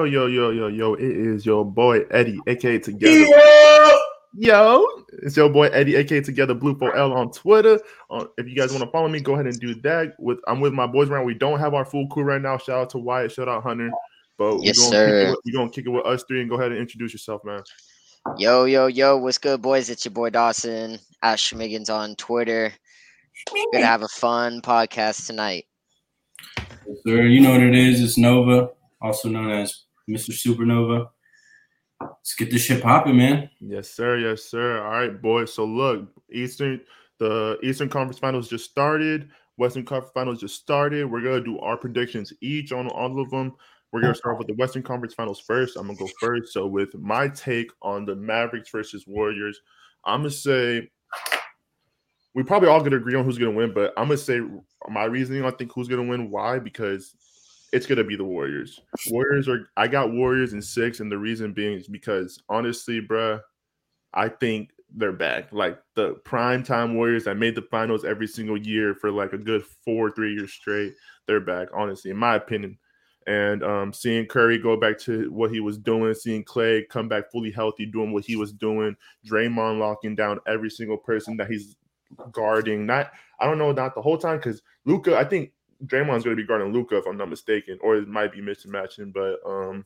Yo, 0.00 0.26
yo, 0.26 0.26
yo, 0.28 0.50
yo, 0.50 0.68
yo. 0.68 0.94
It 0.94 1.02
is 1.02 1.44
your 1.44 1.62
boy 1.62 2.06
Eddie, 2.10 2.40
aka 2.46 2.78
Together. 2.78 3.12
Yeah. 3.12 3.96
Yo, 4.32 4.86
it's 5.22 5.36
your 5.36 5.50
boy 5.50 5.66
Eddie, 5.66 5.96
aka 5.96 6.22
Together 6.22 6.54
Blue 6.54 6.74
4L 6.74 7.14
on 7.14 7.30
Twitter. 7.32 7.78
Uh, 8.10 8.24
if 8.38 8.48
you 8.48 8.56
guys 8.56 8.70
want 8.72 8.82
to 8.82 8.90
follow 8.90 9.08
me, 9.08 9.20
go 9.20 9.34
ahead 9.34 9.44
and 9.44 9.60
do 9.60 9.74
that. 9.82 10.14
With 10.18 10.38
I'm 10.46 10.60
with 10.60 10.72
my 10.72 10.86
boys 10.86 11.10
around. 11.10 11.26
We 11.26 11.34
don't 11.34 11.58
have 11.58 11.74
our 11.74 11.84
full 11.84 12.06
crew 12.08 12.22
right 12.22 12.40
now. 12.40 12.56
Shout 12.56 12.78
out 12.78 12.90
to 12.90 12.98
Wyatt, 12.98 13.32
shout 13.32 13.46
out 13.46 13.62
Hunter. 13.62 13.90
But 14.38 14.62
yes, 14.62 14.78
we're 14.78 14.90
sir. 14.90 15.36
We're 15.44 15.52
gonna 15.52 15.68
kick 15.68 15.84
it 15.84 15.90
with 15.90 16.06
us 16.06 16.24
three 16.26 16.40
and 16.40 16.48
go 16.48 16.56
ahead 16.56 16.72
and 16.72 16.80
introduce 16.80 17.12
yourself, 17.12 17.44
man. 17.44 17.62
Yo, 18.38 18.64
yo, 18.64 18.86
yo, 18.86 19.18
what's 19.18 19.36
good, 19.36 19.60
boys? 19.60 19.90
It's 19.90 20.06
your 20.06 20.12
boy 20.12 20.30
Dawson, 20.30 20.98
Ash 21.22 21.52
Schmiggins 21.52 21.90
on 21.90 22.14
Twitter. 22.16 22.72
We're 23.52 23.66
Gonna 23.74 23.84
have 23.84 24.02
a 24.02 24.08
fun 24.08 24.62
podcast 24.62 25.26
tonight. 25.26 25.66
Yes, 26.56 26.98
sir. 27.06 27.22
You 27.22 27.42
know 27.42 27.50
what 27.50 27.62
it 27.62 27.74
is. 27.74 28.00
It's 28.00 28.16
Nova, 28.16 28.70
also 29.02 29.28
known 29.28 29.50
as 29.50 29.84
Mr. 30.10 30.30
Supernova. 30.30 31.08
Let's 32.00 32.34
get 32.34 32.50
this 32.50 32.64
shit 32.64 32.82
popping, 32.82 33.16
man. 33.16 33.50
Yes, 33.60 33.90
sir. 33.90 34.18
Yes, 34.18 34.44
sir. 34.44 34.82
All 34.82 34.90
right, 34.90 35.20
boys. 35.20 35.52
So 35.52 35.64
look, 35.64 36.08
Eastern, 36.32 36.80
the 37.18 37.58
Eastern 37.62 37.88
Conference 37.88 38.18
Finals 38.18 38.48
just 38.48 38.68
started. 38.68 39.30
Western 39.56 39.84
Conference 39.84 40.12
Finals 40.14 40.40
just 40.40 40.54
started. 40.54 41.10
We're 41.10 41.20
gonna 41.20 41.42
do 41.42 41.58
our 41.58 41.76
predictions 41.76 42.32
each 42.40 42.72
on 42.72 42.88
all 42.88 43.20
of 43.20 43.30
them. 43.30 43.54
We're 43.92 44.00
gonna 44.00 44.14
start 44.14 44.38
with 44.38 44.46
the 44.46 44.54
Western 44.54 44.82
Conference 44.82 45.12
Finals 45.12 45.40
first. 45.40 45.76
I'm 45.76 45.86
gonna 45.86 45.98
go 45.98 46.08
first. 46.18 46.52
So 46.52 46.66
with 46.66 46.94
my 46.94 47.28
take 47.28 47.70
on 47.82 48.06
the 48.06 48.16
Mavericks 48.16 48.70
versus 48.70 49.06
Warriors, 49.06 49.60
I'm 50.04 50.20
gonna 50.20 50.30
say 50.30 50.90
we 52.34 52.42
probably 52.42 52.68
all 52.68 52.82
gonna 52.82 52.96
agree 52.96 53.16
on 53.16 53.24
who's 53.24 53.36
gonna 53.36 53.50
win, 53.50 53.74
but 53.74 53.92
I'm 53.98 54.06
gonna 54.06 54.16
say 54.16 54.40
my 54.88 55.04
reasoning. 55.04 55.44
I 55.44 55.50
think 55.50 55.72
who's 55.74 55.88
gonna 55.88 56.04
win. 56.04 56.30
Why? 56.30 56.58
Because 56.58 57.14
it's 57.72 57.86
gonna 57.86 58.04
be 58.04 58.16
the 58.16 58.24
Warriors. 58.24 58.80
Warriors 59.08 59.48
are. 59.48 59.70
I 59.76 59.88
got 59.88 60.12
Warriors 60.12 60.52
in 60.52 60.62
six, 60.62 61.00
and 61.00 61.10
the 61.10 61.18
reason 61.18 61.52
being 61.52 61.78
is 61.78 61.88
because 61.88 62.42
honestly, 62.48 63.00
bruh, 63.00 63.40
I 64.12 64.28
think 64.28 64.70
they're 64.94 65.12
back. 65.12 65.52
Like 65.52 65.78
the 65.94 66.14
prime 66.24 66.62
time 66.62 66.96
Warriors 66.96 67.24
that 67.24 67.36
made 67.36 67.54
the 67.54 67.62
finals 67.62 68.04
every 68.04 68.26
single 68.26 68.56
year 68.56 68.94
for 68.94 69.10
like 69.10 69.32
a 69.32 69.38
good 69.38 69.64
four, 69.84 70.10
three 70.10 70.34
years 70.34 70.52
straight. 70.52 70.94
They're 71.26 71.40
back, 71.40 71.68
honestly, 71.72 72.10
in 72.10 72.16
my 72.16 72.34
opinion. 72.36 72.78
And 73.26 73.62
um, 73.62 73.92
seeing 73.92 74.26
Curry 74.26 74.58
go 74.58 74.76
back 74.76 74.98
to 75.00 75.30
what 75.30 75.52
he 75.52 75.60
was 75.60 75.78
doing, 75.78 76.12
seeing 76.14 76.42
Clay 76.42 76.84
come 76.90 77.06
back 77.06 77.30
fully 77.30 77.52
healthy, 77.52 77.86
doing 77.86 78.12
what 78.12 78.24
he 78.24 78.34
was 78.34 78.52
doing, 78.52 78.96
Draymond 79.28 79.78
locking 79.78 80.16
down 80.16 80.40
every 80.48 80.70
single 80.70 80.96
person 80.96 81.36
that 81.36 81.48
he's 81.48 81.76
guarding. 82.32 82.86
Not, 82.86 83.12
I 83.38 83.46
don't 83.46 83.58
know, 83.58 83.72
not 83.72 83.94
the 83.94 84.02
whole 84.02 84.18
time 84.18 84.38
because 84.38 84.62
Luka. 84.86 85.16
I 85.16 85.24
think 85.24 85.52
Draymond's 85.86 86.24
going 86.24 86.36
to 86.36 86.42
be 86.42 86.46
guarding 86.46 86.72
Luka, 86.72 86.98
if 86.98 87.06
I'm 87.06 87.16
not 87.16 87.30
mistaken, 87.30 87.78
or 87.82 87.96
it 87.96 88.08
might 88.08 88.32
be 88.32 88.40
mismatching. 88.40 89.12
But 89.12 89.40
um, 89.48 89.84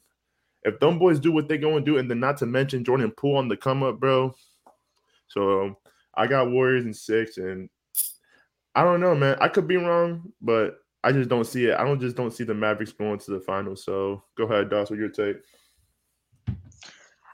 if 0.63 0.79
them 0.81 0.99
boys 0.99 1.21
do 1.21 1.33
what 1.33 1.49
they 1.49 1.59
going 1.59 1.85
to 1.85 1.91
do, 1.91 1.99
and 1.99 2.11
then 2.11 2.21
not 2.21 2.39
to 2.39 2.47
mention 2.47 2.85
Jordan 2.85 3.13
Poole 3.13 3.37
on 3.37 3.49
the 3.49 3.57
come 3.57 3.83
up, 3.83 4.01
bro. 4.01 4.35
So 5.29 5.79
I 6.15 6.27
got 6.27 6.51
Warriors 6.51 6.85
in 6.85 6.95
six, 6.95 7.39
and 7.39 7.69
I 8.75 8.83
don't 8.83 9.01
know, 9.01 9.15
man. 9.15 9.37
I 9.41 9.49
could 9.49 9.69
be 9.69 9.77
wrong, 9.77 10.33
but 10.41 10.79
I 11.05 11.13
just 11.13 11.29
don't 11.29 11.47
see 11.47 11.67
it. 11.67 11.79
I 11.79 11.85
don't 11.85 12.01
just 12.01 12.17
don't 12.17 12.33
see 12.33 12.45
the 12.45 12.55
Mavericks 12.55 12.93
going 12.93 13.19
to 13.19 13.31
the 13.31 13.41
finals. 13.41 13.85
So 13.85 14.23
go 14.37 14.45
ahead, 14.45 14.71
Doss, 14.71 14.91
what 14.91 14.99
your 14.99 15.11
take? 15.11 15.37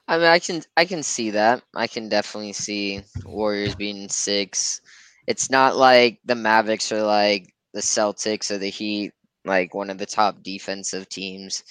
I 0.08 0.18
mean, 0.18 0.26
I 0.26 0.40
can 0.40 0.62
I 0.76 0.84
can 0.84 1.04
see 1.04 1.30
that. 1.30 1.62
I 1.74 1.86
can 1.86 2.08
definitely 2.08 2.52
see 2.52 3.02
Warriors 3.24 3.76
being 3.76 4.08
six. 4.08 4.80
It's 5.28 5.50
not 5.50 5.76
like 5.76 6.18
the 6.24 6.34
Mavericks 6.34 6.90
are 6.90 7.02
like 7.02 7.54
the 7.72 7.80
Celtics 7.80 8.50
or 8.50 8.58
the 8.58 8.70
Heat, 8.70 9.12
like 9.44 9.74
one 9.74 9.90
of 9.90 9.98
the 9.98 10.06
top 10.06 10.42
defensive 10.42 11.08
teams. 11.08 11.62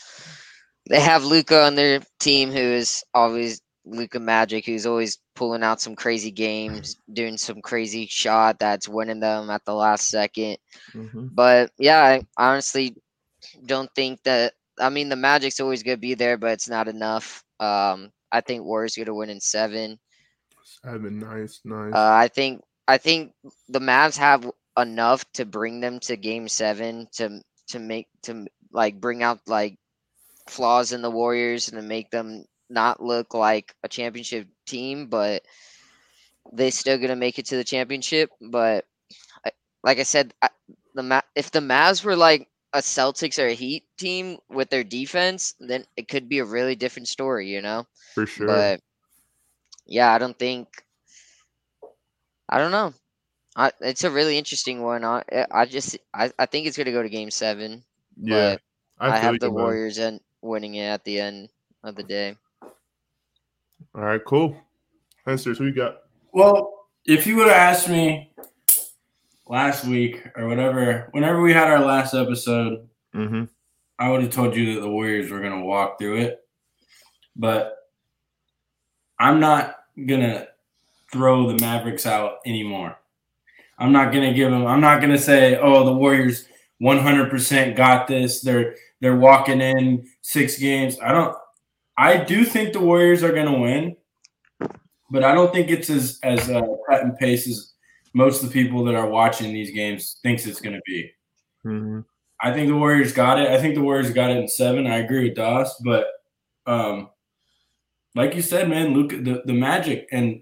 They 0.90 1.00
have 1.00 1.24
Luka 1.24 1.64
on 1.64 1.76
their 1.76 2.02
team, 2.20 2.52
who 2.52 2.58
is 2.58 3.04
always 3.14 3.62
Luka 3.86 4.20
Magic, 4.20 4.66
who's 4.66 4.86
always 4.86 5.20
pulling 5.36 5.64
out 5.64 5.82
some 5.82 5.96
crazy 5.96 6.32
games, 6.32 6.98
doing 7.12 7.38
some 7.38 7.62
crazy 7.62 8.08
shot 8.08 8.60
that's 8.60 8.90
winning 8.90 9.20
them 9.20 9.50
at 9.50 9.66
the 9.66 9.74
last 9.74 10.12
2nd 10.12 10.58
Mm-hmm. 10.94 11.28
But 11.32 11.72
yeah, 11.78 12.02
I 12.02 12.22
honestly 12.38 12.96
don't 13.66 13.90
think 13.96 14.24
that. 14.24 14.54
I 14.80 14.90
mean, 14.90 15.10
the 15.10 15.16
Magic's 15.16 15.60
always 15.60 15.84
going 15.84 15.98
to 15.98 16.02
be 16.02 16.14
there, 16.14 16.38
but 16.38 16.52
it's 16.52 16.70
not 16.70 16.88
enough. 16.88 17.44
Um, 17.60 18.12
I 18.32 18.42
think 18.42 18.64
Warriors 18.64 18.96
going 18.96 19.08
to 19.08 19.14
win 19.14 19.30
in 19.30 19.42
seven. 19.42 20.00
Seven, 20.84 21.20
nice, 21.20 21.62
nice. 21.66 21.94
Uh, 21.94 22.12
I 22.14 22.30
think 22.30 22.62
I 22.88 22.98
think 22.98 23.34
the 23.68 23.80
Mavs 23.80 24.18
have 24.18 24.50
enough 24.78 25.26
to 25.34 25.46
bring 25.46 25.80
them 25.80 26.00
to 26.02 26.16
Game 26.18 26.48
Seven 26.48 27.08
to 27.14 27.42
to 27.70 27.80
make 27.80 28.08
to 28.24 28.46
like 28.72 29.00
bring 29.00 29.24
out 29.24 29.40
like 29.48 29.78
flaws 30.48 30.92
in 30.92 31.02
the 31.02 31.12
Warriors 31.12 31.70
and 31.70 31.78
to 31.78 31.88
make 31.88 32.10
them 32.12 32.46
not 32.70 33.02
look 33.02 33.34
like 33.34 33.74
a 33.84 33.88
championship 33.88 34.48
team, 34.66 35.08
but 35.08 35.44
they 36.54 36.72
still 36.72 36.98
gonna 36.98 37.16
make 37.16 37.40
it 37.40 37.46
to 37.48 37.56
the 37.56 37.64
championship. 37.64 38.30
But 38.42 38.86
I, 39.46 39.52
like 39.84 40.00
I 40.00 40.04
said, 40.04 40.34
I, 40.42 40.50
the 40.96 41.04
Ma- 41.04 41.22
if 41.36 41.52
the 41.52 41.60
Mavs 41.60 42.04
were 42.04 42.16
like 42.16 42.48
a 42.74 42.80
Celtics 42.80 43.42
or 43.42 43.48
a 43.48 43.54
Heat 43.54 43.86
team 43.98 44.38
with 44.50 44.70
their 44.70 44.84
defense, 44.84 45.56
then 45.60 45.86
it 45.98 46.08
could 46.08 46.30
be 46.30 46.40
a 46.40 46.46
really 46.46 46.76
different 46.76 47.08
story, 47.08 47.50
you 47.50 47.62
know. 47.62 47.88
For 48.14 48.26
sure. 48.26 48.48
But 48.48 48.82
yeah, 49.86 50.14
I 50.14 50.18
don't 50.18 50.38
think. 50.38 50.68
I 52.48 52.58
don't 52.58 52.72
know. 52.72 52.94
I, 53.56 53.72
it's 53.82 54.04
a 54.04 54.12
really 54.12 54.38
interesting 54.38 54.82
one. 54.82 55.04
I 55.04 55.24
I 55.52 55.66
just 55.66 55.98
I, 56.14 56.32
I 56.40 56.46
think 56.46 56.68
it's 56.68 56.78
gonna 56.78 56.92
go 56.92 57.04
to 57.04 57.10
Game 57.10 57.32
Seven. 57.32 57.84
yeah. 58.22 58.58
but 59.00 59.10
I, 59.10 59.14
feel 59.14 59.22
have 59.32 59.40
the 59.40 59.48
man. 59.48 59.54
Warriors 59.54 59.98
and 59.98 60.20
winning 60.42 60.76
it 60.76 60.86
at 60.86 61.04
the 61.04 61.20
end 61.20 61.50
of 61.84 61.96
the 61.96 62.04
day. 62.04 62.36
All 63.96 64.02
right, 64.02 64.24
cool. 64.26 64.56
Hensers, 65.26 65.58
who 65.58 65.66
you 65.66 65.74
got? 65.74 66.04
Well, 66.32 66.88
if 67.06 67.26
you 67.26 67.36
would 67.38 67.48
have 67.48 67.56
asked 67.56 67.90
me 67.90 68.32
last 69.48 69.86
week 69.86 70.22
or 70.36 70.48
whatever, 70.48 71.10
whenever 71.12 71.42
we 71.42 71.54
had 71.54 71.68
our 71.70 71.80
last 71.80 72.14
episode, 72.14 72.90
Mm-hmm. 73.16 73.46
I 73.98 74.10
would 74.10 74.22
have 74.22 74.32
told 74.32 74.56
you 74.56 74.76
that 74.76 74.82
the 74.82 74.90
Warriors 74.90 75.32
were 75.32 75.40
going 75.40 75.60
to 75.60 75.66
walk 75.66 76.00
through 76.00 76.18
it. 76.18 76.40
But 77.36 77.76
I'm 79.20 79.40
not 79.40 79.76
going 79.96 80.22
to 80.22 80.48
throw 81.12 81.48
the 81.48 81.62
Mavericks 81.62 82.06
out 82.06 82.38
anymore. 82.46 82.98
I'm 83.80 83.92
not 83.92 84.12
going 84.12 84.28
to 84.28 84.34
give 84.34 84.52
them, 84.52 84.68
I'm 84.68 84.82
not 84.82 85.00
going 85.00 85.14
to 85.14 85.18
say, 85.18 85.58
oh, 85.58 85.86
the 85.86 85.94
Warriors 85.94 86.46
100% 86.82 87.76
got 87.76 88.08
this. 88.08 88.42
They're, 88.42 88.76
they're 89.02 89.16
walking 89.16 89.62
in 89.62 90.08
six 90.22 90.60
games. 90.60 90.98
I 91.02 91.12
don't, 91.14 91.36
I 91.98 92.18
do 92.18 92.44
think 92.44 92.74
the 92.74 92.82
Warriors 92.82 93.24
are 93.24 93.32
going 93.32 93.52
to 93.52 93.60
win, 93.60 93.96
but 95.10 95.24
I 95.24 95.34
don't 95.34 95.54
think 95.54 95.70
it's 95.70 95.90
as, 95.90 96.20
as 96.24 96.50
uh, 96.50 96.62
cut 96.90 97.04
and 97.04 97.18
pace 97.18 97.48
as 97.48 97.74
most 98.14 98.44
of 98.44 98.50
the 98.50 98.54
people 98.54 98.84
that 98.84 98.96
are 98.96 99.10
watching 99.10 99.54
these 99.54 99.72
games 99.72 100.20
thinks 100.24 100.46
it's 100.46 100.62
going 100.62 100.76
to 100.76 100.82
be. 100.86 101.12
Mm-hmm. 101.66 102.02
I 102.42 102.54
think 102.54 102.68
the 102.68 102.76
Warriors 102.76 103.14
got 103.14 103.40
it. 103.40 103.50
I 103.50 103.60
think 103.60 103.76
the 103.76 103.82
Warriors 103.82 104.12
got 104.12 104.32
it 104.32 104.38
in 104.38 104.48
seven. 104.48 104.88
I 104.88 104.98
agree 104.98 105.28
with 105.28 105.36
Doss, 105.36 105.78
but 105.84 106.08
um, 106.66 107.10
like 108.16 108.36
you 108.36 108.42
said, 108.42 108.70
man, 108.70 108.94
Luke, 108.94 109.10
the, 109.10 109.42
the 109.46 109.54
magic, 109.54 110.08
and 110.12 110.42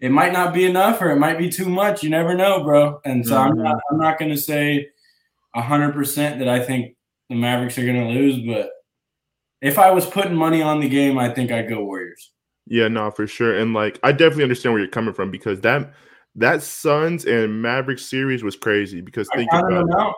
it 0.00 0.10
might 0.10 0.32
not 0.32 0.52
be 0.52 0.64
enough 0.66 1.00
or 1.00 1.10
it 1.10 1.16
might 1.18 1.38
be 1.38 1.48
too 1.48 1.68
much. 1.68 2.02
You 2.02 2.10
never 2.10 2.34
know, 2.34 2.62
bro. 2.64 3.00
And 3.04 3.26
so 3.26 3.36
I'm 3.36 3.56
not, 3.56 3.76
I'm 3.90 3.98
not 3.98 4.18
going 4.18 4.30
to 4.30 4.36
say 4.36 4.88
hundred 5.54 5.92
percent 5.92 6.38
that 6.40 6.48
I 6.48 6.58
think 6.60 6.96
the 7.30 7.36
Mavericks 7.36 7.78
are 7.78 7.84
going 7.84 8.08
to 8.08 8.12
lose, 8.12 8.38
but 8.46 8.70
if 9.62 9.78
I 9.78 9.90
was 9.92 10.04
putting 10.04 10.34
money 10.34 10.60
on 10.60 10.80
the 10.80 10.88
game, 10.88 11.16
I 11.18 11.32
think 11.32 11.50
I'd 11.52 11.68
go 11.68 11.82
Warriors. 11.84 12.32
Yeah, 12.66 12.88
no, 12.88 13.10
for 13.10 13.26
sure. 13.26 13.56
And 13.58 13.72
like 13.72 13.98
I 14.02 14.12
definitely 14.12 14.42
understand 14.44 14.72
where 14.72 14.82
you're 14.82 14.90
coming 14.90 15.14
from 15.14 15.30
because 15.30 15.60
that 15.62 15.92
that 16.36 16.62
Suns 16.62 17.24
and 17.24 17.62
Mavericks 17.62 18.04
series 18.04 18.42
was 18.42 18.56
crazy 18.56 19.00
because 19.00 19.28
I 19.32 19.36
think 19.36 19.52
about 19.52 19.70
them 19.70 19.88
it. 19.88 19.96
out. 19.96 20.14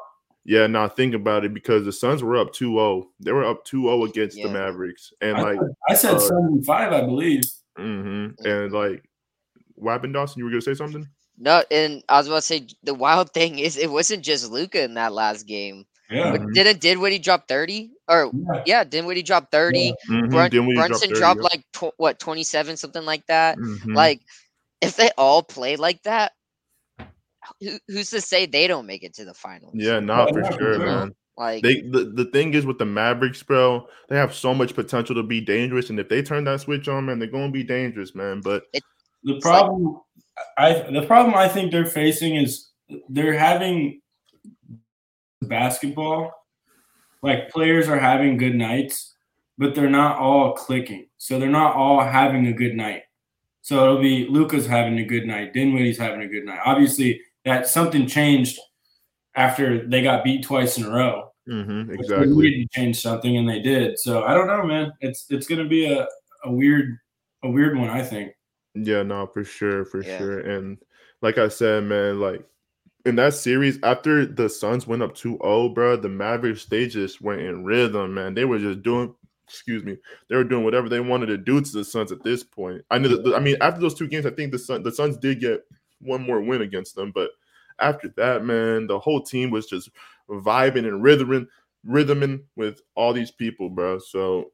Yeah, 0.46 0.66
now 0.68 0.88
think 0.88 1.12
about 1.14 1.44
it 1.44 1.52
because 1.52 1.84
the 1.84 1.92
Suns 1.92 2.22
were 2.22 2.36
up 2.36 2.52
2-0. 2.54 3.04
They 3.18 3.32
were 3.32 3.44
up 3.44 3.66
2-0 3.66 4.08
against 4.08 4.36
the 4.40 4.48
Mavericks. 4.48 5.12
And 5.20 5.36
I, 5.36 5.42
like 5.42 5.58
said- 5.58 5.74
I 5.90 5.94
said 5.94 6.14
uh, 6.14 6.18
seven 6.20 6.62
five, 6.64 6.92
I 6.92 7.00
believe. 7.04 7.42
hmm 7.76 8.28
and 8.44 8.72
like 8.72 9.04
what 9.76 9.92
happened, 9.92 10.14
Dawson? 10.14 10.38
You 10.40 10.44
were 10.44 10.50
gonna 10.50 10.62
say 10.62 10.74
something? 10.74 11.06
No, 11.38 11.62
and 11.70 12.02
I 12.08 12.18
was 12.18 12.26
about 12.28 12.36
to 12.36 12.42
say 12.42 12.66
the 12.82 12.94
wild 12.94 13.30
thing 13.34 13.58
is 13.58 13.76
it 13.76 13.90
wasn't 13.90 14.24
just 14.24 14.50
Luka 14.50 14.82
in 14.82 14.94
that 14.94 15.12
last 15.12 15.46
game. 15.46 15.84
Yeah. 16.10 16.30
But 16.32 16.52
didn't 16.52 16.80
did 16.80 16.98
when 16.98 17.10
he 17.12 17.18
dropped 17.18 17.48
thirty 17.48 17.90
or 18.08 18.30
Yeah. 18.32 18.62
yeah, 18.64 18.84
didn't 18.84 19.06
when 19.06 19.16
he 19.16 19.22
dropped 19.22 19.50
thirty? 19.50 19.92
Mhm, 20.08 20.30
Brun- 20.30 20.50
then 20.50 20.66
we 20.66 20.74
Brunson 20.74 21.08
30, 21.08 21.20
dropped 21.20 21.40
yep. 21.42 21.50
like 21.52 21.64
tw- 21.72 21.94
what 21.98 22.18
twenty 22.20 22.44
seven 22.44 22.76
something 22.76 23.04
like 23.04 23.26
that. 23.26 23.58
Mhm. 23.58 23.94
Like 23.94 24.20
if 24.80 24.96
they 24.96 25.10
all 25.18 25.42
play 25.42 25.74
like 25.76 26.00
that, 26.04 26.32
who, 27.60 27.78
who's 27.88 28.10
to 28.10 28.20
say 28.20 28.46
they 28.46 28.66
don't 28.68 28.86
make 28.86 29.02
it 29.02 29.14
to 29.14 29.24
the 29.24 29.34
finals? 29.34 29.74
yeah, 29.76 29.98
not 30.00 30.30
for 30.30 30.42
Yeah, 30.42 30.50
sure, 30.50 30.74
sure. 30.74 30.78
man. 30.78 31.14
like 31.36 31.62
They 31.64 31.80
the, 31.82 32.12
the 32.14 32.24
thing 32.26 32.54
is 32.54 32.64
with 32.66 32.78
the 32.78 32.86
Mavericks, 32.86 33.42
bro, 33.42 33.88
they 34.08 34.16
have 34.16 34.32
so 34.34 34.54
much 34.54 34.74
potential 34.74 35.14
to 35.16 35.22
be 35.24 35.40
dangerous, 35.40 35.90
and 35.90 35.98
if 35.98 36.08
they 36.08 36.22
turn 36.22 36.44
that 36.44 36.60
switch 36.60 36.86
on, 36.88 37.06
man, 37.06 37.18
they're 37.18 37.28
gonna 37.28 37.50
be 37.50 37.64
dangerous, 37.64 38.14
man. 38.14 38.40
But 38.42 38.64
The 39.26 39.40
problem, 39.40 40.00
I 40.56 40.72
the 40.90 41.04
problem 41.06 41.34
I 41.34 41.48
think 41.48 41.72
they're 41.72 41.84
facing 41.84 42.36
is 42.36 42.70
they're 43.08 43.36
having 43.36 44.00
basketball. 45.42 46.32
Like 47.22 47.50
players 47.50 47.88
are 47.88 47.98
having 47.98 48.36
good 48.36 48.54
nights, 48.54 49.14
but 49.58 49.74
they're 49.74 49.90
not 49.90 50.18
all 50.18 50.52
clicking. 50.52 51.08
So 51.18 51.38
they're 51.38 51.48
not 51.50 51.74
all 51.74 52.00
having 52.00 52.46
a 52.46 52.52
good 52.52 52.74
night. 52.76 53.02
So 53.62 53.82
it'll 53.82 54.00
be 54.00 54.28
Luka's 54.28 54.66
having 54.66 54.98
a 55.00 55.04
good 55.04 55.26
night, 55.26 55.52
Dinwiddie's 55.52 55.98
having 55.98 56.22
a 56.22 56.28
good 56.28 56.44
night. 56.44 56.60
Obviously, 56.64 57.20
that 57.44 57.66
something 57.66 58.06
changed 58.06 58.60
after 59.34 59.86
they 59.88 60.02
got 60.02 60.22
beat 60.22 60.44
twice 60.44 60.78
in 60.78 60.84
a 60.84 60.90
row. 60.90 61.32
Mm-hmm, 61.48 61.88
They 61.88 61.94
exactly. 61.94 62.28
needed 62.28 62.70
to 62.70 62.80
change 62.80 63.00
something, 63.00 63.36
and 63.36 63.48
they 63.48 63.60
did. 63.60 63.98
So 63.98 64.22
I 64.22 64.34
don't 64.34 64.46
know, 64.46 64.64
man. 64.64 64.92
It's 65.00 65.26
it's 65.30 65.48
gonna 65.48 65.64
be 65.66 65.92
a, 65.92 66.06
a 66.44 66.52
weird 66.52 66.96
a 67.42 67.50
weird 67.50 67.76
one, 67.76 67.88
I 67.90 68.02
think. 68.02 68.32
Yeah, 68.76 69.02
no, 69.02 69.26
for 69.26 69.44
sure, 69.44 69.84
for 69.84 70.02
Yeah. 70.02 70.18
sure. 70.18 70.38
And 70.40 70.78
like 71.22 71.38
I 71.38 71.48
said, 71.48 71.84
man, 71.84 72.20
like 72.20 72.44
in 73.04 73.16
that 73.16 73.34
series, 73.34 73.78
after 73.82 74.26
the 74.26 74.48
Suns 74.48 74.86
went 74.86 75.02
up 75.02 75.14
2-0, 75.14 75.74
bro, 75.74 75.96
the 75.96 76.08
Mavericks 76.08 76.66
they 76.66 76.86
just 76.86 77.20
went 77.20 77.40
in 77.40 77.64
rhythm, 77.64 78.14
man. 78.14 78.34
They 78.34 78.44
were 78.44 78.58
just 78.58 78.82
doing 78.82 79.14
excuse 79.48 79.84
me, 79.84 79.96
they 80.28 80.34
were 80.34 80.42
doing 80.44 80.64
whatever 80.64 80.88
they 80.88 80.98
wanted 80.98 81.26
to 81.26 81.38
do 81.38 81.60
to 81.60 81.72
the 81.72 81.84
Suns 81.84 82.10
at 82.10 82.22
this 82.24 82.42
point. 82.42 82.82
I 82.90 82.98
know 82.98 83.08
that 83.08 83.34
I 83.34 83.40
mean 83.40 83.56
after 83.60 83.80
those 83.80 83.94
two 83.94 84.08
games, 84.08 84.26
I 84.26 84.30
think 84.30 84.52
the 84.52 84.58
Sun 84.58 84.82
the 84.82 84.92
Suns 84.92 85.16
did 85.16 85.40
get 85.40 85.64
one 86.00 86.22
more 86.22 86.40
win 86.40 86.62
against 86.62 86.94
them, 86.96 87.12
but 87.12 87.30
after 87.78 88.08
that, 88.16 88.44
man, 88.44 88.86
the 88.86 88.98
whole 88.98 89.22
team 89.22 89.50
was 89.50 89.66
just 89.66 89.90
vibing 90.28 90.88
and 90.88 91.02
rhythming, 91.02 91.46
rhythming 91.84 92.42
with 92.56 92.80
all 92.94 93.12
these 93.12 93.30
people, 93.30 93.68
bro. 93.68 93.98
So 93.98 94.50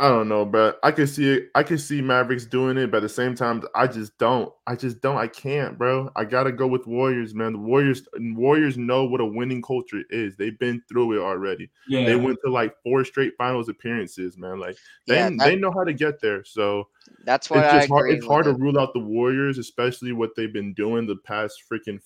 I 0.00 0.08
don't 0.08 0.28
know, 0.28 0.44
bro. 0.44 0.72
I 0.82 0.90
can 0.90 1.06
see 1.06 1.30
it. 1.30 1.50
I 1.54 1.62
can 1.62 1.78
see 1.78 2.02
Mavericks 2.02 2.46
doing 2.46 2.76
it, 2.76 2.90
but 2.90 2.96
at 2.96 3.02
the 3.04 3.08
same 3.08 3.36
time, 3.36 3.62
I 3.76 3.86
just 3.86 4.18
don't. 4.18 4.52
I 4.66 4.74
just 4.74 5.00
don't. 5.00 5.16
I 5.16 5.28
can't, 5.28 5.78
bro. 5.78 6.10
I 6.16 6.24
gotta 6.24 6.50
go 6.50 6.66
with 6.66 6.84
Warriors, 6.88 7.32
man. 7.32 7.52
The 7.52 7.58
Warriors, 7.60 8.02
Warriors 8.18 8.76
know 8.76 9.04
what 9.04 9.20
a 9.20 9.24
winning 9.24 9.62
culture 9.62 10.02
is. 10.10 10.34
They've 10.36 10.58
been 10.58 10.82
through 10.88 11.12
it 11.18 11.24
already. 11.24 11.70
Yeah. 11.86 12.06
They 12.06 12.16
went 12.16 12.38
to 12.44 12.50
like 12.50 12.74
four 12.82 13.04
straight 13.04 13.34
finals 13.38 13.68
appearances, 13.68 14.36
man. 14.36 14.58
Like 14.58 14.76
they 15.06 15.14
Yeah, 15.14 15.30
they 15.38 15.54
know 15.54 15.70
how 15.70 15.84
to 15.84 15.92
get 15.92 16.20
there. 16.20 16.42
So 16.42 16.88
That's 17.24 17.48
why 17.48 17.60
it's 17.60 17.72
I 17.72 17.78
just 17.78 17.88
hard. 17.90 18.10
It's 18.10 18.26
hard 18.26 18.46
to 18.46 18.54
rule 18.54 18.80
out 18.80 18.94
the 18.94 19.00
Warriors, 19.00 19.58
especially 19.58 20.10
what 20.10 20.30
they've 20.34 20.52
been 20.52 20.74
doing 20.74 21.06
the 21.06 21.16
past 21.24 21.62
freaking 21.70 22.00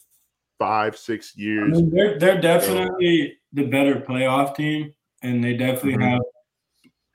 five, 0.59 0.95
six 0.95 1.33
I 1.39 1.41
years. 1.41 1.79
mean, 1.79 1.91
they're 1.91 2.19
they're 2.19 2.41
definitely 2.41 3.39
the 3.55 3.65
better 3.65 3.95
playoff 3.95 4.55
team, 4.57 4.93
and 5.23 5.43
they 5.43 5.55
definitely 5.55 5.95
Mhm. 5.97 6.11
have 6.11 6.21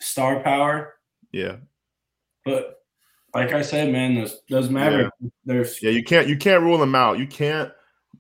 star 0.04 0.40
power. 0.42 0.94
Yeah, 1.32 1.58
But 2.46 2.78
like 3.34 3.54
I 3.54 3.62
said, 3.64 3.92
man, 3.92 4.16
those 4.16 4.42
those 4.50 4.70
Mavericks, 4.70 5.16
they're 5.46 5.66
yeah. 5.82 5.90
You 5.90 6.04
can't 6.04 6.28
you 6.28 6.38
can't 6.38 6.62
rule 6.64 6.78
them 6.78 6.94
out. 6.96 7.18
You 7.18 7.26
can't. 7.28 7.72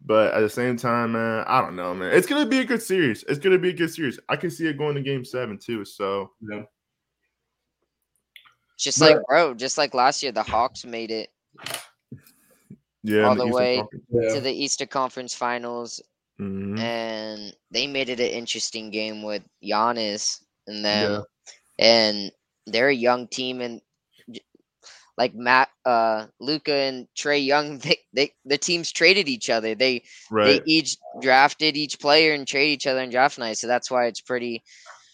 But 0.06 0.34
at 0.34 0.42
the 0.42 0.50
same 0.50 0.76
time, 0.76 1.12
man, 1.14 1.46
I 1.48 1.62
don't 1.62 1.76
know, 1.76 1.94
man. 1.94 2.14
It's 2.14 2.28
gonna 2.28 2.48
be 2.48 2.60
a 2.60 2.66
good 2.66 2.82
series. 2.82 3.24
It's 3.28 3.40
gonna 3.40 3.60
be 3.60 3.70
a 3.70 3.74
good 3.74 3.94
series. 3.94 4.20
I 4.28 4.36
can 4.36 4.50
see 4.50 4.68
it 4.68 4.78
going 4.78 4.96
to 4.96 5.02
Game 5.02 5.24
Seven 5.24 5.58
too. 5.60 5.86
So 5.86 6.32
yeah. 6.42 6.64
Just 8.78 9.00
But- 9.00 9.12
like 9.18 9.26
bro, 9.28 9.54
just 9.54 9.78
like 9.78 9.94
last 9.94 10.24
year, 10.24 10.32
the 10.32 10.44
Hawks 10.44 10.84
made 10.86 11.12
it 11.12 11.30
yeah, 13.04 13.24
All 13.24 13.34
in 13.34 13.38
the 13.38 13.48
way 13.48 13.78
Conference. 13.78 14.04
yeah. 14.12 14.34
to 14.36 14.42
the 14.42 14.52
Eastern 14.52 14.88
Conference 14.88 15.34
Finals, 15.36 16.02
Mhm. 16.40 16.80
and 16.80 17.56
they 17.72 17.86
made 17.86 18.10
it 18.10 18.20
an 18.20 18.28
interesting 18.28 18.90
game 18.90 19.22
with 19.22 19.44
Giannis 19.64 20.42
and 20.68 20.84
them, 20.84 21.24
and 21.80 22.32
they're 22.68 22.90
a 22.90 22.96
young 22.96 23.28
team, 23.28 23.62
and 23.62 23.82
like 25.18 25.36
Matt, 25.36 25.70
uh, 25.86 26.26
Luka 26.40 26.74
and 26.74 27.08
Trae 27.16 27.46
Young, 27.46 27.78
they, 27.80 27.98
they 28.14 28.32
the 28.46 28.58
teams 28.58 28.92
traded 28.92 29.28
each 29.28 29.50
other. 29.50 29.76
They 29.76 30.04
Right. 30.32 30.62
they 30.62 30.62
each 30.66 30.98
drafted 31.22 31.78
each 31.78 32.00
player 32.00 32.34
and 32.34 32.48
trade 32.48 32.72
each 32.72 32.88
other 32.88 33.02
in 33.02 33.10
draft 33.10 33.38
night, 33.38 33.58
so 33.58 33.68
that's 33.68 33.92
why 33.92 34.06
it's 34.08 34.22
pretty 34.22 34.64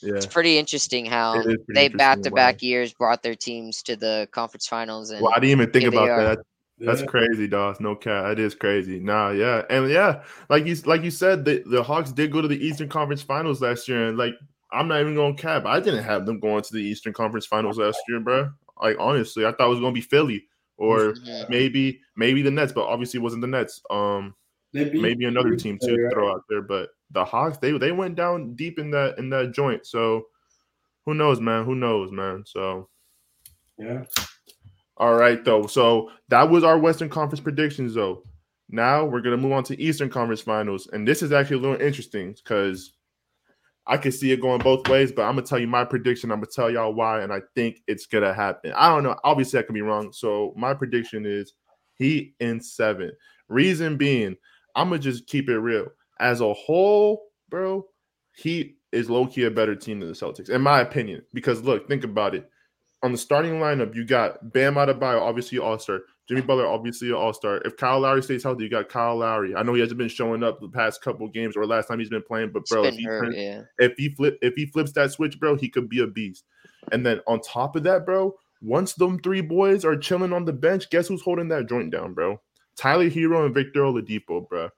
Yeah. 0.02 0.14
it's 0.16 0.28
pretty 0.28 0.58
interesting 0.58 1.06
how 1.06 1.34
pretty 1.34 1.60
they 1.74 1.88
back 1.90 2.22
to 2.22 2.32
back 2.32 2.62
years 2.62 2.94
brought 2.94 3.24
their 3.24 3.36
teams 3.36 3.84
to 3.84 3.96
the 3.96 4.28
conference 4.32 4.68
finals 4.68 5.12
and 5.12 5.22
Well, 5.22 5.34
I 5.36 5.40
didn't 5.40 5.62
even 5.62 5.72
think 5.72 5.86
about 5.86 6.16
that. 6.18 6.40
That's 6.80 7.02
Yeah. 7.02 7.08
crazy, 7.08 7.48
dog. 7.50 7.82
No 7.82 7.96
cat. 7.96 8.24
That 8.24 8.40
is 8.40 8.56
crazy. 8.56 9.02
Nah, 9.02 9.32
yeah, 9.32 9.64
and 9.70 9.90
yeah, 9.90 10.24
like 10.50 10.66
you 10.66 10.76
like 10.86 11.04
you 11.04 11.12
said, 11.12 11.44
the, 11.44 11.62
the 11.66 11.84
Hawks 11.84 12.14
did 12.14 12.32
go 12.32 12.42
to 12.42 12.48
the 12.48 12.66
Eastern 12.66 12.88
Conference 12.88 13.22
Finals 13.22 13.62
last 13.62 13.90
year, 13.90 14.08
and 14.08 14.18
like 14.18 14.34
I'm 14.72 14.88
not 14.88 15.02
even 15.02 15.16
going 15.16 15.36
to 15.36 15.42
cap. 15.42 15.66
I 15.66 15.80
didn't 15.80 16.04
have 16.04 16.26
them 16.26 16.40
going 16.40 16.62
to 16.64 16.74
the 16.74 16.82
Eastern 16.82 17.14
Conference 17.14 17.46
Finals 17.46 17.78
last 17.78 18.00
year, 18.08 18.20
bro. 18.20 18.50
Like 18.82 18.98
honestly, 19.00 19.46
I 19.46 19.52
thought 19.52 19.68
it 19.68 19.70
was 19.70 19.80
going 19.80 19.94
to 19.94 20.00
be 20.00 20.06
Philly 20.06 20.46
or 20.78 21.14
Mhm. 21.14 21.50
maybe 21.50 22.00
maybe 22.16 22.42
the 22.42 22.52
Nets, 22.52 22.72
but 22.72 22.86
obviously 22.86 23.20
it 23.20 23.24
wasn't 23.24 23.42
the 23.42 23.48
Nets. 23.48 23.82
Um, 23.90 24.36
They 24.72 24.86
beat- 24.90 25.02
maybe 25.02 25.26
another 25.26 25.56
team 25.56 25.78
to 25.82 25.96
Right. 25.96 26.14
throw 26.14 26.32
out 26.32 26.44
there, 26.50 26.62
but 26.62 26.92
the 27.12 27.26
Hawks 27.26 27.58
they 27.58 27.72
they 27.78 27.92
went 27.92 28.16
down 28.16 28.54
deep 28.56 28.78
in 28.80 28.92
that 28.92 29.18
in 29.18 29.30
that 29.32 29.52
joint. 29.52 29.86
So 29.88 30.28
who 31.06 31.14
knows, 31.16 31.42
man? 31.42 31.66
Who 31.66 31.74
knows, 31.76 32.12
man? 32.12 32.44
So. 32.46 32.88
Yeah. 33.78 34.06
All 34.98 35.16
right, 35.16 35.44
though. 35.44 35.66
So 35.68 36.12
that 36.28 36.50
was 36.50 36.64
our 36.64 36.78
Western 36.78 37.10
Conference 37.10 37.40
predictions, 37.40 37.96
though. 37.96 38.24
Now 38.70 39.06
we're 39.06 39.22
gonna 39.22 39.38
move 39.38 39.54
on 39.54 39.64
to 39.66 39.82
Eastern 39.82 40.10
Conference 40.10 40.42
Finals, 40.42 40.88
and 40.94 41.08
this 41.08 41.24
is 41.24 41.32
actually 41.32 41.58
a 41.58 41.62
little 41.62 41.82
interesting 41.82 42.34
because 42.34 42.94
I 43.90 43.98
can 43.98 44.12
see 44.12 44.32
it 44.32 44.42
going 44.42 44.60
both 44.60 44.88
ways. 44.88 45.12
But 45.12 45.24
I'm 45.24 45.36
gonna 45.36 45.46
tell 45.46 45.60
you 45.60 45.68
my 45.68 45.84
prediction. 45.84 46.32
I'm 46.32 46.40
gonna 46.40 46.52
tell 46.54 46.70
y'all 46.70 46.94
why, 46.94 47.22
and 47.22 47.34
I 47.34 47.42
think 47.56 47.82
it's 47.88 48.06
gonna 48.06 48.34
happen. 48.34 48.72
I 48.76 48.90
don't 48.90 49.04
know. 49.04 49.16
Obviously, 49.24 49.60
I 49.60 49.64
can 49.64 49.74
be 49.74 49.82
wrong. 49.82 50.14
So 50.14 50.54
my 50.56 50.74
prediction 50.74 51.26
is 51.26 51.54
Heat 51.96 52.34
in 52.40 52.62
seven. 52.62 53.12
Reason 53.50 53.98
being, 53.98 54.38
I'm 54.76 54.90
gonna 54.90 55.00
just 55.00 55.28
keep 55.28 55.50
it 55.50 55.60
real. 55.60 55.88
As 56.22 56.40
a 56.40 56.54
whole, 56.54 57.24
bro, 57.50 57.86
Heat 58.38 58.78
is 58.92 59.10
low 59.10 59.28
key 59.28 59.44
a 59.44 59.52
better 59.52 59.76
team 59.76 60.00
than 60.00 60.10
the 60.10 60.16
Celtics, 60.16 60.50
in 60.50 60.62
my 60.62 60.80
opinion. 60.80 61.24
Because 61.34 61.62
look, 61.64 61.88
think 61.90 62.06
about 62.06 62.36
it 62.36 62.50
on 63.04 63.12
the 63.12 63.18
starting 63.18 63.54
lineup, 63.54 63.96
you 63.96 64.06
got 64.06 64.52
Bam 64.52 64.76
Adebayo, 64.76 65.22
obviously 65.22 65.58
an 65.58 65.64
all-star. 65.64 66.02
Jimmy 66.30 66.42
Butler, 66.42 66.68
obviously 66.68 67.10
an 67.10 67.16
all-star. 67.16 67.58
If 67.66 67.76
Kyle 67.76 68.02
Lowry 68.02 68.22
stays 68.22 68.44
healthy, 68.44 68.64
you 68.64 68.70
got 68.70 68.88
Kyle 68.88 69.18
Lowry. 69.18 69.56
I 69.56 69.64
know 69.64 69.74
he 69.74 69.80
hasn't 69.80 69.98
been 69.98 70.08
showing 70.08 70.44
up 70.44 70.62
the 70.62 70.70
past 70.70 71.02
couple 71.02 71.28
games 71.28 71.58
or 71.58 71.66
last 71.66 71.88
time 71.88 71.98
he's 71.98 72.10
been 72.10 72.22
playing, 72.22 72.52
but 72.52 72.68
bro, 72.68 72.84
if 72.84 72.94
he, 72.94 73.04
hurt, 73.04 73.24
turns- 73.24 73.36
yeah. 73.36 73.64
if 73.80 73.98
he 73.98 74.10
flip 74.10 74.38
if 74.44 74.54
he 74.54 74.68
flips 74.68 74.92
that 74.92 75.12
switch, 75.12 75.40
bro, 75.40 75.56
he 75.56 75.68
could 75.68 75.90
be 75.90 76.04
a 76.04 76.08
beast. 76.08 76.46
And 76.92 77.04
then 77.04 77.20
on 77.26 77.42
top 77.42 77.76
of 77.76 77.82
that, 77.84 78.06
bro, 78.06 78.36
once 78.62 78.94
them 78.94 79.20
three 79.20 79.42
boys 79.42 79.84
are 79.84 79.98
chilling 79.98 80.32
on 80.32 80.46
the 80.46 80.54
bench, 80.54 80.92
guess 80.92 81.08
who's 81.08 81.24
holding 81.24 81.48
that 81.48 81.68
joint 81.68 81.90
down, 81.90 82.14
bro? 82.14 82.40
Tyler 82.76 83.10
Herro 83.10 83.48
and 83.48 83.56
Victor 83.56 83.82
Oladipo, 83.82 84.48
bro. 84.48 84.70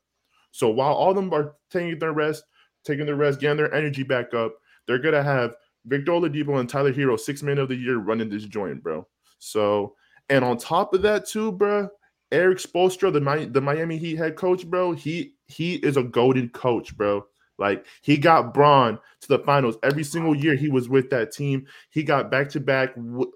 So 0.51 0.69
while 0.69 0.93
all 0.93 1.09
of 1.09 1.17
them 1.17 1.33
are 1.33 1.55
taking 1.69 1.99
their 1.99 2.13
rest, 2.13 2.45
taking 2.85 3.05
their 3.05 3.15
rest, 3.15 3.41
getting 3.41 3.57
their 3.57 3.73
energy 3.73 4.03
back 4.03 4.33
up, 4.33 4.53
they're 4.87 4.99
gonna 4.99 5.21
have 5.21 5.55
Victor 5.85 6.13
Oladipo 6.13 6.61
and 6.61 6.69
Tyler 6.69 6.93
Herro, 6.93 7.19
six 7.19 7.43
man 7.43 7.57
of 7.57 7.67
the 7.67 7.75
year, 7.75 7.97
running 7.97 8.29
this 8.29 8.45
joint, 8.45 8.81
bro. 8.81 9.05
So, 9.39 9.95
and 10.31 10.45
on 10.45 10.57
top 10.57 10.93
of 10.93 11.01
that, 11.01 11.27
too, 11.27 11.51
bro, 11.51 11.89
Erik 12.31 12.57
Spoelstra, 12.57 13.11
the 13.11 13.19
Mi- 13.19 13.45
the 13.45 13.59
Miami 13.59 13.97
Heat 13.97 14.15
head 14.15 14.37
coach, 14.37 14.65
bro, 14.65 14.93
he 14.93 15.33
he 15.47 15.75
is 15.75 15.97
a 15.97 16.03
golden 16.03 16.49
coach, 16.49 16.95
bro. 16.97 17.25
Like 17.57 17.85
he 18.01 18.17
got 18.17 18.53
Braun 18.53 18.97
to 19.19 19.27
the 19.27 19.39
finals 19.39 19.75
every 19.83 20.05
single 20.05 20.33
year 20.33 20.55
he 20.55 20.69
was 20.69 20.87
with 20.87 21.09
that 21.09 21.33
team. 21.33 21.67
He 21.89 22.01
got 22.01 22.31
back 22.31 22.49
to 22.51 22.61
back 22.61 22.93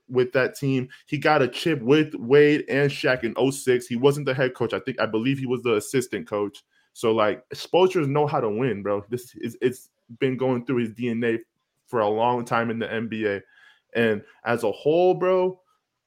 with 0.07 0.31
that 0.31 0.55
team. 0.55 0.87
He 1.05 1.17
got 1.17 1.41
a 1.41 1.49
chip 1.49 1.81
with 1.81 2.15
Wade 2.15 2.63
and 2.69 2.89
Shaq 2.89 3.23
in 3.25 3.51
06. 3.51 3.85
He 3.85 3.97
wasn't 3.97 4.25
the 4.25 4.33
head 4.33 4.55
coach. 4.55 4.73
I 4.73 4.79
think 4.79 4.99
I 5.01 5.05
believe 5.05 5.37
he 5.37 5.45
was 5.45 5.61
the 5.63 5.75
assistant 5.75 6.27
coach. 6.27 6.63
So 6.93 7.11
like 7.11 7.43
Spoelstra 7.53 8.07
know 8.07 8.25
how 8.25 8.39
to 8.39 8.49
win, 8.49 8.81
bro. 8.81 9.03
This 9.09 9.35
is 9.35 9.57
it's 9.61 9.89
been 10.19 10.37
going 10.37 10.65
through 10.65 10.77
his 10.77 10.93
DNA 10.93 11.39
for 11.87 11.99
a 11.99 12.07
long 12.07 12.45
time 12.45 12.71
in 12.71 12.79
the 12.79 12.87
NBA. 12.87 13.41
And 13.95 14.23
as 14.45 14.63
a 14.63 14.71
whole, 14.71 15.13
bro, 15.13 15.59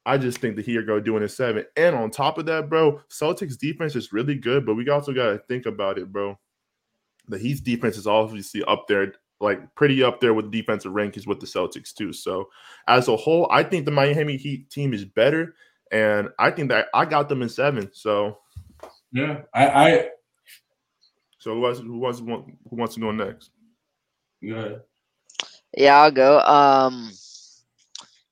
I 0.09 0.17
just 0.17 0.39
think 0.39 0.55
the 0.55 0.63
Heat 0.63 0.77
are 0.77 0.83
going 0.83 1.01
to 1.01 1.05
do 1.05 1.15
it 1.17 1.21
in 1.21 1.29
seven. 1.29 1.65
And 1.77 1.95
on 1.95 2.09
top 2.09 2.39
of 2.39 2.47
that, 2.47 2.67
bro, 2.67 2.99
Celtics 3.11 3.55
defense 3.55 3.95
is 3.95 4.11
really 4.11 4.33
good, 4.33 4.65
but 4.65 4.73
we 4.73 4.89
also 4.89 5.13
got 5.13 5.31
to 5.31 5.37
think 5.47 5.67
about 5.67 5.99
it, 5.99 6.11
bro. 6.11 6.35
The 7.27 7.37
Heat's 7.37 7.61
defense 7.61 7.95
is 7.95 8.07
obviously 8.07 8.63
up 8.63 8.87
there, 8.87 9.13
like 9.39 9.59
pretty 9.75 10.03
up 10.03 10.19
there 10.19 10.33
with 10.33 10.49
defensive 10.51 10.93
rankings 10.93 11.27
with 11.27 11.39
the 11.39 11.45
Celtics 11.45 11.93
too. 11.93 12.11
So 12.11 12.49
as 12.87 13.07
a 13.07 13.15
whole, 13.15 13.47
I 13.51 13.61
think 13.61 13.85
the 13.85 13.91
Miami 13.91 14.35
Heat 14.35 14.71
team 14.71 14.95
is 14.95 15.05
better, 15.05 15.53
and 15.91 16.29
I 16.39 16.49
think 16.49 16.69
that 16.69 16.87
I 16.91 17.05
got 17.05 17.29
them 17.29 17.43
in 17.43 17.49
seven. 17.49 17.91
So 17.93 18.39
Yeah. 19.11 19.41
I, 19.53 19.67
I 19.67 20.09
so 21.37 21.53
who 21.53 21.59
wants 21.61 21.79
who 21.81 21.99
wants 21.99 22.19
who 22.19 22.75
wants 22.75 22.95
to 22.95 22.99
go 23.01 23.11
next? 23.11 23.51
good. 24.41 24.81
Yeah, 25.77 26.01
I'll 26.01 26.11
go. 26.11 26.39
Um, 26.39 27.11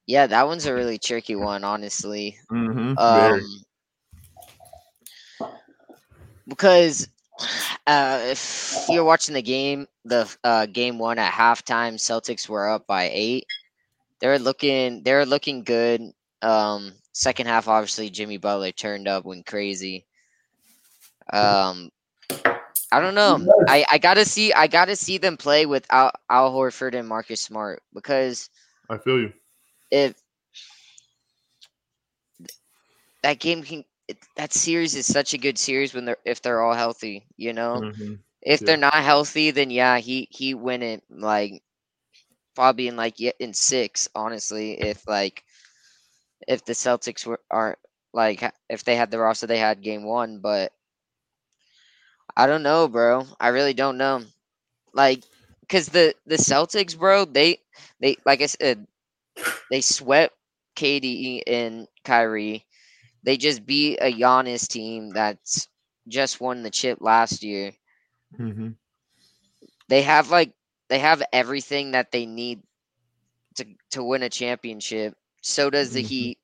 yeah, 0.07 0.25
that 0.25 0.47
one's 0.47 0.65
a 0.65 0.73
really 0.73 0.97
tricky 0.97 1.35
one, 1.35 1.65
honestly. 1.65 2.37
Mm-hmm. 2.49 2.97
Um, 2.97 3.41
because 6.47 7.09
uh, 7.87 8.21
if 8.23 8.85
you're 8.89 9.03
watching 9.03 9.35
the 9.35 9.41
game, 9.41 9.85
the 10.05 10.33
uh, 10.45 10.65
game 10.65 10.97
one 10.97 11.19
at 11.19 11.33
halftime, 11.33 11.95
Celtics 11.95 12.47
were 12.47 12.69
up 12.69 12.87
by 12.87 13.09
eight. 13.13 13.45
They're 14.19 14.39
looking, 14.39 15.03
they're 15.03 15.25
looking 15.25 15.63
good. 15.63 16.01
Um, 16.41 16.93
second 17.11 17.47
half, 17.47 17.67
obviously, 17.67 18.09
Jimmy 18.09 18.37
Butler 18.37 18.71
turned 18.71 19.09
up, 19.09 19.25
went 19.25 19.45
crazy. 19.45 20.05
Um, 21.33 21.91
I 22.91 23.01
don't 23.01 23.15
know. 23.15 23.45
I, 23.67 23.85
I 23.91 23.97
gotta 23.97 24.23
see, 24.23 24.53
I 24.53 24.67
gotta 24.67 24.95
see 24.95 25.17
them 25.17 25.35
play 25.35 25.65
without 25.65 26.15
Al 26.29 26.53
Horford 26.53 26.95
and 26.95 27.07
Marcus 27.07 27.41
Smart 27.41 27.83
because 27.93 28.49
I 28.89 28.97
feel 28.97 29.19
you. 29.19 29.33
If 29.91 30.15
that 33.23 33.39
game 33.39 33.63
can 33.63 33.83
it, 34.07 34.17
that 34.35 34.53
series 34.53 34.95
is 34.95 35.05
such 35.05 35.33
a 35.33 35.37
good 35.37 35.57
series 35.57 35.93
when 35.93 36.05
they're 36.05 36.17
if 36.25 36.41
they're 36.41 36.61
all 36.61 36.73
healthy, 36.73 37.25
you 37.37 37.53
know. 37.53 37.83
Mhm. 37.83 38.19
If 38.41 38.63
Yeah. 38.63 38.65
they're 38.65 38.77
not 38.77 38.93
healthy, 38.95 39.51
then 39.51 39.69
yeah, 39.71 39.97
he 39.99 40.27
he 40.31 40.53
win 40.53 40.81
it 40.83 41.03
like 41.09 41.61
probably 42.55 42.87
in 42.87 42.95
like 42.95 43.19
ye- 43.19 43.33
in 43.39 43.53
six. 43.53 44.07
Honestly, 44.15 44.79
if 44.79 45.07
like 45.07 45.43
if 46.47 46.63
the 46.65 46.73
Celtics 46.73 47.25
were 47.25 47.39
aren't 47.49 47.79
like 48.13 48.43
if 48.69 48.83
they 48.83 48.95
had 48.95 49.11
the 49.11 49.19
roster 49.19 49.47
they 49.47 49.57
had 49.59 49.81
game 49.81 50.03
one, 50.03 50.39
but 50.39 50.71
I 52.35 52.47
don't 52.47 52.63
know, 52.63 52.87
bro. 52.87 53.25
I 53.39 53.49
really 53.49 53.73
don't 53.73 53.97
know. 53.97 54.23
Like, 54.93 55.23
cause 55.69 55.87
the 55.87 56.13
the 56.25 56.35
Celtics, 56.35 56.97
bro, 56.97 57.25
they 57.25 57.59
they 57.99 58.17
like 58.25 58.41
I 58.41 58.47
said, 58.47 58.85
they 59.69 59.81
swept 59.81 60.35
KD 60.75 61.43
and 61.47 61.87
Kyrie. 62.03 62.65
They 63.23 63.37
just 63.37 63.65
beat 63.65 63.97
a 64.01 64.11
Giannis 64.11 64.67
team 64.67 65.09
that's 65.11 65.67
just 66.07 66.39
won 66.41 66.63
the 66.63 66.71
chip 66.71 66.99
last 67.01 67.43
year. 67.43 67.73
Mhm. 68.37 68.75
They 69.89 70.03
have 70.03 70.29
like 70.31 70.53
they 70.89 70.99
have 70.99 71.23
everything 71.33 71.91
that 71.91 72.11
they 72.11 72.25
need 72.25 72.61
to 73.55 73.65
to 73.91 74.03
win 74.03 74.23
a 74.23 74.29
championship. 74.29 75.15
So 75.41 75.69
does 75.69 75.91
the 75.93 76.01
Mhm. 76.01 76.03
Heat. 76.03 76.39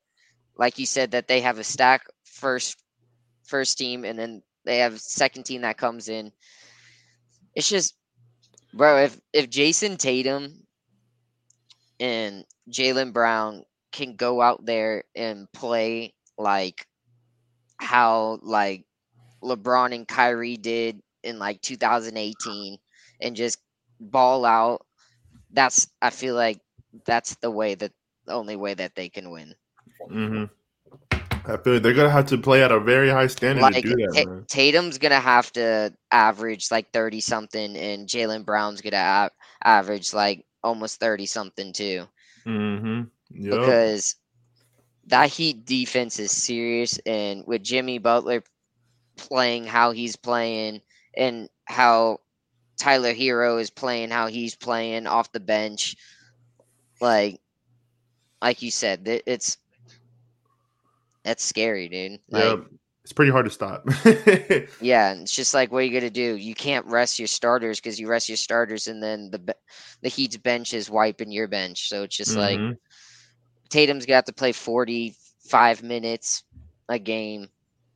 Like 0.58 0.78
you 0.80 0.86
said, 0.86 1.12
that 1.12 1.28
they 1.28 1.42
have 1.42 1.60
a 1.60 1.64
stack 1.64 2.04
first 2.26 2.78
first 3.44 3.78
team, 3.78 4.04
and 4.06 4.18
then 4.18 4.44
they 4.66 4.80
have 4.80 5.00
second 5.02 5.44
team 5.46 5.62
that 5.62 5.78
comes 5.78 6.10
in. 6.10 6.32
It's 7.56 7.70
just, 7.70 7.96
bro. 8.74 9.04
If 9.04 9.20
if 9.34 9.50
Jayson 9.50 9.98
Tatum 9.98 10.66
and 12.04 12.44
Jaylen 12.70 13.14
Brown 13.14 13.64
can 13.94 14.18
go 14.18 14.42
out 14.42 14.66
there 14.66 15.06
and 15.16 15.50
play 15.54 16.14
like 16.38 16.86
how 17.78 18.40
like 18.42 18.84
LeBron 19.42 19.96
and 19.96 20.06
Kyrie 20.06 20.58
did 20.58 21.02
in 21.24 21.40
like 21.40 21.62
2018 21.62 22.78
and 23.22 23.36
just 23.38 23.58
ball 24.02 24.44
out, 24.44 24.86
that's 25.52 25.88
I 26.02 26.10
feel 26.10 26.36
like 26.36 26.60
that's 27.06 27.36
the 27.36 27.50
way 27.50 27.76
that 27.76 27.94
the 28.26 28.34
only 28.34 28.58
way 28.58 28.74
that 28.74 28.96
they 28.96 29.08
can 29.08 29.32
win. 29.32 29.56
Mhm. 30.12 30.50
I 31.46 31.58
feel 31.58 31.74
like 31.74 31.84
they're 31.84 31.94
gonna 31.94 32.10
have 32.10 32.28
to 32.28 32.38
play 32.38 32.64
at 32.64 32.72
a 32.72 32.82
very 32.82 33.10
high 33.10 33.28
standard 33.28 33.62
Like 33.62 33.76
to 33.76 33.82
do 33.82 33.96
that, 33.96 34.28
man. 34.28 34.46
Tatum's 34.50 34.98
gonna 34.98 35.22
have 35.22 35.54
to 35.54 35.94
average 36.12 36.70
like 36.70 36.92
30 36.92 37.22
something, 37.22 37.78
and 37.78 38.10
Jaylen 38.10 38.44
Brown's 38.44 38.82
gonna 38.82 38.98
a- 39.30 39.68
average 39.68 40.14
like 40.14 40.46
almost 40.64 41.00
30 41.00 41.26
something 41.26 41.74
too. 41.74 42.08
Mm-hmm. 42.46 43.04
Yep. 43.32 43.60
because 43.60 44.16
that 45.08 45.30
Heat 45.30 45.66
defense 45.66 46.20
is 46.20 46.32
serious, 46.32 46.98
and 47.06 47.44
with 47.48 47.64
Jimmy 47.64 48.00
Butler 48.00 48.44
playing 49.18 49.66
how 49.66 49.92
he's 49.92 50.16
playing, 50.16 50.82
and 51.16 51.50
how 51.66 52.20
Tyler 52.78 53.14
Herro 53.14 53.60
is 53.60 53.70
playing 53.70 54.10
how 54.10 54.28
he's 54.28 54.56
playing 54.56 55.08
off 55.08 55.32
the 55.32 55.40
bench, 55.40 55.96
like 57.02 57.40
like 58.42 58.62
you 58.62 58.72
said, 58.72 59.02
it's 59.26 59.58
that's 61.24 61.44
scary, 61.44 61.88
dude. 61.90 62.20
Like, 62.30 62.60
Yep. 62.60 62.68
It's 63.04 63.12
pretty 63.12 63.32
hard 63.32 63.46
to 63.46 63.52
stop. 63.52 63.86
Yeah, 64.82 65.12
and 65.12 65.22
it's 65.24 65.36
just 65.36 65.54
like 65.54 65.72
what 65.72 65.80
are 65.80 65.86
you 65.86 66.00
gonna 66.00 66.10
do? 66.10 66.36
You 66.36 66.56
can't 66.56 66.86
rest 66.86 67.20
your 67.20 67.28
starters 67.28 67.80
because 67.80 68.00
you 68.00 68.08
rest 68.08 68.30
your 68.30 68.38
starters, 68.38 68.88
and 68.88 69.04
then 69.04 69.30
the 69.30 69.56
the 70.02 70.10
Heat's 70.10 70.38
bench 70.38 70.74
is 70.74 70.90
wiping 70.90 71.32
your 71.32 71.48
bench. 71.48 71.90
So 71.90 72.04
it's 72.04 72.16
just 72.16 72.38
like 72.38 72.60
Mhm. 72.60 72.78
Tatum's 73.70 74.06
got 74.06 74.26
to 74.28 74.34
play 74.34 74.52
forty 74.52 75.16
five 75.48 75.84
minutes 75.84 76.44
a 76.90 76.98
game 76.98 77.50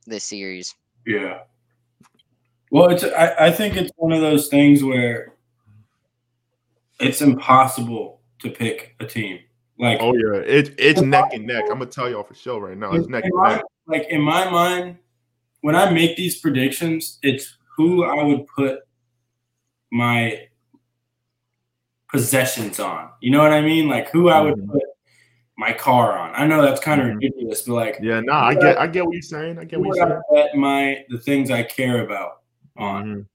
this 0.06 0.24
series. 0.24 0.74
Yeah. 1.06 1.40
Well, 2.70 2.90
it's 2.90 3.04
I, 3.04 3.46
I 3.46 3.50
think 3.50 3.76
it's 3.76 3.90
one 3.96 4.12
of 4.12 4.20
those 4.20 4.48
things 4.48 4.84
where 4.84 5.34
it's 7.00 7.22
impossible 7.22 8.20
to 8.40 8.50
pick 8.50 8.94
a 9.00 9.06
team. 9.06 9.40
Like 9.78 9.98
Oh 10.00 10.14
yeah, 10.14 10.40
it, 10.40 10.74
it's 10.78 11.00
neck 11.00 11.32
and 11.32 11.46
neck. 11.46 11.64
I'm 11.70 11.78
gonna 11.78 11.86
tell 11.86 12.10
y'all 12.10 12.24
for 12.24 12.34
sure 12.34 12.60
right 12.60 12.76
now. 12.76 12.92
It's 12.92 13.08
neck 13.08 13.24
and 13.24 13.32
my, 13.34 13.56
neck. 13.56 13.64
Like 13.88 14.06
in 14.10 14.20
my 14.20 14.48
mind, 14.48 14.98
when 15.62 15.74
I 15.74 15.90
make 15.90 16.16
these 16.16 16.40
predictions, 16.40 17.18
it's 17.22 17.56
who 17.76 18.04
I 18.04 18.22
would 18.22 18.46
put 18.46 18.80
my 19.90 20.46
possessions 22.10 22.78
on. 22.78 23.10
You 23.20 23.30
know 23.30 23.40
what 23.42 23.52
I 23.52 23.60
mean? 23.60 23.88
Like 23.88 24.10
who 24.10 24.28
I 24.28 24.40
would 24.40 24.54
Mhm. 24.56 24.68
put 24.72 24.82
my 25.56 25.72
car 25.72 26.16
on. 26.18 26.32
I 26.34 26.46
know 26.46 26.62
that's 26.62 26.80
kind 26.80 27.00
of 27.00 27.08
Mhm. 27.08 27.14
ridiculous, 27.16 27.62
but 27.62 27.74
like 27.74 27.98
Yeah, 28.00 28.20
nah, 28.20 28.44
I 28.46 28.54
get, 28.54 28.78
I 28.78 28.86
get 28.86 29.04
what 29.04 29.12
you're 29.14 29.22
saying. 29.22 29.58
I 29.58 29.64
get 29.64 29.80
what 29.80 29.96
you're 29.96 30.06
I 30.06 30.08
saying. 30.10 30.22
bet 30.32 30.54
my 30.56 31.04
the 31.08 31.18
things 31.18 31.50
I 31.50 31.62
care 31.64 32.04
about 32.04 32.42
on? 32.76 33.04
Mhm. 33.06 33.26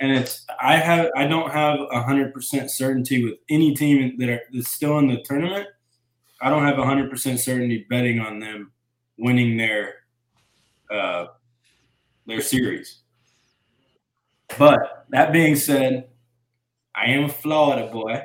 and 0.00 0.10
it's 0.10 0.44
I 0.60 0.76
have 0.78 1.10
I 1.16 1.28
don't 1.28 1.52
have 1.52 1.78
a 1.92 2.02
hundred 2.02 2.34
percent 2.34 2.72
certainty 2.72 3.22
with 3.24 3.34
any 3.48 3.72
team 3.72 4.16
that 4.18 4.28
are 4.28 4.42
that's 4.52 4.68
still 4.68 4.98
in 4.98 5.06
the 5.06 5.22
tournament. 5.22 5.68
I 6.40 6.50
don't 6.50 6.64
have 6.66 6.78
a 6.80 6.84
hundred 6.84 7.08
percent 7.08 7.38
certainty 7.38 7.86
betting 7.88 8.18
on 8.18 8.40
them 8.40 8.72
winning 9.18 9.56
their 9.56 9.94
uh, 10.90 11.26
their 12.26 12.40
series. 12.40 13.00
But 14.58 15.06
that 15.10 15.32
being 15.32 15.56
said, 15.56 16.08
I 16.94 17.06
am 17.06 17.24
a 17.24 17.28
Florida 17.28 17.90
boy, 17.90 18.22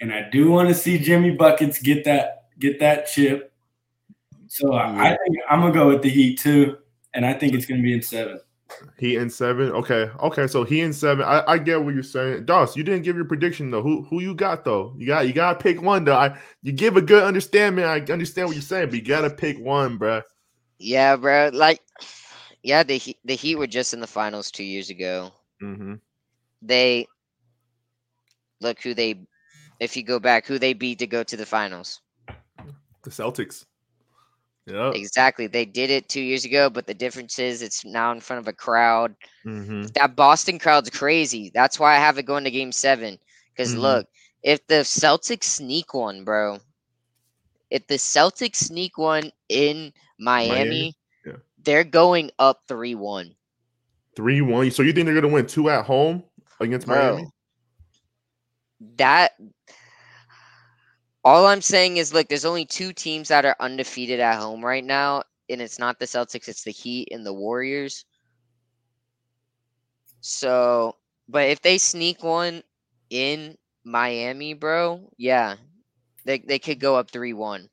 and 0.00 0.12
I 0.12 0.28
do 0.30 0.50
want 0.50 0.68
to 0.68 0.74
see 0.74 0.98
Jimmy 0.98 1.30
buckets 1.30 1.80
get 1.80 2.04
that 2.04 2.44
get 2.58 2.80
that 2.80 3.06
chip. 3.06 3.52
So 4.48 4.74
I, 4.74 5.08
I 5.08 5.08
think 5.10 5.36
I'm 5.50 5.60
gonna 5.60 5.74
go 5.74 5.88
with 5.88 6.02
the 6.02 6.08
Heat 6.08 6.38
too, 6.38 6.78
and 7.12 7.26
I 7.26 7.32
think 7.34 7.54
it's 7.54 7.66
gonna 7.66 7.82
be 7.82 7.92
in 7.92 8.02
seven. 8.02 8.40
He 8.98 9.16
and 9.16 9.32
seven. 9.32 9.70
Okay, 9.70 10.10
okay. 10.20 10.46
So 10.46 10.64
he 10.64 10.80
and 10.80 10.94
seven. 10.94 11.24
I, 11.24 11.44
I 11.46 11.58
get 11.58 11.82
what 11.82 11.94
you're 11.94 12.02
saying. 12.02 12.46
Doss, 12.46 12.76
you 12.76 12.82
didn't 12.82 13.02
give 13.02 13.16
your 13.16 13.24
prediction 13.24 13.70
though. 13.70 13.82
Who 13.82 14.02
who 14.02 14.20
you 14.20 14.34
got 14.34 14.64
though? 14.64 14.94
You 14.98 15.06
got 15.06 15.26
you 15.26 15.32
gotta 15.32 15.58
pick 15.58 15.80
one 15.80 16.04
though. 16.04 16.16
I 16.16 16.38
you 16.62 16.72
give 16.72 16.96
a 16.96 17.02
good 17.02 17.22
understanding. 17.22 17.84
I 17.84 18.00
understand 18.00 18.48
what 18.48 18.56
you're 18.56 18.62
saying, 18.62 18.90
but 18.90 18.96
you 18.96 19.02
gotta 19.02 19.30
pick 19.30 19.58
one, 19.58 19.96
bro. 19.98 20.22
Yeah, 20.78 21.16
bro. 21.16 21.50
Like, 21.52 21.80
yeah, 22.62 22.82
the 22.82 22.98
Heat, 22.98 23.18
the 23.24 23.34
Heat 23.34 23.56
were 23.56 23.66
just 23.66 23.94
in 23.94 24.00
the 24.00 24.06
finals 24.06 24.50
two 24.50 24.64
years 24.64 24.90
ago. 24.90 25.32
Mm-hmm. 25.62 25.94
They 26.62 27.06
look 28.60 28.80
who 28.80 28.94
they. 28.94 29.26
If 29.78 29.96
you 29.96 30.02
go 30.02 30.18
back, 30.18 30.46
who 30.46 30.58
they 30.58 30.72
beat 30.72 30.98
to 31.00 31.06
go 31.06 31.22
to 31.22 31.36
the 31.36 31.46
finals. 31.46 32.00
The 33.02 33.10
Celtics. 33.10 33.66
Yeah. 34.66 34.90
Exactly. 34.94 35.46
They 35.46 35.64
did 35.64 35.90
it 35.90 36.08
two 36.08 36.20
years 36.20 36.44
ago, 36.44 36.68
but 36.70 36.86
the 36.86 36.94
difference 36.94 37.38
is 37.38 37.62
it's 37.62 37.84
now 37.84 38.12
in 38.12 38.20
front 38.20 38.40
of 38.40 38.48
a 38.48 38.52
crowd. 38.52 39.14
Mm-hmm. 39.46 39.84
That 39.94 40.16
Boston 40.16 40.58
crowd's 40.58 40.90
crazy. 40.90 41.50
That's 41.54 41.78
why 41.78 41.94
I 41.94 41.98
have 41.98 42.18
it 42.18 42.24
going 42.24 42.44
to 42.44 42.50
game 42.50 42.72
seven. 42.72 43.18
Because 43.54 43.74
Mhm. 43.74 43.80
look, 43.80 44.06
if 44.42 44.66
the 44.66 44.82
Celtics 44.82 45.44
sneak 45.44 45.94
one, 45.94 46.24
bro, 46.24 46.58
if 47.70 47.86
the 47.86 47.94
Celtics 47.96 48.56
sneak 48.56 48.98
one 48.98 49.30
in 49.48 49.92
Miami, 50.18 50.48
Miami? 50.48 50.94
Yeah. 51.24 51.36
they're 51.62 51.84
going 51.84 52.30
up 52.38 52.62
3 52.68 52.94
1. 52.94 53.34
Three 54.16 54.40
one. 54.40 54.70
So 54.70 54.82
you 54.82 54.92
think 54.92 55.04
they're 55.06 55.14
gonna 55.14 55.28
win 55.32 55.46
two 55.46 55.68
at 55.68 55.84
home 55.84 56.24
against 56.60 56.86
Bro, 56.86 57.14
Miami? 57.16 57.30
that. 58.96 59.32
All 61.26 61.48
I'm 61.48 61.60
saying 61.60 61.96
is, 61.96 62.14
look, 62.14 62.28
there's 62.28 62.44
only 62.44 62.64
two 62.64 62.92
teams 62.92 63.26
that 63.30 63.44
are 63.44 63.56
undefeated 63.58 64.20
at 64.20 64.38
home 64.38 64.64
right 64.64 64.84
now, 64.84 65.24
and 65.50 65.60
it's 65.60 65.76
not 65.76 65.98
the 65.98 66.04
Celtics, 66.04 66.46
it's 66.46 66.62
the 66.62 66.70
Heat 66.70 67.08
and 67.10 67.26
the 67.26 67.34
Warriors. 67.34 68.04
So, 70.20 70.94
but 71.28 71.48
if 71.48 71.60
they 71.62 71.78
sneak 71.78 72.22
one 72.22 72.62
in 73.10 73.58
Miami, 73.82 74.54
bro, 74.54 75.10
yeah, 75.18 75.56
they 76.24 76.38
they 76.38 76.60
could 76.60 76.78
go 76.78 76.94
up 76.94 77.10
three 77.10 77.32
one, 77.32 77.68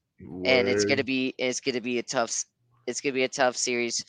and 0.46 0.68
it's 0.68 0.84
gonna 0.84 1.04
be 1.04 1.36
it's 1.38 1.60
gonna 1.60 1.80
be 1.80 2.00
a 2.00 2.04
tough 2.04 2.46
it's 2.88 3.02
gonna 3.02 3.14
be 3.14 3.24
a 3.24 3.30
tough 3.30 3.56
series 3.56 4.04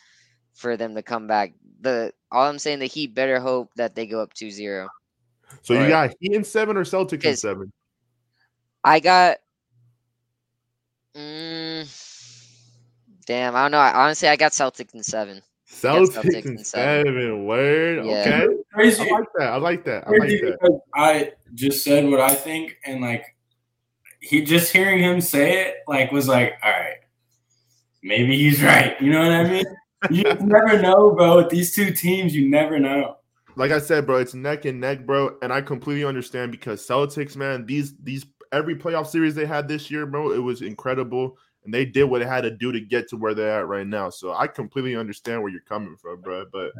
for 0.54 0.78
them 0.78 0.94
to 0.94 1.02
come 1.02 1.26
back. 1.26 1.52
The 1.82 2.14
all 2.32 2.48
I'm 2.48 2.58
saying, 2.58 2.78
the 2.78 2.86
Heat 2.86 3.14
better 3.14 3.40
hope 3.40 3.74
that 3.76 3.94
they 3.94 4.06
go 4.06 4.22
up 4.22 4.32
2-0. 4.32 4.88
So 5.60 5.74
you 5.74 5.88
got 5.90 6.14
he 6.18 6.34
in 6.34 6.44
seven 6.44 6.78
or 6.78 6.84
Celtics 6.84 7.24
in 7.24 7.36
seven? 7.36 7.70
I 8.84 9.00
got. 9.00 9.38
Mm, 11.16 11.88
damn, 13.26 13.56
I 13.56 13.62
don't 13.62 13.70
know. 13.70 13.78
I, 13.78 14.04
honestly, 14.04 14.28
I 14.28 14.36
got 14.36 14.52
Celtics 14.52 14.94
in 14.94 15.02
seven. 15.02 15.40
Celtics, 15.68 16.10
Celtics 16.10 16.44
in 16.44 16.58
in 16.58 16.64
seven. 16.64 17.06
seven. 17.06 17.46
Word. 17.46 18.04
Yeah. 18.04 18.42
Okay. 18.42 18.56
Crazy, 18.72 19.02
I 19.02 19.14
like 19.16 19.28
that. 19.38 19.52
I 19.52 19.56
like 19.56 19.84
that. 19.84 20.04
I 20.06 20.10
like 20.10 20.28
that. 20.28 20.80
I 20.94 21.32
just 21.54 21.84
said 21.84 22.08
what 22.08 22.20
I 22.20 22.34
think, 22.34 22.76
and 22.84 23.00
like 23.00 23.34
he 24.20 24.42
just 24.42 24.72
hearing 24.72 25.00
him 25.00 25.20
say 25.20 25.66
it, 25.66 25.76
like 25.86 26.10
was 26.10 26.28
like, 26.28 26.54
all 26.62 26.70
right, 26.70 26.96
maybe 28.02 28.36
he's 28.36 28.62
right. 28.62 29.00
You 29.00 29.12
know 29.12 29.20
what 29.20 29.32
I 29.32 29.44
mean? 29.44 29.64
you 30.10 30.22
never 30.40 30.80
know, 30.80 31.12
bro. 31.12 31.36
With 31.36 31.50
these 31.50 31.74
two 31.74 31.92
teams, 31.92 32.34
you 32.34 32.48
never 32.48 32.78
know. 32.78 33.16
like 33.56 33.70
I 33.70 33.78
said, 33.78 34.06
bro, 34.06 34.18
it's 34.18 34.34
neck 34.34 34.64
and 34.64 34.80
neck, 34.80 35.06
bro, 35.06 35.36
and 35.42 35.52
I 35.52 35.60
completely 35.60 36.04
understand 36.04 36.50
because 36.50 36.86
Celtics, 36.86 37.36
man, 37.36 37.66
these 37.66 37.94
these 37.98 38.24
every 38.54 38.74
playoff 38.76 39.06
series 39.06 39.34
they 39.34 39.46
had 39.46 39.68
this 39.68 39.90
year, 39.90 40.06
bro. 40.06 40.32
It 40.32 40.38
was 40.38 40.62
incredible, 40.62 41.36
and 41.64 41.72
they 41.74 41.84
did 41.84 42.04
what 42.04 42.20
they 42.20 42.26
had 42.26 42.42
to 42.42 42.50
do 42.50 42.72
to 42.72 42.80
get 42.80 43.08
to 43.08 43.16
where 43.16 43.34
they're 43.34 43.60
at 43.60 43.66
right 43.68 43.86
now. 43.86 44.10
So 44.10 44.32
I 44.32 44.46
completely 44.46 44.96
understand 44.96 45.42
where 45.42 45.50
you're 45.52 45.60
coming 45.62 45.96
from, 45.96 46.20
bro. 46.20 46.46
But 46.52 46.72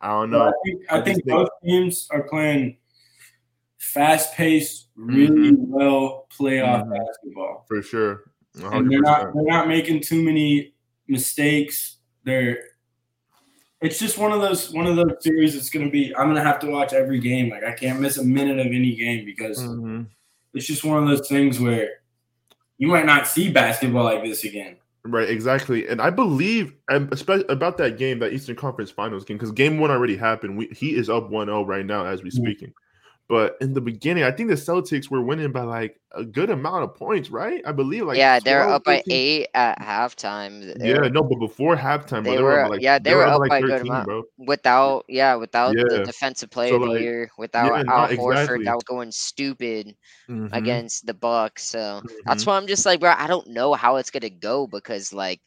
I 0.00 0.08
don't 0.08 0.30
know. 0.30 0.38
But 0.38 0.48
I 0.48 0.52
think, 0.64 0.82
I 0.90 0.98
I 0.98 1.00
think 1.02 1.16
just 1.18 1.26
think- 1.26 1.36
both 1.38 1.48
teams 1.64 2.08
are 2.10 2.22
playing 2.22 2.78
fast 3.78 4.34
paced, 4.34 4.88
really 4.96 5.52
well 5.56 6.26
playoff 6.36 6.84
Mhm. 6.84 6.96
basketball. 6.98 7.64
for 7.68 7.82
sure. 7.82 8.24
And 8.60 8.90
they're 8.90 9.00
not 9.00 9.32
they're 9.34 9.44
not 9.44 9.68
making 9.68 10.00
too 10.00 10.22
many 10.22 10.74
mistakes. 11.06 11.98
They're 12.24 12.58
it's 13.80 13.98
just 14.00 14.18
one 14.18 14.32
of 14.32 14.40
those 14.40 14.72
one 14.72 14.86
of 14.86 14.96
those 14.96 15.12
series 15.20 15.54
that's 15.54 15.70
gonna 15.70 15.90
be 15.90 16.14
I'm 16.16 16.26
gonna 16.28 16.42
have 16.42 16.58
to 16.60 16.66
watch 16.70 16.92
every 16.92 17.20
game. 17.20 17.50
Like 17.50 17.62
I 17.62 17.72
can't 17.72 18.00
miss 18.00 18.18
a 18.18 18.24
minute 18.24 18.58
of 18.58 18.66
any 18.66 18.96
game 18.96 19.24
because 19.24 19.62
Mhm. 19.62 20.08
It's 20.58 20.66
just 20.66 20.84
one 20.84 21.02
of 21.02 21.08
those 21.08 21.26
things 21.28 21.58
where 21.58 21.88
you 22.76 22.88
might 22.88 23.06
not 23.06 23.26
see 23.26 23.50
basketball 23.50 24.04
like 24.04 24.22
this 24.22 24.44
again. 24.44 24.76
Right, 25.04 25.30
exactly. 25.30 25.88
And 25.88 26.02
I 26.02 26.10
believe 26.10 26.74
and 26.90 27.10
especially 27.12 27.46
about 27.48 27.78
that 27.78 27.96
game, 27.96 28.18
that 28.18 28.32
Eastern 28.32 28.56
Conference 28.56 28.90
Finals 28.90 29.24
game, 29.24 29.38
because 29.38 29.52
game 29.52 29.78
one 29.78 29.90
already 29.90 30.16
happened. 30.16 30.58
We, 30.58 30.66
he 30.66 30.94
is 30.94 31.08
up 31.08 31.30
1-0 31.30 31.66
right 31.66 31.86
now 31.86 32.04
as 32.04 32.22
we 32.22 32.30
Mhm. 32.30 32.34
speaking. 32.34 32.74
But 33.28 33.56
in 33.60 33.74
the 33.74 33.80
beginning, 33.80 34.24
I 34.24 34.30
think 34.30 34.48
the 34.48 34.54
Celtics 34.54 35.10
were 35.10 35.22
winning 35.22 35.52
by 35.52 35.62
like 35.62 36.00
a 36.12 36.24
good 36.24 36.50
amount 36.50 36.84
of 36.84 36.94
points, 36.94 37.30
right? 37.30 37.62
I 37.66 37.72
believe 37.72 38.04
like 38.04 38.18
yeah, 38.18 38.40
they're 38.40 38.62
12, 38.62 38.74
up 38.74 38.84
by 38.84 39.02
eight 39.10 39.48
at 39.54 39.78
halftime. 39.80 40.74
They 40.80 40.94
Yeah, 40.94 40.94
were- 40.94 41.10
no, 41.10 41.22
but 41.22 41.38
before 41.38 41.76
halftime, 41.76 42.24
bro, 42.24 42.34
they 42.34 42.36
they, 42.36 42.42
were, 42.42 42.58
were- 42.62 42.68
like 42.70 42.80
yeah, 42.80 42.98
they 42.98 43.14
were 43.14 43.26
up 43.26 43.42
by 43.42 43.48
by 43.48 43.58
a 43.58 43.62
good 43.62 43.82
amount. 43.82 44.06
bro. 44.06 44.22
without 44.38 45.04
yeah, 45.08 45.34
without 45.34 45.76
Yeah. 45.76 45.84
the 45.88 45.98
defensive 46.00 46.50
player 46.50 46.70
So, 46.70 46.76
of 46.76 46.82
the 46.82 46.88
like, 46.88 47.00
year, 47.00 47.30
without 47.38 47.82
yeah, 47.82 47.82
Al 47.88 48.08
Horford 48.08 48.60
exactly. 48.60 48.64
that 48.64 48.74
was 48.76 48.84
going 48.84 49.12
stupid 49.12 49.94
Mhm, 50.28 50.48
against 50.52 51.06
the 51.06 51.14
Bucks. 51.14 51.64
So 51.68 52.02
that's 52.26 52.44
mhm. 52.44 52.46
why 52.46 52.56
I'm 52.56 52.66
just 52.66 52.86
like, 52.86 53.00
bro, 53.00 53.12
I 53.16 53.26
don't 53.26 53.48
know 53.48 53.74
how 53.74 53.96
it's 53.96 54.10
gonna 54.10 54.30
go 54.30 54.66
because 54.66 55.12
like 55.12 55.40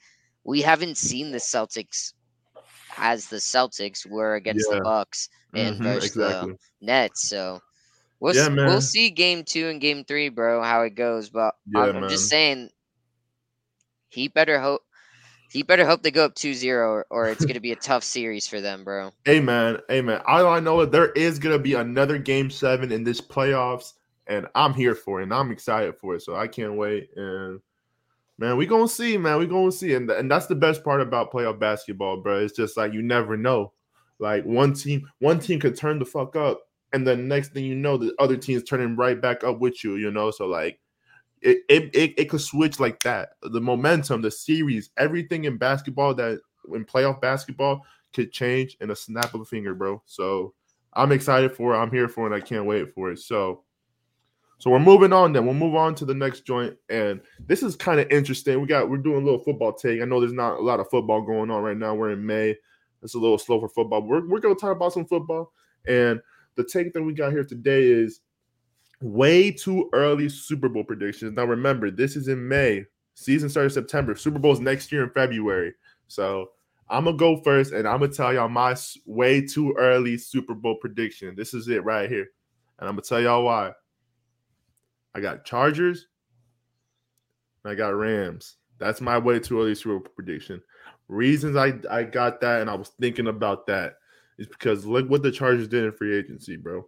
we 0.43 0.61
haven't 0.61 0.97
seen 0.97 1.31
the 1.31 1.39
Celtics 1.39 2.13
as 2.97 3.27
the 3.27 3.38
Celtics 3.38 4.05
were 4.05 4.35
against 4.35 4.69
Yeah. 4.69 4.75
the 4.75 4.81
Bucks 4.83 5.29
and 5.55 5.81
Mhm, 5.81 5.83
versus 5.83 6.13
exactly. 6.15 6.51
the 6.51 6.57
Nets. 6.81 7.29
So 7.29 7.59
we'll 8.21 8.33
Yeah, 8.33 8.47
man. 8.47 8.67
we'll 8.67 8.79
see 8.79 9.09
game 9.09 9.43
two 9.43 9.67
and 9.67 9.81
game 9.81 10.05
three, 10.05 10.29
bro, 10.29 10.61
how 10.61 10.83
it 10.83 10.95
goes. 10.95 11.29
But 11.29 11.55
Yeah, 11.65 11.83
I'm, 11.83 11.97
I'm 11.97 12.09
just 12.09 12.29
saying 12.29 12.69
he 14.07 14.29
better 14.29 14.59
hope 14.59 14.83
he 15.51 15.63
better 15.63 15.85
hope 15.85 16.01
they 16.01 16.11
go 16.11 16.23
up 16.23 16.35
2-0 16.35 16.63
or, 16.77 17.05
or 17.09 17.27
it's 17.27 17.43
gonna 17.43 17.59
be 17.59 17.73
a 17.73 17.75
tough 17.75 18.05
series 18.05 18.47
for 18.47 18.61
them, 18.61 18.85
bro. 18.85 19.11
Hey 19.25 19.41
man, 19.41 19.79
hey 19.89 20.01
man. 20.01 20.21
All 20.25 20.47
I 20.47 20.61
know 20.61 20.79
is 20.81 20.89
there 20.89 21.11
is 21.11 21.39
gonna 21.39 21.59
be 21.59 21.73
another 21.73 22.17
game 22.17 22.49
seven 22.49 22.91
in 22.91 23.03
this 23.03 23.19
playoffs, 23.19 23.93
and 24.27 24.47
I'm 24.55 24.73
here 24.73 24.95
for 24.95 25.19
it, 25.19 25.23
and 25.23 25.33
I'm 25.33 25.51
excited 25.51 25.97
for 25.97 26.15
it. 26.15 26.21
So 26.21 26.35
I 26.35 26.47
can't 26.47 26.75
wait. 26.75 27.09
And 27.17 27.59
man, 28.37 28.55
we 28.55 28.65
gonna 28.65 28.87
see, 28.87 29.17
man. 29.17 29.39
We 29.39 29.47
gonna 29.47 29.73
see, 29.73 29.93
and 29.93 30.09
and 30.09 30.31
that's 30.31 30.47
the 30.47 30.55
best 30.55 30.85
part 30.85 31.01
about 31.01 31.33
playoff 31.33 31.59
basketball, 31.59 32.17
bro. 32.17 32.39
It's 32.39 32.55
just 32.55 32.77
like 32.77 32.93
you 32.93 33.01
never 33.01 33.35
know. 33.35 33.73
Like 34.19 34.45
one 34.45 34.73
team, 34.73 35.09
one 35.19 35.39
team 35.39 35.59
could 35.59 35.75
turn 35.75 35.99
the 35.99 36.05
fuck 36.05 36.35
up, 36.37 36.61
and 36.93 37.05
the 37.05 37.15
next 37.15 37.53
thing 37.53 37.65
you 37.65 37.75
know, 37.75 37.97
the 37.97 38.13
other 38.19 38.37
team's 38.37 38.63
turning 38.63 38.95
right 38.95 39.19
back 39.19 39.43
up 39.43 39.59
with 39.59 39.83
you. 39.83 39.95
You 39.95 40.11
know, 40.11 40.31
so 40.31 40.47
like. 40.47 40.79
It, 41.43 41.63
it, 41.69 41.95
it, 41.95 42.13
it 42.19 42.29
could 42.29 42.39
switch 42.39 42.79
like 42.79 43.01
that. 43.01 43.29
The 43.41 43.59
momentum, 43.59 44.21
the 44.21 44.29
series, 44.29 44.91
everything 44.97 45.45
in 45.45 45.57
basketball 45.57 46.13
that 46.13 46.39
in 46.71 46.85
playoff 46.85 47.19
basketball 47.19 47.83
could 48.13 48.31
change 48.31 48.77
in 48.81 48.91
a 48.91 48.95
snap 48.95 49.33
of 49.33 49.41
a 49.41 49.45
finger, 49.45 49.73
bro. 49.73 50.01
So 50.05 50.53
I'm 50.93 51.11
excited 51.11 51.53
for 51.53 51.73
it. 51.73 51.77
I'm 51.77 51.91
here 51.91 52.07
for 52.07 52.31
it. 52.31 52.35
I 52.35 52.41
can't 52.41 52.65
wait 52.65 52.93
for 52.93 53.11
it. 53.11 53.19
So, 53.19 53.63
so 54.57 54.69
we're 54.69 54.79
moving 54.79 55.13
on. 55.13 55.33
Then 55.33 55.45
we'll 55.45 55.55
move 55.55 55.75
on 55.75 55.95
to 55.95 56.05
the 56.05 56.13
next 56.13 56.41
joint, 56.41 56.75
and 56.89 57.21
this 57.47 57.63
is 57.63 57.75
kind 57.75 57.99
of 57.99 58.11
interesting. 58.11 58.61
We 58.61 58.67
got 58.67 58.89
we're 58.89 58.97
doing 58.97 59.21
a 59.21 59.25
little 59.25 59.43
football 59.43 59.73
take. 59.73 60.01
I 60.01 60.05
know 60.05 60.19
there's 60.19 60.33
not 60.33 60.59
a 60.59 60.61
lot 60.61 60.79
of 60.79 60.89
football 60.89 61.21
going 61.21 61.49
on 61.49 61.63
right 61.63 61.77
now. 61.77 61.95
We're 61.95 62.11
in 62.11 62.25
May. 62.25 62.55
It's 63.01 63.15
a 63.15 63.19
little 63.19 63.39
slow 63.39 63.59
for 63.59 63.69
football. 63.69 64.03
We're 64.03 64.27
we're 64.27 64.39
gonna 64.39 64.55
talk 64.55 64.75
about 64.75 64.93
some 64.93 65.07
football, 65.07 65.51
and 65.87 66.21
the 66.55 66.64
take 66.64 66.94
that 66.94 67.01
we 67.01 67.14
got 67.14 67.31
here 67.31 67.44
today 67.44 67.83
is 67.83 68.22
way 69.01 69.51
too 69.51 69.90
early 69.94 70.29
Super 70.29 70.70
Bowl 70.70 70.83
predictions. 70.83 71.33
Now 71.35 71.46
remember, 71.46 71.92
this 71.92 72.16
is 72.16 72.27
in 72.27 72.48
May. 72.48 72.85
Season 73.16 73.50
starts 73.50 73.74
September. 73.74 74.16
Super 74.16 74.40
Bowl's 74.40 74.59
next 74.59 74.92
year 74.92 75.03
in 75.03 75.09
February. 75.09 75.74
So 76.07 76.51
I'm 76.90 77.05
gonna 77.05 77.18
go 77.18 77.37
first, 77.37 77.72
and 77.72 77.87
I'm 77.87 78.00
gonna 78.00 78.11
tell 78.11 78.33
y'all 78.33 78.50
my 78.50 78.75
way 79.05 79.46
too 79.46 79.74
early 79.77 80.18
Super 80.18 80.53
Bowl 80.53 80.75
prediction. 80.75 81.35
This 81.35 81.53
is 81.53 81.68
it 81.68 81.83
right 81.83 82.09
here, 82.09 82.27
and 82.79 82.87
I'm 82.87 82.96
gonna 82.96 83.01
tell 83.03 83.22
y'all 83.22 83.46
why. 83.46 83.72
I 85.14 85.20
got 85.20 85.46
Chargers, 85.46 86.07
and 87.64 87.72
I 87.72 87.75
got 87.75 87.96
Rams. 87.96 88.57
That's 88.77 89.01
my 89.01 89.18
way 89.18 89.40
too 89.40 89.59
early 89.59 89.75
Super 89.75 90.00
Bowl 90.00 90.11
prediction. 90.16 90.61
Reasons 91.07 91.55
I 91.55 91.74
I 91.90 92.03
got 92.03 92.42
that, 92.42 92.61
and 92.61 92.70
I 92.70 92.75
was 92.75 92.90
thinking 93.00 93.27
about 93.27 93.68
that 93.68 93.96
is 94.41 94.47
because 94.47 94.85
look 94.85 95.07
what 95.07 95.21
the 95.21 95.31
Chargers 95.31 95.67
did 95.67 95.83
in 95.83 95.91
free 95.91 96.17
agency, 96.17 96.57
bro. 96.57 96.87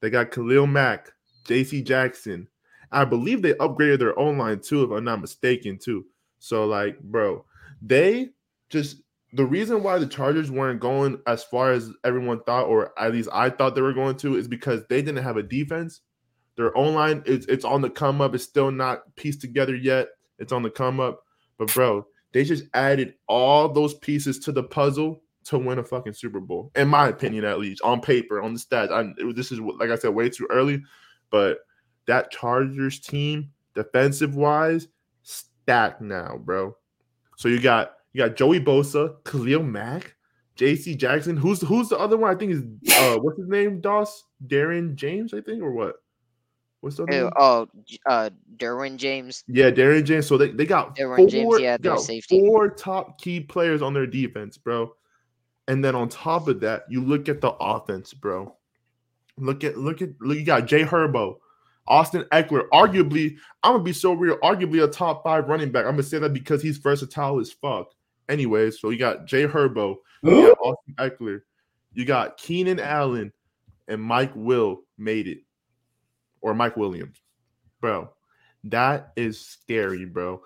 They 0.00 0.10
got 0.10 0.32
Khalil 0.32 0.66
Mack, 0.66 1.12
J.C. 1.46 1.82
Jackson. 1.82 2.48
I 2.90 3.04
believe 3.04 3.42
they 3.42 3.54
upgraded 3.54 4.00
their 4.00 4.18
own 4.18 4.38
line 4.38 4.60
too, 4.60 4.82
if 4.82 4.90
I'm 4.90 5.04
not 5.04 5.20
mistaken, 5.20 5.78
too. 5.78 6.04
So, 6.40 6.66
like, 6.66 6.98
bro, 7.00 7.44
they 7.80 8.30
just 8.70 8.98
the 9.32 9.44
reason 9.44 9.82
why 9.82 9.98
the 9.98 10.06
Chargers 10.06 10.50
weren't 10.50 10.80
going 10.80 11.20
as 11.26 11.44
far 11.44 11.72
as 11.72 11.90
everyone 12.04 12.42
thought, 12.42 12.66
or 12.66 12.92
at 12.98 13.12
least 13.12 13.28
I 13.32 13.50
thought 13.50 13.74
they 13.74 13.80
were 13.80 13.92
going 13.92 14.16
to, 14.18 14.36
is 14.36 14.48
because 14.48 14.82
they 14.88 15.00
didn't 15.00 15.24
have 15.24 15.36
a 15.36 15.42
defense. 15.42 16.00
Their 16.56 16.76
own 16.76 16.94
line 16.94 17.22
it's 17.24 17.46
it's 17.46 17.64
on 17.64 17.82
the 17.82 17.90
come 17.90 18.20
up. 18.20 18.34
It's 18.34 18.44
still 18.44 18.72
not 18.72 19.14
pieced 19.16 19.40
together 19.40 19.76
yet. 19.76 20.08
It's 20.40 20.52
on 20.52 20.62
the 20.62 20.70
come 20.70 20.98
up. 20.98 21.22
But 21.56 21.72
bro, 21.72 22.06
they 22.32 22.42
just 22.42 22.64
added 22.74 23.14
all 23.28 23.68
those 23.68 23.94
pieces 23.94 24.40
to 24.40 24.52
the 24.52 24.64
puzzle 24.64 25.23
to 25.44 25.58
win 25.58 25.78
a 25.78 25.84
fucking 25.84 26.14
Super 26.14 26.40
Bowl, 26.40 26.70
in 26.74 26.88
my 26.88 27.08
opinion, 27.08 27.44
at 27.44 27.58
least 27.58 27.82
on 27.82 28.00
paper, 28.00 28.40
on 28.40 28.54
the 28.54 28.60
stats. 28.60 28.90
I, 28.90 29.12
this 29.32 29.52
is 29.52 29.60
like 29.60 29.90
I 29.90 29.96
said, 29.96 30.10
way 30.10 30.28
too 30.28 30.46
early, 30.50 30.82
but 31.30 31.58
that 32.06 32.30
Chargers 32.30 33.00
team, 33.00 33.50
defensive 33.74 34.34
wise, 34.34 34.88
stacked 35.22 36.00
now, 36.00 36.38
bro. 36.38 36.76
So 37.36 37.48
you 37.48 37.60
got 37.60 37.96
you 38.12 38.26
got 38.26 38.36
Joey 38.36 38.60
Bosa, 38.60 39.16
Khalil 39.24 39.62
Mack, 39.62 40.14
J.C. 40.56 40.94
Jackson. 40.94 41.36
Who's 41.36 41.60
who's 41.60 41.88
the 41.88 41.98
other 41.98 42.16
one? 42.16 42.34
I 42.34 42.38
think 42.38 42.52
is 42.52 42.62
uh 42.96 43.18
what's 43.20 43.38
his 43.38 43.48
name? 43.48 43.80
Doss 43.80 44.24
Darren 44.46 44.94
James, 44.94 45.34
I 45.34 45.40
think, 45.40 45.62
or 45.62 45.72
what? 45.72 45.96
What's 46.80 46.96
the 46.96 47.04
other 47.04 47.12
Ew, 47.14 47.30
oh, 47.36 47.68
uh, 48.06 48.28
Derwin 48.58 48.96
James. 48.98 49.42
Yeah, 49.48 49.70
Darren 49.70 50.04
James. 50.04 50.26
So 50.26 50.36
they, 50.36 50.50
they 50.50 50.66
got 50.66 50.94
Derwin 50.94 51.16
four, 51.16 51.28
James, 51.28 51.60
yeah, 51.60 51.76
their 51.78 51.94
got 51.94 52.02
safety. 52.02 52.40
four 52.40 52.68
top 52.68 53.18
key 53.18 53.40
players 53.40 53.80
on 53.80 53.94
their 53.94 54.06
defense, 54.06 54.58
bro. 54.58 54.94
And 55.68 55.84
then 55.84 55.94
on 55.94 56.08
top 56.08 56.48
of 56.48 56.60
that, 56.60 56.84
you 56.88 57.02
look 57.02 57.28
at 57.28 57.40
the 57.40 57.52
offense, 57.52 58.12
bro. 58.12 58.54
Look 59.38 59.64
at 59.64 59.78
look 59.78 60.02
at 60.02 60.10
look. 60.20 60.36
You 60.36 60.44
got 60.44 60.66
Jay 60.66 60.84
Herbo, 60.84 61.36
Austin 61.88 62.24
Ekeler. 62.32 62.68
Arguably, 62.72 63.36
I'm 63.62 63.72
gonna 63.72 63.82
be 63.82 63.92
so 63.92 64.12
real. 64.12 64.38
Arguably 64.38 64.84
a 64.84 64.88
top 64.88 65.24
five 65.24 65.48
running 65.48 65.72
back. 65.72 65.86
I'm 65.86 65.92
gonna 65.92 66.02
say 66.02 66.18
that 66.18 66.32
because 66.32 66.62
he's 66.62 66.78
versatile 66.78 67.40
as 67.40 67.50
fuck. 67.50 67.92
Anyways, 68.28 68.80
so 68.80 68.90
you 68.90 68.98
got 68.98 69.26
Jay 69.26 69.46
Herbo, 69.46 69.96
you 70.22 70.48
got 70.48 70.58
Austin 70.58 70.94
Ekeler, 70.98 71.40
you 71.92 72.04
got 72.04 72.36
Keenan 72.36 72.80
Allen, 72.80 73.32
and 73.88 74.00
Mike 74.00 74.32
Will 74.34 74.82
made 74.98 75.26
it, 75.26 75.38
or 76.40 76.54
Mike 76.54 76.76
Williams, 76.76 77.18
bro. 77.80 78.10
That 78.64 79.12
is 79.16 79.40
scary, 79.40 80.04
bro. 80.06 80.42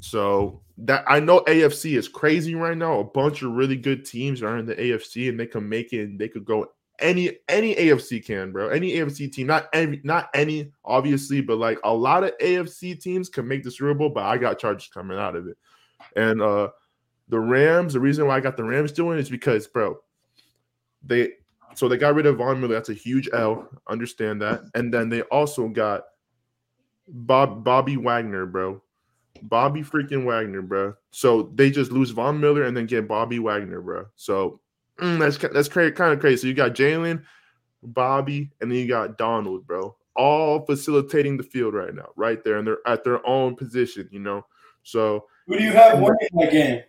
So 0.00 0.60
that 0.78 1.04
I 1.06 1.20
know 1.20 1.40
AFC 1.40 1.96
is 1.96 2.08
crazy 2.08 2.54
right 2.54 2.76
now. 2.76 3.00
A 3.00 3.04
bunch 3.04 3.42
of 3.42 3.52
really 3.52 3.76
good 3.76 4.04
teams 4.04 4.42
are 4.42 4.58
in 4.58 4.66
the 4.66 4.74
AFC, 4.74 5.28
and 5.28 5.38
they 5.38 5.46
can 5.46 5.68
make 5.68 5.92
it. 5.92 6.02
And 6.02 6.18
they 6.18 6.28
could 6.28 6.44
go 6.44 6.72
any 6.98 7.38
any 7.48 7.74
AFC 7.74 8.24
can, 8.24 8.52
bro. 8.52 8.68
Any 8.68 8.92
AFC 8.92 9.32
team, 9.32 9.46
not 9.46 9.68
any, 9.72 10.00
not 10.04 10.28
any, 10.34 10.72
obviously, 10.84 11.40
but 11.40 11.58
like 11.58 11.78
a 11.84 11.92
lot 11.92 12.24
of 12.24 12.36
AFC 12.38 13.00
teams 13.00 13.28
can 13.28 13.46
make 13.46 13.62
the 13.62 13.70
Super 13.70 13.94
Bowl. 13.94 14.10
But 14.10 14.24
I 14.24 14.38
got 14.38 14.58
Chargers 14.58 14.90
coming 14.92 15.18
out 15.18 15.36
of 15.36 15.46
it, 15.46 15.56
and 16.14 16.40
uh 16.40 16.68
the 17.28 17.40
Rams. 17.40 17.94
The 17.94 18.00
reason 18.00 18.26
why 18.26 18.36
I 18.36 18.40
got 18.40 18.56
the 18.56 18.64
Rams 18.64 18.92
doing 18.92 19.18
is 19.18 19.28
because, 19.28 19.66
bro, 19.66 19.98
they 21.02 21.32
so 21.74 21.88
they 21.88 21.96
got 21.96 22.14
rid 22.14 22.26
of 22.26 22.38
Von 22.38 22.60
Miller. 22.60 22.74
That's 22.74 22.88
a 22.88 22.94
huge 22.94 23.28
L. 23.32 23.68
Understand 23.88 24.40
that, 24.42 24.62
and 24.74 24.92
then 24.92 25.08
they 25.08 25.22
also 25.22 25.68
got 25.68 26.04
Bob 27.08 27.64
Bobby 27.64 27.96
Wagner, 27.96 28.46
bro. 28.46 28.82
Bobby 29.42 29.82
freaking 29.82 30.24
Wagner, 30.24 30.62
bro. 30.62 30.94
So 31.10 31.50
they 31.54 31.70
just 31.70 31.92
lose 31.92 32.10
Von 32.10 32.40
Miller 32.40 32.64
and 32.64 32.76
then 32.76 32.86
get 32.86 33.08
Bobby 33.08 33.38
Wagner, 33.38 33.80
bro. 33.80 34.06
So 34.16 34.60
mm, 35.00 35.18
that's 35.18 35.38
that's 35.38 35.68
cra- 35.68 35.92
kind 35.92 36.12
of 36.12 36.20
crazy. 36.20 36.36
So 36.42 36.46
you 36.48 36.54
got 36.54 36.74
Jalen, 36.74 37.22
Bobby, 37.82 38.50
and 38.60 38.70
then 38.70 38.78
you 38.78 38.88
got 38.88 39.18
Donald, 39.18 39.66
bro. 39.66 39.96
All 40.14 40.64
facilitating 40.64 41.36
the 41.36 41.42
field 41.42 41.74
right 41.74 41.94
now, 41.94 42.08
right 42.16 42.42
there, 42.42 42.58
and 42.58 42.66
they're 42.66 42.86
at 42.86 43.04
their 43.04 43.26
own 43.26 43.54
position, 43.54 44.08
you 44.10 44.20
know. 44.20 44.46
So 44.82 45.26
Who 45.46 45.58
do 45.58 45.64
you 45.64 45.72
have 45.72 45.98
winning 45.98 46.28
that 46.34 46.50
game? 46.50 46.82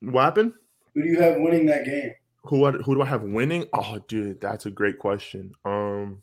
what 0.00 0.24
happened? 0.24 0.52
Who 0.94 1.02
do 1.02 1.08
you 1.08 1.20
have 1.20 1.36
winning 1.36 1.66
that 1.66 1.84
game? 1.84 2.12
Who 2.44 2.70
who 2.70 2.94
do 2.94 3.02
I 3.02 3.06
have 3.06 3.22
winning? 3.22 3.66
Oh, 3.72 3.98
dude, 4.06 4.40
that's 4.40 4.66
a 4.66 4.70
great 4.70 4.98
question. 4.98 5.52
Um, 5.64 6.22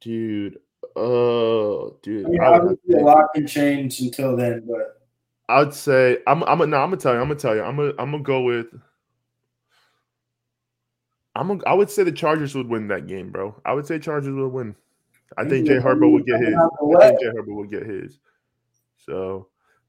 dude, 0.00 0.58
Oh, 0.94 1.96
dude. 2.02 2.26
I 2.26 2.28
mean, 2.28 2.40
I 2.40 2.50
would, 2.50 2.60
obviously, 2.60 3.00
a 3.00 3.04
lot 3.04 3.26
can 3.34 3.46
change 3.46 4.00
until 4.00 4.36
then, 4.36 4.64
but 4.66 5.02
I'd 5.48 5.74
say 5.74 6.18
I'm. 6.26 6.42
I'm. 6.44 6.58
No, 6.70 6.78
I'm 6.78 6.90
gonna 6.90 6.96
tell 6.96 7.14
you. 7.14 7.20
I'm 7.20 7.28
gonna 7.28 7.38
tell 7.38 7.54
you. 7.54 7.62
I'm 7.62 7.76
gonna. 7.76 7.92
I'm 7.98 8.10
gonna 8.10 8.22
go 8.22 8.42
with. 8.42 8.66
I'm. 11.34 11.48
Gonna, 11.48 11.62
I 11.66 11.74
would 11.74 11.90
say 11.90 12.04
the 12.04 12.12
Chargers 12.12 12.54
would 12.54 12.68
win 12.68 12.88
that 12.88 13.06
game, 13.06 13.30
bro. 13.30 13.54
I 13.64 13.72
would 13.72 13.86
say 13.86 13.98
Chargers 13.98 14.34
would 14.34 14.52
win. 14.52 14.74
I 15.36 15.48
think 15.48 15.66
Jay 15.66 15.78
Herbo 15.78 16.12
would 16.12 16.26
get 16.26 16.40
his. 16.40 16.54
I 16.54 17.08
think 17.08 17.20
Jay 17.20 17.26
Herbo 17.28 17.56
would 17.56 17.70
get 17.70 17.86
his. 17.86 18.18
So, 18.98 19.48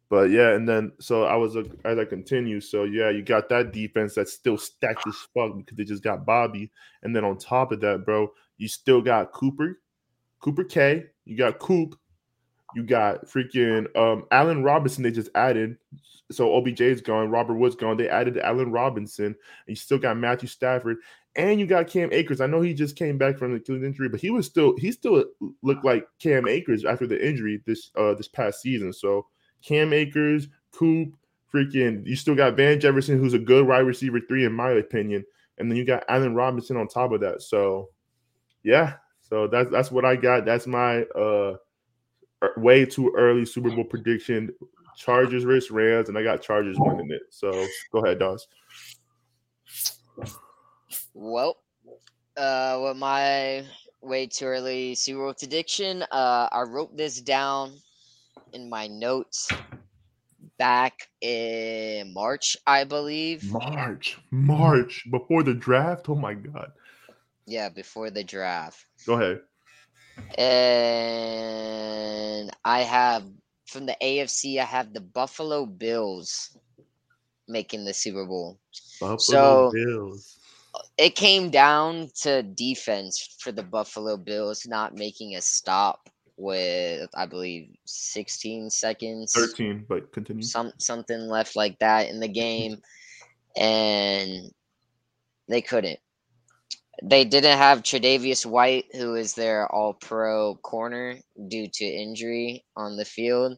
but 0.09 0.29
yeah, 0.31 0.51
and 0.51 0.67
then 0.67 0.91
so 0.99 1.25
I 1.25 1.35
was 1.35 1.55
as 1.55 1.99
I 1.99 2.05
continue. 2.05 2.59
So 2.59 2.83
yeah, 2.85 3.09
you 3.09 3.23
got 3.23 3.49
that 3.49 3.71
defense 3.71 4.15
that's 4.15 4.33
still 4.33 4.57
stacked 4.57 5.05
as 5.07 5.15
fuck 5.33 5.57
because 5.57 5.77
they 5.77 5.83
just 5.83 6.03
got 6.03 6.25
Bobby, 6.25 6.71
and 7.03 7.15
then 7.15 7.23
on 7.23 7.37
top 7.37 7.71
of 7.71 7.79
that, 7.81 8.05
bro, 8.05 8.31
you 8.57 8.67
still 8.67 9.01
got 9.01 9.31
Cooper, 9.31 9.79
Cooper 10.43 10.65
K. 10.65 11.05
You 11.25 11.37
got 11.37 11.59
Coop. 11.59 11.97
You 12.75 12.83
got 12.83 13.25
freaking 13.27 13.87
um 13.95 14.25
Allen 14.31 14.61
Robinson. 14.61 15.03
They 15.03 15.11
just 15.11 15.29
added. 15.35 15.77
So 16.31 16.55
OBJ 16.55 16.81
is 16.81 17.01
gone. 17.01 17.29
Robert 17.29 17.55
Woods 17.55 17.75
gone. 17.75 17.97
They 17.97 18.09
added 18.09 18.37
Allen 18.37 18.71
Robinson. 18.71 19.25
And 19.25 19.35
you 19.67 19.75
still 19.75 19.99
got 19.99 20.17
Matthew 20.17 20.47
Stafford, 20.47 20.97
and 21.35 21.59
you 21.59 21.65
got 21.65 21.87
Cam 21.87 22.11
Akers. 22.11 22.41
I 22.41 22.47
know 22.47 22.61
he 22.61 22.73
just 22.73 22.95
came 22.95 23.17
back 23.17 23.37
from 23.37 23.51
the 23.51 23.57
Achilles 23.57 23.83
injury, 23.83 24.09
but 24.09 24.19
he 24.19 24.31
was 24.31 24.45
still 24.45 24.75
he 24.77 24.91
still 24.91 25.23
looked 25.61 25.85
like 25.85 26.07
Cam 26.19 26.47
Akers 26.47 26.83
after 26.83 27.07
the 27.07 27.25
injury 27.25 27.61
this 27.65 27.91
uh 27.95 28.13
this 28.13 28.27
past 28.27 28.61
season. 28.61 28.91
So 28.91 29.27
Cam 29.63 29.93
Akers, 29.93 30.47
Coop, 30.73 31.15
freaking 31.53 32.05
you 32.05 32.15
still 32.17 32.35
got 32.35 32.57
Van 32.57 32.79
Jefferson, 32.79 33.17
who's 33.17 33.33
a 33.33 33.39
good 33.39 33.65
wide 33.65 33.79
receiver 33.79 34.19
three 34.19 34.43
in 34.43 34.51
my 34.53 34.71
opinion, 34.71 35.23
and 35.57 35.71
then 35.71 35.77
you 35.77 35.85
got 35.85 36.03
Allen 36.09 36.35
Robinson 36.35 36.75
on 36.75 36.87
top 36.89 37.13
of 37.13 37.21
that. 37.21 37.41
So 37.43 37.89
yeah, 38.63 38.95
so 39.33 39.47
that's 39.47 39.71
that's 39.71 39.89
what 39.89 40.05
I 40.05 40.15
got. 40.15 40.45
That's 40.45 40.67
my 40.67 41.01
uh 41.01 41.55
way 42.55 42.85
too 42.85 43.11
early 43.17 43.47
Super 43.47 43.71
Bowl 43.71 43.83
prediction. 43.83 44.51
Chargers 44.95 45.43
versus 45.43 45.71
Rams, 45.71 46.07
and 46.07 46.15
I 46.15 46.21
got 46.21 46.43
Chargers 46.43 46.75
winning 46.77 47.09
it. 47.09 47.23
So 47.31 47.65
go 47.91 48.05
ahead, 48.05 48.19
Dawes. 48.19 48.47
Well, 51.15 51.57
uh, 52.37 52.79
with 52.83 52.97
my 52.97 53.65
way 54.01 54.27
too 54.27 54.45
early 54.45 54.93
Super 54.93 55.21
Bowl 55.21 55.33
prediction, 55.33 56.03
uh, 56.11 56.49
I 56.51 56.61
wrote 56.61 56.95
this 56.95 57.19
down 57.19 57.73
in 58.51 58.69
my 58.69 58.85
notes 58.85 59.49
back 60.59 60.93
in 61.21 62.13
March, 62.13 62.55
I 62.67 62.83
believe. 62.83 63.51
March, 63.51 64.19
March 64.29 65.03
before 65.09 65.41
the 65.41 65.55
draft. 65.55 66.07
Oh 66.07 66.13
my 66.13 66.35
god. 66.35 66.71
Yeah, 67.45 67.69
before 67.69 68.09
the 68.09 68.23
draft. 68.23 68.85
Go 69.05 69.13
ahead. 69.13 69.41
And 71.13 72.51
I 72.63 72.79
have 72.81 73.23
from 73.67 73.85
the 73.85 73.95
AFC, 74.01 74.59
I 74.59 74.65
have 74.65 74.93
the 74.93 75.01
Buffalo 75.01 75.65
Bills 75.65 76.55
making 77.47 77.85
the 77.85 77.93
Super 77.93 78.25
Bowl. 78.25 78.59
Buffalo 78.99 79.17
So- 79.17 79.71
Bills. 79.73 80.39
It 80.97 81.15
came 81.15 81.51
down 81.51 82.09
to 82.21 82.41
defense 82.41 83.35
for 83.39 83.51
the 83.51 83.61
Buffalo 83.61 84.17
Bills 84.17 84.65
not 84.65 84.95
making 84.95 85.35
a 85.35 85.41
stop 85.41 86.09
with, 86.35 87.07
I 87.13 87.27
believe, 87.27 87.69
16 87.85 88.71
seconds. 88.71 89.33
13, 89.33 89.85
but 89.87 90.11
continue. 90.11 90.41
some 90.41 90.71
something 90.79 91.27
left 91.27 91.55
like 91.55 91.77
that 91.77 92.09
in 92.09 92.19
the 92.19 92.27
game, 92.27 92.81
and 93.55 94.51
they 95.47 95.61
couldn't. 95.61 95.99
They 97.01 97.25
didn't 97.25 97.57
have 97.57 97.81
Tre'Davious 97.81 98.45
White, 98.45 98.85
who 98.93 99.15
is 99.15 99.33
their 99.33 99.67
All-Pro 99.71 100.55
corner 100.55 101.17
due 101.47 101.67
to 101.73 101.85
injury 101.85 102.65
on 102.77 102.97
the 102.97 103.05
field, 103.05 103.57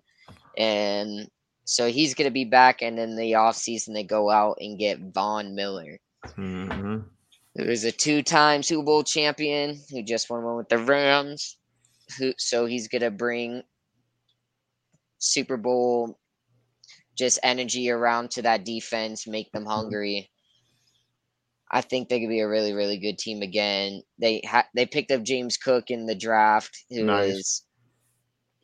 and 0.57 1.29
so 1.65 1.89
he's 1.89 2.13
going 2.13 2.27
to 2.27 2.33
be 2.33 2.45
back. 2.45 2.81
And 2.81 2.97
in 2.97 3.15
the 3.17 3.33
offseason, 3.33 3.93
they 3.93 4.03
go 4.03 4.29
out 4.29 4.57
and 4.61 4.79
get 4.79 4.99
Von 4.99 5.53
Miller, 5.53 5.99
Mhm. 6.23 7.09
who 7.55 7.63
is 7.63 7.83
a 7.83 7.91
two-time 7.91 8.63
Super 8.63 8.83
Bowl 8.83 9.03
champion 9.03 9.81
who 9.89 10.01
just 10.01 10.29
won 10.29 10.43
one 10.43 10.55
with 10.55 10.69
the 10.69 10.77
Rams. 10.77 11.57
Who 12.17 12.33
so 12.37 12.67
he's 12.67 12.87
going 12.87 13.01
to 13.01 13.11
bring 13.11 13.63
Super 15.17 15.57
Bowl 15.57 16.19
just 17.17 17.39
energy 17.43 17.89
around 17.89 18.31
to 18.31 18.43
that 18.43 18.63
defense, 18.63 19.25
make 19.27 19.51
them 19.51 19.65
hungry. 19.65 20.29
I 21.71 21.81
think 21.81 22.09
they 22.09 22.19
could 22.19 22.29
be 22.29 22.39
a 22.41 22.47
really, 22.47 22.73
really 22.73 22.97
good 22.97 23.17
team 23.17 23.41
again. 23.41 24.03
They 24.19 24.41
ha- 24.45 24.67
they 24.75 24.85
picked 24.85 25.11
up 25.11 25.23
James 25.23 25.57
Cook 25.57 25.89
in 25.89 26.05
the 26.05 26.15
draft, 26.15 26.85
who 26.89 26.97
is 26.97 27.05
Nice. 27.05 27.63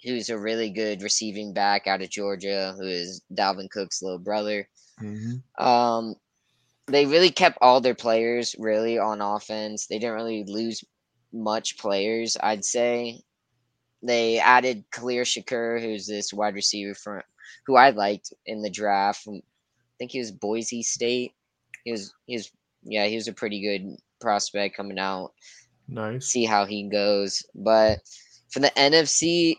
who's 0.03 0.29
a 0.29 0.37
really 0.39 0.69
good 0.69 1.01
receiving 1.01 1.53
back 1.53 1.87
out 1.87 2.01
of 2.01 2.09
Georgia, 2.09 2.73
who 2.77 2.87
is 2.87 3.21
Dalvin 3.33 3.69
Cook's 3.69 4.01
little 4.01 4.19
brother. 4.19 4.67
Mhm. 4.99 5.43
Um, 5.59 6.15
they 6.87 7.05
really 7.05 7.31
kept 7.31 7.57
all 7.61 7.81
their 7.81 7.95
players 7.95 8.55
really 8.57 8.97
on 8.97 9.21
offense. 9.21 9.87
They 9.87 9.99
didn't 9.99 10.15
really 10.15 10.43
lose 10.43 10.83
much 11.33 11.77
players, 11.77 12.37
I'd 12.41 12.65
say. 12.65 13.21
They 14.03 14.39
added 14.39 14.85
Khalil 14.91 15.23
Shakir, 15.23 15.79
who's 15.81 16.07
this 16.07 16.33
wide 16.33 16.55
receiver 16.55 16.95
from 16.95 17.21
who 17.65 17.75
I 17.75 17.91
liked 17.91 18.33
in 18.45 18.61
the 18.61 18.69
draft. 18.69 19.23
From, 19.23 19.35
I 19.35 19.41
think 19.99 20.11
he 20.11 20.19
was 20.19 20.31
Boise 20.31 20.81
State. 20.83 21.33
He 21.83 21.91
was 21.91 22.13
he 22.25 22.35
was 22.35 22.51
yeah, 22.83 23.05
he 23.05 23.15
was 23.15 23.27
a 23.27 23.33
pretty 23.33 23.61
good 23.61 23.97
prospect 24.19 24.75
coming 24.75 24.99
out 24.99 25.31
Nice. 25.87 26.27
see 26.27 26.45
how 26.45 26.65
he 26.65 26.87
goes. 26.89 27.43
But 27.55 27.99
for 28.49 28.59
the 28.59 28.71
NFC, 28.77 29.57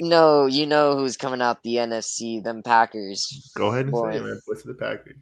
no, 0.00 0.46
you 0.46 0.66
know 0.66 0.96
who's 0.96 1.16
coming 1.16 1.42
out 1.42 1.62
the 1.62 1.76
NFC, 1.76 2.42
them 2.42 2.62
Packers. 2.62 3.50
Go 3.54 3.68
ahead 3.68 3.86
and 3.86 3.92
Boy. 3.92 4.12
say 4.12 4.18
it, 4.18 4.22
man. 4.22 4.40
What's 4.46 4.62
the 4.62 4.74
Packers? 4.74 5.16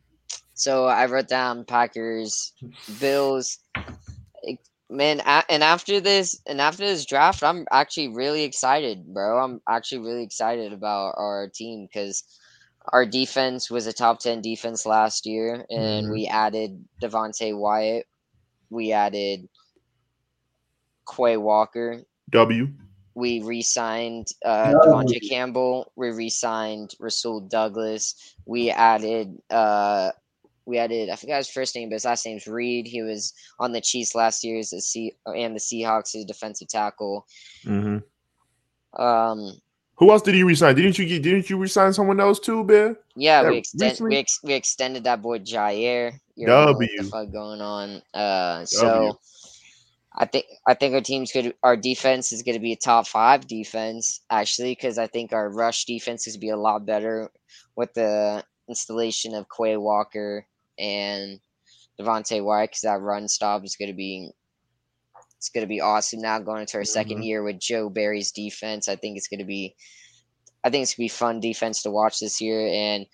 So 0.55 0.87
I 0.87 1.07
wrote 1.07 1.29
down 1.29 1.65
Packers, 1.65 2.53
Bills. 3.01 3.59
Man, 4.91 5.21
and 5.51 5.63
after 5.63 6.01
this, 6.01 6.41
and 6.47 6.61
after 6.63 6.87
this 6.87 7.05
draft, 7.05 7.43
I'm 7.43 7.67
actually 7.71 8.09
really 8.09 8.45
excited, 8.45 9.05
bro. 9.13 9.39
I'm 9.39 9.61
actually 9.69 9.99
really 9.99 10.23
excited 10.23 10.73
about 10.73 11.15
our 11.19 11.51
team 11.53 11.87
because 11.87 12.25
our 12.87 13.05
defense 13.05 13.71
was 13.71 13.87
a 13.87 13.93
top 13.93 14.19
ten 14.21 14.41
defense 14.41 14.87
last 14.87 15.27
year, 15.27 15.67
and 15.71 16.07
Mhm. 16.07 16.13
we 16.13 16.27
added 16.27 16.85
Devonte 17.03 17.57
Wyatt, 17.57 18.07
we 18.71 18.93
added 18.93 19.49
Quay 21.07 21.37
Walker, 21.37 22.03
W. 22.31 22.69
we 23.15 23.41
re-signed 23.43 24.29
uh, 24.45 24.73
No. 24.75 24.81
Devontae 24.81 25.29
Campbell. 25.29 25.93
We 25.97 26.11
re-signed 26.11 26.95
Rasul 27.01 27.41
Douglas. 27.41 28.15
We 28.47 28.71
added 28.71 29.41
uh, 29.51 30.13
we 30.67 30.79
added 30.79 31.09
I 31.09 31.17
forgot 31.17 31.39
his 31.39 31.49
first 31.49 31.75
name, 31.75 31.89
but 31.89 31.95
his 31.95 32.05
last 32.05 32.27
name's 32.27 32.47
Reed. 32.47 32.87
He 32.87 33.03
was 33.03 33.33
on 33.59 33.73
the 33.73 33.81
Chiefs 33.81 34.15
last 34.15 34.45
year 34.45 34.59
as 34.59 34.73
a 34.75 34.81
C 34.81 35.15
and 35.27 35.55
the 35.57 35.61
Seahawks 35.61 36.15
as 36.15 36.25
defensive 36.27 36.69
tackle. 36.69 37.27
Mhm. 37.65 38.03
Um, 38.95 39.59
Who 39.99 40.13
else 40.13 40.23
did 40.23 40.35
he 40.35 40.45
resign? 40.45 40.77
Didn't 40.77 40.99
you 40.99 41.07
get? 41.07 41.23
Didn't 41.23 41.51
you 41.51 41.59
resign 41.59 41.93
someone 41.93 42.21
else 42.21 42.39
too, 42.39 42.63
Ben? 42.65 42.97
yeah, 43.17 43.43
Yeah, 43.43 43.51
we 43.51 43.57
extend 43.59 43.99
we, 44.01 44.17
ex- 44.17 44.41
we 44.45 44.55
extended 44.55 45.05
that 45.05 45.21
boy 45.21 45.41
Jaire. 45.41 46.13
You 46.37 46.47
already 46.47 46.67
know 46.67 46.73
what 46.73 46.89
W. 46.89 47.03
the 47.03 47.09
fuck 47.09 47.33
going 47.33 47.61
on? 47.61 48.03
Uh, 48.15 48.65
so. 48.65 49.19
I 50.21 50.25
think 50.25 50.47
I 50.67 50.75
think 50.75 50.95
our 50.95 51.01
team's 51.01 51.31
good. 51.31 51.55
Our 51.63 51.77
defense 51.77 52.33
is 52.33 52.43
going 52.43 52.57
to 52.57 52.61
be 52.61 52.73
a 52.73 52.77
top 52.77 53.07
five 53.07 53.47
defense 53.47 54.21
actually, 54.31 54.73
because 54.73 54.99
I 54.99 55.07
think 55.07 55.33
our 55.33 55.49
rush 55.49 55.85
defense 55.85 56.27
is 56.27 56.35
going 56.35 56.41
to 56.41 56.47
be 56.47 56.51
a 56.51 56.57
lot 56.57 56.85
better 56.85 57.31
with 57.77 57.95
the 57.95 58.45
installation 58.69 59.35
of 59.35 59.47
Quay 59.49 59.77
Walker 59.77 60.45
and 60.77 61.39
Devontae 62.01 62.43
White. 62.43 62.71
Because 62.71 62.81
that 62.81 63.01
run 63.01 63.29
stop 63.29 63.65
is 63.65 63.77
going 63.77 63.91
to 63.91 63.97
be 63.97 64.33
it's 65.39 65.49
going 65.49 65.63
to 65.63 65.69
be 65.69 65.81
awesome. 65.81 66.21
Now 66.21 66.39
going 66.41 66.61
into 66.63 66.77
our 66.77 66.85
second 66.85 67.19
Mhm. 67.19 67.25
year 67.25 67.43
with 67.43 67.59
Joe 67.61 67.89
Barry's 67.89 68.33
defense, 68.33 68.89
I 68.89 68.97
think 68.97 69.17
it's 69.17 69.29
going 69.29 69.39
to 69.41 69.45
be 69.47 69.75
I 70.65 70.71
think 70.71 70.83
it's 70.83 70.95
going 70.97 71.09
to 71.09 71.13
be 71.15 71.17
fun 71.17 71.41
defense 71.41 71.83
to 71.83 71.91
watch 71.91 72.19
this 72.19 72.41
year. 72.41 72.67
And 72.67 73.07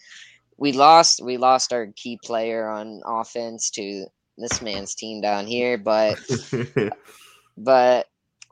we 0.56 0.72
lost 0.72 1.20
we 1.22 1.36
lost 1.36 1.72
our 1.72 1.88
key 1.94 2.18
player 2.24 2.66
on 2.68 3.02
offense 3.04 3.70
to 3.72 4.06
this 4.38 4.62
man's 4.62 4.94
team 4.94 5.20
down 5.20 5.46
here, 5.46 5.76
but 5.78 6.18
but 7.58 8.08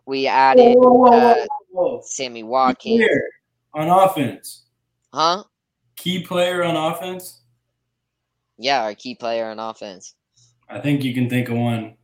we 0.07 0.27
added 0.27 0.77
Whoa, 0.77 0.93
whoa, 0.93 1.11
whoa, 1.11 1.17
uh, 1.17 1.47
whoa, 1.71 1.85
whoa. 1.97 2.01
Sammy 2.05 2.41
Key 2.41 2.45
Watkins, 2.45 2.97
player 2.99 3.31
on 3.75 3.89
offense. 3.89 4.65
huh? 5.13 5.45
Key 5.97 6.23
player 6.25 6.63
on 6.63 6.77
offense. 6.77 7.41
Yeah, 8.59 8.83
our 8.83 8.95
key 8.95 9.15
player 9.15 9.47
on 9.47 9.59
offense, 9.59 10.15
I 10.69 10.81
think 10.81 11.03
you 11.03 11.15
can 11.15 11.29
think 11.31 11.49
of 11.49 11.57
one. 11.57 11.97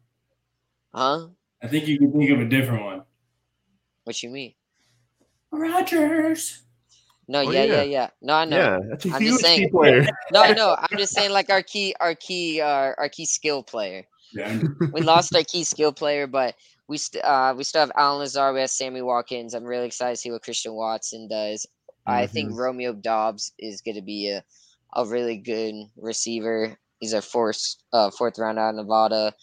huh? 0.94 1.28
I 1.62 1.66
think 1.68 1.86
you 1.88 1.98
can 1.98 2.12
think 2.12 2.30
of 2.30 2.40
a 2.40 2.44
different 2.44 2.84
one. 2.84 3.02
What 4.04 4.22
you 4.22 4.30
mean? 4.30 4.54
Rodgers. 5.50 6.62
No, 7.30 7.40
Oh, 7.40 7.50
yeah, 7.50 7.64
yeah, 7.64 7.74
yeah. 7.74 7.82
yeah. 7.82 8.08
No, 8.22 8.34
I 8.34 8.44
know. 8.46 8.56
Yeah, 8.56 8.78
that's 8.88 9.04
a 9.04 9.10
I'm 9.10 9.20
huge 9.20 9.32
just 9.32 9.42
saying- 9.44 9.60
key 9.60 9.70
player. 9.70 10.06
No, 10.32 10.52
no. 10.52 10.76
I'm 10.78 10.96
just 10.98 11.12
saying, 11.14 11.30
like 11.30 11.50
our 11.50 11.62
key, 11.62 11.94
our 12.00 12.14
key, 12.14 12.60
uh, 12.60 12.92
our 12.96 13.08
key 13.08 13.26
skill 13.26 13.62
player. 13.62 14.06
Yeah. 14.32 14.60
We 14.92 15.02
lost 15.02 15.34
our 15.34 15.42
key 15.42 15.64
skill 15.64 15.92
player, 15.92 16.26
but 16.26 16.54
we 16.86 16.96
st- 16.96 17.24
uh, 17.24 17.54
we 17.56 17.64
still 17.64 17.80
have 17.80 17.92
Allen 17.96 18.20
Lazard, 18.20 18.54
we 18.54 18.60
have 18.60 18.70
Sammy 18.70 19.02
Watkins. 19.02 19.52
I'm 19.54 19.64
really 19.64 19.86
excited 19.86 20.14
to 20.14 20.20
see 20.20 20.30
what 20.30 20.42
Christian 20.42 20.72
Watson 20.74 21.28
does. 21.28 21.66
I 22.06 22.26
think 22.26 22.52
Romeo 22.58 22.94
Doubs 22.94 23.52
is 23.58 23.82
going 23.82 23.96
to 23.96 24.02
be 24.02 24.30
a, 24.30 24.42
a 24.94 25.04
really 25.04 25.36
good 25.36 25.74
receiver. 25.98 26.78
He's 27.00 27.12
our 27.12 27.20
fourth 27.20 27.74
uh, 27.92 28.10
fourth 28.10 28.38
round 28.38 28.58
out 28.58 28.70
of 28.70 28.76
Nevada, 28.76 29.34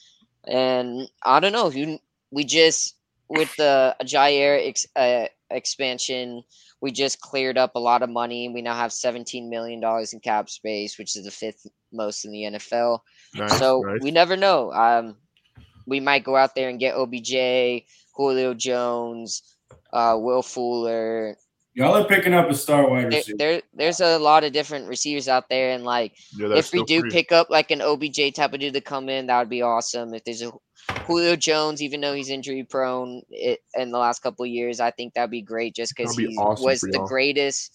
and 0.48 1.08
I 1.24 1.40
don't 1.40 1.54
know. 1.54 1.70
You 1.70 2.00
we 2.36 2.44
just 2.44 2.96
with 3.30 3.56
the 3.56 3.96
Jaire 4.04 4.68
ex, 4.68 4.86
uh, 4.96 5.26
expansion, 5.50 6.44
we 6.82 6.92
just 6.92 7.22
cleared 7.22 7.58
up 7.58 7.72
a 7.76 7.80
lot 7.80 8.04
of 8.04 8.10
money. 8.10 8.50
We 8.50 8.62
now 8.62 8.76
have 8.76 8.92
17 8.92 9.50
million 9.50 9.80
dollars 9.80 10.14
in 10.14 10.20
cap 10.20 10.50
space, 10.50 11.00
which 11.00 11.16
is 11.16 11.24
the 11.24 11.32
fifth 11.32 11.66
most 11.94 12.26
in 12.26 12.32
the 12.32 12.44
NFL. 12.44 13.00
Nice, 13.34 13.58
so 13.58 13.82
nice. 13.82 14.02
we 14.02 14.12
never 14.12 14.36
know. 14.36 14.72
Um, 14.74 15.16
we 15.88 16.00
might 16.02 16.26
go 16.26 16.36
out 16.36 16.56
there 16.56 16.70
and 16.70 16.80
get 16.80 16.96
OBJ, 16.96 17.86
Julio 18.14 18.54
Jones, 18.54 19.42
uh, 19.94 20.18
Will 20.20 20.42
Fuller. 20.44 21.38
Y'all 21.74 21.96
are 21.96 22.08
picking 22.08 22.34
up 22.34 22.50
a 22.50 22.54
star 22.54 22.90
wide 22.90 23.12
There, 23.12 23.20
receiver. 23.20 23.38
there, 23.38 23.62
there's 23.74 24.00
a 24.00 24.18
lot 24.18 24.44
of 24.44 24.54
different 24.54 24.88
receivers 24.88 25.28
out 25.28 25.50
there, 25.50 25.72
and 25.72 25.84
like 25.84 26.14
Yeah, 26.38 26.56
if 26.56 26.72
we 26.74 26.84
do 26.84 27.02
free. 27.02 27.10
pick 27.12 27.32
up 27.32 27.50
like 27.50 27.72
an 27.72 27.82
OBJ 27.82 28.34
type 28.34 28.54
of 28.54 28.60
dude 28.60 28.74
to 28.74 28.82
come 28.82 29.10
in, 29.10 29.28
that 29.28 29.40
would 29.40 29.50
be 29.50 29.62
awesome. 29.62 30.14
If 30.14 30.24
there's 30.24 30.42
a 30.42 30.52
Julio 31.06 31.36
Jones, 31.36 31.82
even 31.82 32.02
though 32.02 32.14
he's 32.14 32.30
injury 32.30 32.64
prone 32.64 33.22
it, 33.30 33.60
in 33.76 33.92
the 33.92 33.98
last 34.00 34.22
couple 34.22 34.44
of 34.46 34.52
years, 34.52 34.80
I 34.80 34.92
think 34.92 35.14
that'd 35.14 35.32
be 35.32 35.42
great 35.42 35.76
just 35.76 35.94
because 35.96 36.14
be 36.16 36.28
he 36.28 36.48
awesome 36.48 36.56
was 36.56 36.88
the 36.92 37.00
greatest 37.00 37.72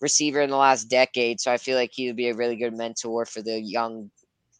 receiver 0.00 0.40
in 0.40 0.50
the 0.50 0.56
last 0.56 0.84
decade. 0.86 1.40
So 1.40 1.52
I 1.52 1.58
feel 1.58 1.76
like 1.76 1.90
he 1.92 2.06
would 2.06 2.16
be 2.16 2.28
a 2.28 2.34
really 2.34 2.56
good 2.56 2.74
mentor 2.76 3.24
for 3.26 3.42
the 3.42 3.60
young 3.60 4.10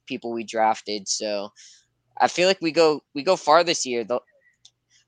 people 0.06 0.32
we 0.32 0.44
drafted. 0.44 1.08
So 1.08 1.50
I 2.20 2.28
feel 2.28 2.48
like 2.48 2.60
we 2.60 2.72
go 2.72 3.02
we 3.14 3.22
go 3.22 3.36
far 3.36 3.64
this 3.64 3.86
year. 3.86 4.04
Though 4.04 4.20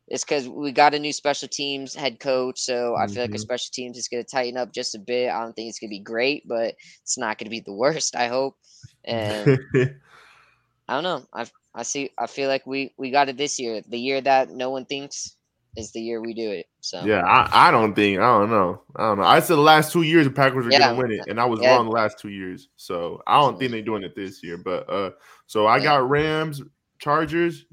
it's 0.09 0.25
because 0.25 0.49
we 0.49 0.73
got 0.73 0.95
a 0.95 0.99
new 0.99 1.13
special 1.13 1.49
teams 1.49 1.95
head 1.95 2.19
coach, 2.21 2.61
so 2.61 2.97
I 2.97 3.07
feel 3.07 3.23
like 3.23 3.35
a 3.35 3.39
Mhm. 3.39 3.41
special 3.41 3.69
teams 3.73 3.97
is 3.97 4.09
going 4.09 4.23
to 4.23 4.29
tighten 4.29 4.57
up 4.59 4.73
just 4.73 4.95
a 4.95 4.99
bit. 4.99 5.31
I 5.31 5.41
don't 5.43 5.53
think 5.55 5.69
it's 5.69 5.79
going 5.79 5.91
to 5.91 5.95
be 5.97 6.01
great, 6.03 6.47
but 6.47 6.75
it's 7.03 7.19
not 7.19 7.39
going 7.39 7.47
to 7.47 7.51
be 7.51 7.61
the 7.61 7.73
worst. 7.75 8.17
I 8.17 8.29
hope, 8.29 8.57
and 9.05 9.61
I 10.89 10.95
don't 10.95 11.05
know. 11.05 11.27
I 11.33 11.47
I 11.75 11.83
see. 11.83 12.11
I 12.19 12.27
feel 12.27 12.49
like 12.49 12.67
we 12.67 12.93
we 12.99 13.11
got 13.11 13.29
it 13.29 13.37
this 13.37 13.59
year. 13.59 13.81
The 13.89 13.99
year 13.99 14.21
that 14.23 14.51
no 14.51 14.71
one 14.71 14.85
thinks 14.85 15.37
is 15.77 15.93
the 15.93 16.01
year 16.01 16.21
we 16.21 16.35
do 16.35 16.51
it. 16.51 16.67
So 16.81 17.05
yeah, 17.05 17.23
I, 17.25 17.69
I 17.69 17.71
don't 17.71 17.95
think 17.95 18.19
I 18.19 18.39
don't 18.39 18.51
know. 18.51 18.83
I 18.97 19.03
don't 19.09 19.19
know. 19.19 19.25
I 19.25 19.41
said 19.41 19.55
the 19.55 19.61
last 19.61 19.93
two 19.93 20.03
years 20.03 20.27
the 20.27 20.33
Packers 20.33 20.67
are 20.67 20.71
Yeah. 20.71 20.89
gonna 20.89 20.99
win 21.01 21.13
it, 21.13 21.21
and 21.29 21.41
I 21.41 21.45
was 21.45 21.61
Yeah. 21.61 21.71
wrong 21.71 21.87
the 21.87 21.93
last 21.93 22.19
two 22.19 22.31
years. 22.31 22.69
So 22.77 23.23
I 23.27 23.39
don't 23.39 23.59
think 23.59 23.71
they're 23.71 23.83
doing 23.83 24.03
it 24.03 24.17
this 24.17 24.43
year. 24.43 24.59
But 24.59 24.91
uh, 24.91 25.13
so 25.47 25.67
I 25.67 25.77
Yeah. 25.79 25.85
got 25.85 26.09
Rams, 26.11 26.63
Chargers. 26.99 27.67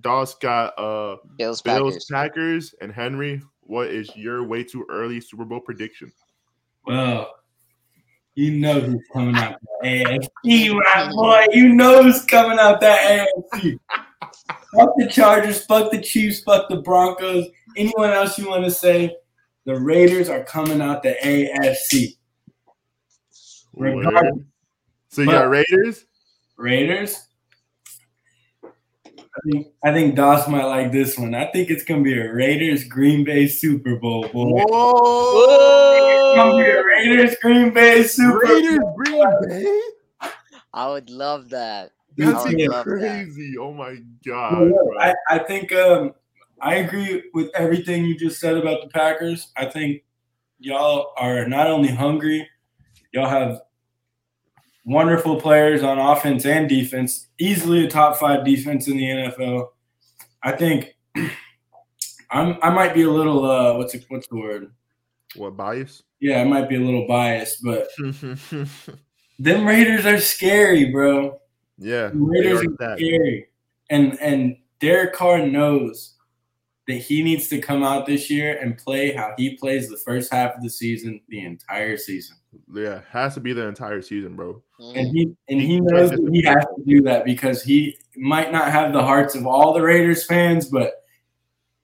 Doss 0.00 0.34
got 0.34 0.78
uh 0.78 1.16
Bills 1.36 1.62
Bills, 1.62 2.04
Packers. 2.06 2.06
Packers, 2.10 2.74
and 2.80 2.92
Henry. 2.92 3.42
What 3.60 3.88
is 3.88 4.14
your 4.16 4.42
way 4.44 4.64
too 4.64 4.84
early 4.90 5.20
Super 5.20 5.44
Bowl 5.44 5.60
prediction? 5.60 6.12
Well, 6.86 7.34
you 8.34 8.52
know 8.52 8.80
who's 8.80 9.02
coming 9.12 9.36
out 9.36 9.60
the 9.82 10.28
AFC, 10.44 10.74
my 10.74 11.10
boy. 11.12 11.46
You 11.52 11.68
know 11.70 12.02
who's 12.02 12.24
coming 12.24 12.58
out 12.58 12.80
that 12.80 13.28
AFC. 13.52 13.78
fuck 14.76 14.90
the 14.96 15.08
Chargers, 15.08 15.64
fuck 15.64 15.90
the 15.90 16.00
Chiefs, 16.00 16.40
fuck 16.42 16.68
the 16.68 16.76
Broncos. 16.76 17.46
Anyone 17.76 18.10
else 18.10 18.38
you 18.38 18.48
want 18.48 18.64
to 18.64 18.70
say? 18.70 19.16
The 19.66 19.76
Raiders 19.76 20.28
are 20.28 20.44
coming 20.44 20.80
out 20.80 21.02
the 21.02 21.16
AFC. 21.22 22.16
Regardless. 23.72 24.44
So 25.08 25.22
you 25.22 25.28
got 25.28 25.48
Raiders. 25.48 26.04
Raiders. 26.56 27.28
I 29.36 29.40
think 29.50 29.66
I 29.84 29.92
think 29.92 30.14
Doss 30.14 30.46
might 30.48 30.64
like 30.64 30.92
this 30.92 31.18
one. 31.18 31.34
I 31.34 31.50
think 31.50 31.68
it's 31.70 31.82
gonna 31.84 32.02
be 32.02 32.16
a 32.18 32.32
Raiders 32.32 32.84
Green 32.84 33.24
Bay 33.24 33.48
Super 33.48 33.96
Bowl, 33.96 34.28
boy. 34.28 34.62
It's 34.62 36.36
gonna 36.36 36.56
be 36.56 36.70
a 36.70 36.84
Raiders 36.84 37.36
Green 37.42 37.72
Bay 37.74 38.04
Super 38.04 38.38
Raiders, 38.38 38.78
Bowl. 38.78 38.94
Green 38.96 39.48
Bay. 39.48 39.80
I 40.72 40.88
would 40.88 41.10
love 41.10 41.50
that. 41.50 41.90
That's 42.16 42.44
I 42.44 42.48
would 42.48 42.58
Yeah. 42.58 42.68
love 42.68 42.86
that. 42.86 42.98
crazy. 42.98 43.58
Oh 43.58 43.72
my 43.72 43.96
god. 44.24 44.52
Well, 44.70 44.84
bro. 44.86 44.98
I, 45.00 45.14
I 45.28 45.38
think 45.40 45.72
um, 45.72 46.14
I 46.60 46.76
agree 46.76 47.24
with 47.34 47.50
everything 47.54 48.04
you 48.04 48.16
just 48.16 48.40
said 48.40 48.56
about 48.56 48.82
the 48.82 48.88
Packers. 48.88 49.48
I 49.56 49.66
think 49.66 50.02
y'all 50.60 51.12
are 51.18 51.48
not 51.48 51.66
only 51.66 51.88
hungry, 51.88 52.48
y'all 53.12 53.28
have 53.28 53.62
wonderful 54.84 55.40
players 55.40 55.82
on 55.82 55.98
offense 55.98 56.44
and 56.46 56.68
defense. 56.68 57.28
Easily 57.38 57.84
a 57.86 57.90
top 57.90 58.16
five 58.16 58.44
defense 58.44 58.88
in 58.88 58.96
the 58.96 59.04
NFL. 59.04 59.68
I 60.42 60.52
think 60.52 60.94
I'm 62.30 62.58
I 62.62 62.70
might 62.70 62.94
be 62.94 63.02
a 63.02 63.10
little 63.10 63.44
uh 63.50 63.76
what's 63.76 63.94
it, 63.94 64.04
what's 64.08 64.26
the 64.28 64.36
word? 64.36 64.72
What 65.36 65.56
bias? 65.56 66.02
Yeah, 66.20 66.40
I 66.40 66.44
might 66.44 66.68
be 66.68 66.76
a 66.76 66.80
little 66.80 67.06
biased, 67.06 67.62
but 67.62 67.88
them 69.38 69.66
Raiders 69.66 70.06
are 70.06 70.18
scary, 70.20 70.90
bro. 70.90 71.38
yeah. 71.78 72.08
The 72.08 72.16
Raiders 72.16 72.62
are 72.62 72.76
that. 72.78 72.98
scary. 72.98 73.48
And 73.90 74.18
and 74.20 74.56
Derek 74.80 75.12
Carr 75.12 75.46
knows 75.46 76.14
that 76.86 76.96
he 76.96 77.22
needs 77.22 77.48
to 77.48 77.60
come 77.60 77.82
out 77.82 78.06
this 78.06 78.30
year 78.30 78.58
and 78.60 78.76
play 78.76 79.12
how 79.12 79.32
he 79.38 79.56
plays 79.56 79.88
the 79.88 79.96
first 79.96 80.30
half 80.32 80.54
of 80.54 80.62
the 80.62 80.68
season, 80.68 81.20
the 81.28 81.44
entire 81.44 81.96
season. 81.96 82.36
Yeah, 82.72 83.00
has 83.10 83.34
to 83.34 83.40
be 83.40 83.52
the 83.52 83.66
entire 83.66 84.02
season, 84.02 84.36
bro. 84.36 84.62
And 84.80 85.16
he 85.16 85.32
and 85.48 85.60
he 85.60 85.80
knows 85.80 86.10
that 86.10 86.28
he 86.32 86.42
has 86.42 86.64
to 86.64 86.82
do 86.84 87.00
that 87.02 87.24
because 87.24 87.62
he 87.62 87.96
might 88.16 88.52
not 88.52 88.70
have 88.72 88.92
the 88.92 89.02
hearts 89.02 89.34
of 89.34 89.46
all 89.46 89.72
the 89.72 89.82
Raiders 89.82 90.26
fans, 90.26 90.68
but 90.68 91.04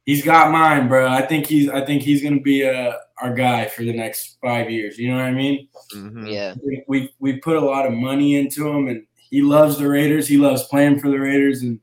he's 0.07 0.25
got 0.25 0.51
mine, 0.51 0.89
bro. 0.89 1.09
I 1.09 1.25
think 1.27 1.47
he's 1.47 1.69
I 1.69 1.85
think 1.85 2.03
he's 2.03 2.23
gonna 2.23 2.41
be 2.41 2.69
uh, 2.69 2.95
our 3.23 3.33
guy 3.35 3.67
for 3.67 3.85
the 3.85 3.93
next 3.93 4.39
five 4.43 4.71
years. 4.71 4.99
You 4.99 5.11
know 5.11 5.17
what 5.17 5.27
I 5.27 5.33
mean? 5.33 5.69
Mhm. 5.95 6.33
Yeah. 6.33 6.55
we, 6.65 6.83
we 6.89 7.15
we 7.21 7.39
put 7.39 7.57
a 7.57 7.61
lot 7.61 7.87
of 7.87 7.93
money 7.93 8.37
into 8.37 8.69
him 8.69 8.89
and 8.89 9.07
he 9.17 9.43
loves 9.43 9.79
the 9.79 9.89
Raiders. 9.89 10.27
He 10.27 10.37
loves 10.37 10.65
playing 10.65 10.99
for 10.99 11.09
the 11.11 11.19
Raiders 11.21 11.63
and 11.63 11.79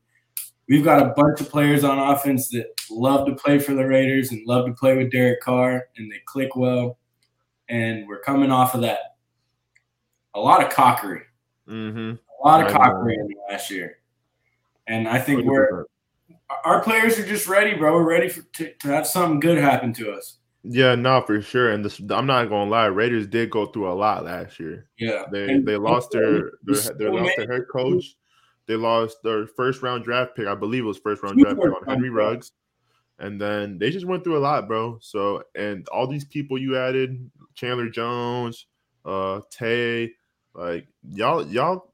we've 0.67 0.83
got 0.83 1.01
a 1.01 1.13
bunch 1.15 1.39
of 1.39 1.49
players 1.49 1.85
on 1.85 1.97
offense 1.99 2.49
that 2.49 2.67
love 2.91 3.25
to 3.27 3.35
play 3.35 3.59
for 3.59 3.73
the 3.73 3.85
Raiders 3.87 4.31
and 4.31 4.45
love 4.45 4.65
to 4.65 4.73
play 4.73 4.97
with 4.97 5.11
Derek 5.11 5.39
Carr 5.39 5.87
and 5.95 6.11
they 6.11 6.19
click 6.25 6.55
well. 6.57 6.97
And 7.69 8.07
we're 8.07 8.19
coming 8.21 8.51
off 8.51 8.75
of 8.75 8.81
that. 8.81 9.06
A 10.37 10.39
lot 10.39 10.63
of 10.63 10.69
cockery. 10.69 11.23
Mhm. 11.67 12.19
A 12.43 12.47
lot 12.47 12.61
of 12.61 12.67
I 12.67 12.77
cockery 12.77 13.15
in 13.15 13.27
last 13.49 13.71
year. 13.71 13.97
And 14.85 15.07
I 15.07 15.17
think 15.17 15.45
we're 15.45 15.85
our 16.63 16.81
players 16.81 17.17
are 17.19 17.25
just 17.25 17.47
ready, 17.47 17.73
bro. 17.73 17.93
We're 17.93 18.07
ready 18.07 18.29
for, 18.29 18.41
to, 18.41 18.71
to 18.71 18.87
have 18.89 19.07
something 19.07 19.39
good 19.39 19.57
happen 19.57 19.91
to 19.93 20.11
us. 20.11 20.37
Yeah, 20.63 20.95
no, 20.95 21.21
for 21.21 21.41
sure. 21.41 21.71
And 21.71 21.83
this, 21.83 21.99
I'm 22.09 22.27
not 22.27 22.49
gonna 22.49 22.69
lie, 22.69 22.85
Raiders 22.85 23.25
did 23.27 23.49
go 23.49 23.65
through 23.65 23.91
a 23.91 23.93
lot 23.93 24.23
last 24.25 24.59
year. 24.59 24.89
Yeah. 24.99 25.25
They 25.31 25.55
And- 25.55 25.67
they 25.67 25.75
lost 25.75 26.11
their 26.11 26.51
their, 26.63 26.75
they 26.97 27.07
lost 27.09 27.31
their 27.35 27.51
head 27.51 27.65
coach. 27.69 28.15
They 28.67 28.75
lost 28.75 29.23
their 29.23 29.47
first 29.47 29.81
round 29.81 30.03
draft 30.03 30.35
pick. 30.35 30.47
I 30.47 30.55
believe 30.55 30.83
it 30.83 30.87
was 30.87 30.99
first 30.99 31.23
round 31.23 31.39
draft 31.39 31.59
pick 31.59 31.71
on 31.73 31.83
Henry. 31.87 32.09
Ruggs. 32.11 32.51
And 33.19 33.41
then 33.41 33.79
they 33.79 33.89
just 33.89 34.05
went 34.05 34.23
through 34.23 34.37
a 34.37 34.39
lot, 34.39 34.67
bro. 34.67 34.99
So 35.01 35.43
and 35.55 35.87
all 35.89 36.05
these 36.05 36.25
people 36.25 36.59
you 36.59 36.77
added, 36.77 37.31
Chandler 37.55 37.89
Jones, 37.89 38.67
uh 39.05 39.41
Tay, 39.49 40.13
like 40.57 40.87
y'all 41.07 41.45
y'all 41.47 41.93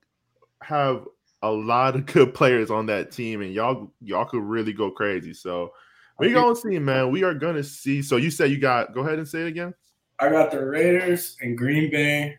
have 0.63 1.05
a 1.43 1.51
lot 1.51 1.95
of 1.95 2.05
good 2.13 2.33
players 2.33 2.71
on 2.71 2.87
that 2.87 3.11
team, 3.11 3.41
and 3.41 3.53
y'all 3.53 3.91
y'all 4.01 4.25
could 4.25 4.41
really 4.43 4.73
go 4.73 4.89
crazy. 4.89 5.33
So 5.33 5.73
we 6.17 6.27
I 6.27 6.29
think- 6.33 6.43
gonna 6.43 6.55
see, 6.55 6.79
man. 6.79 7.11
We 7.11 7.23
are 7.23 7.33
gonna 7.33 7.63
see. 7.63 8.01
So 8.01 8.15
you 8.17 8.31
said 8.31 8.49
you 8.49 8.57
got 8.59 8.93
go 8.93 9.01
ahead 9.01 9.19
and 9.19 9.27
say 9.27 9.41
it 9.41 9.47
again. 9.47 9.73
I 10.19 10.29
got 10.29 10.51
the 10.51 10.63
Raiders 10.65 11.35
and 11.41 11.57
Green 11.57 11.91
Bay 11.91 12.37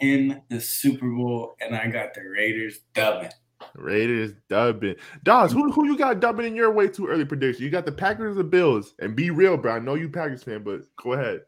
in 0.00 0.42
the 0.50 0.60
Super 0.60 1.08
Bowl, 1.08 1.56
and 1.60 1.74
I 1.74 1.86
got 1.86 2.12
the 2.12 2.20
Raiders 2.22 2.80
dubbing. 2.94 3.30
Raiders 3.74 4.32
dubbing. 4.50 4.96
Dawes, 5.22 5.52
who 5.52 5.72
who 5.72 5.86
you 5.86 5.96
got 5.96 6.20
dubbing 6.20 6.46
in 6.46 6.54
your 6.54 6.70
way 6.70 6.88
too 6.88 7.06
early 7.06 7.24
prediction? 7.24 7.64
You 7.64 7.70
got 7.70 7.86
the 7.86 7.92
Packers 7.92 8.32
or 8.32 8.42
the 8.42 8.44
Bills? 8.44 8.94
And 8.98 9.16
be 9.16 9.30
real, 9.30 9.56
bro. 9.56 9.76
I 9.76 9.78
know 9.78 9.94
you 9.94 10.10
Packers 10.10 10.42
fan, 10.42 10.62
but 10.62 10.82
go 11.02 11.14
ahead. 11.14 11.42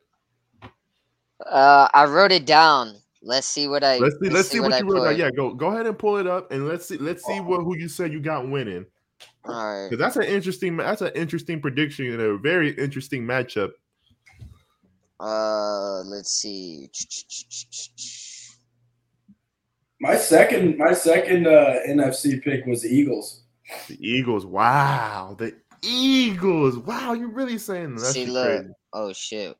Uh, 1.44 1.88
I 1.92 2.04
wrote 2.06 2.32
it 2.32 2.46
down. 2.46 2.94
Let's 3.28 3.46
see 3.46 3.68
what 3.68 3.84
I. 3.84 3.98
Let's 3.98 4.16
see. 4.22 4.30
Let's 4.30 4.48
see 4.48 4.58
what 4.58 4.72
I 4.72 4.78
you 4.78 4.84
wrote. 4.84 5.00
put. 5.00 5.10
down. 5.10 5.18
Yeah, 5.18 5.30
go 5.30 5.52
go 5.52 5.66
ahead 5.66 5.86
and 5.86 5.98
pull 5.98 6.16
it 6.16 6.26
up, 6.26 6.50
and 6.50 6.66
let's 6.66 6.86
see. 6.86 6.96
Let's 6.96 7.22
see 7.26 7.40
what 7.40 7.60
who 7.60 7.76
you 7.76 7.86
said 7.86 8.10
you 8.10 8.20
got 8.20 8.48
winning. 8.48 8.86
All 9.44 9.54
right. 9.54 9.90
Because 9.90 9.98
that's 9.98 10.16
an 10.16 10.22
interesting. 10.34 10.78
That's 10.78 11.02
an 11.02 11.12
interesting 11.14 11.60
prediction 11.60 12.06
and 12.06 12.22
a 12.22 12.38
very 12.38 12.70
interesting 12.70 13.24
matchup. 13.24 13.72
Uh, 15.20 16.00
let's 16.04 16.40
see. 16.40 16.88
My 20.00 20.16
second, 20.16 20.78
my 20.78 20.94
second 20.94 21.46
uh, 21.46 21.80
NFC 21.86 22.42
pick 22.42 22.64
was 22.64 22.80
the 22.80 22.88
Eagles. 22.88 23.42
The 23.88 23.98
Eagles. 24.00 24.46
Wow. 24.46 25.36
The 25.38 25.54
Eagles. 25.82 26.78
Wow. 26.78 27.12
You're 27.12 27.28
really 27.28 27.58
saying 27.58 27.96
that. 27.96 28.00
That's 28.00 28.12
See, 28.14 28.24
look. 28.24 28.46
crazy. 28.46 28.72
Oh 28.94 29.12
shit. 29.12 29.54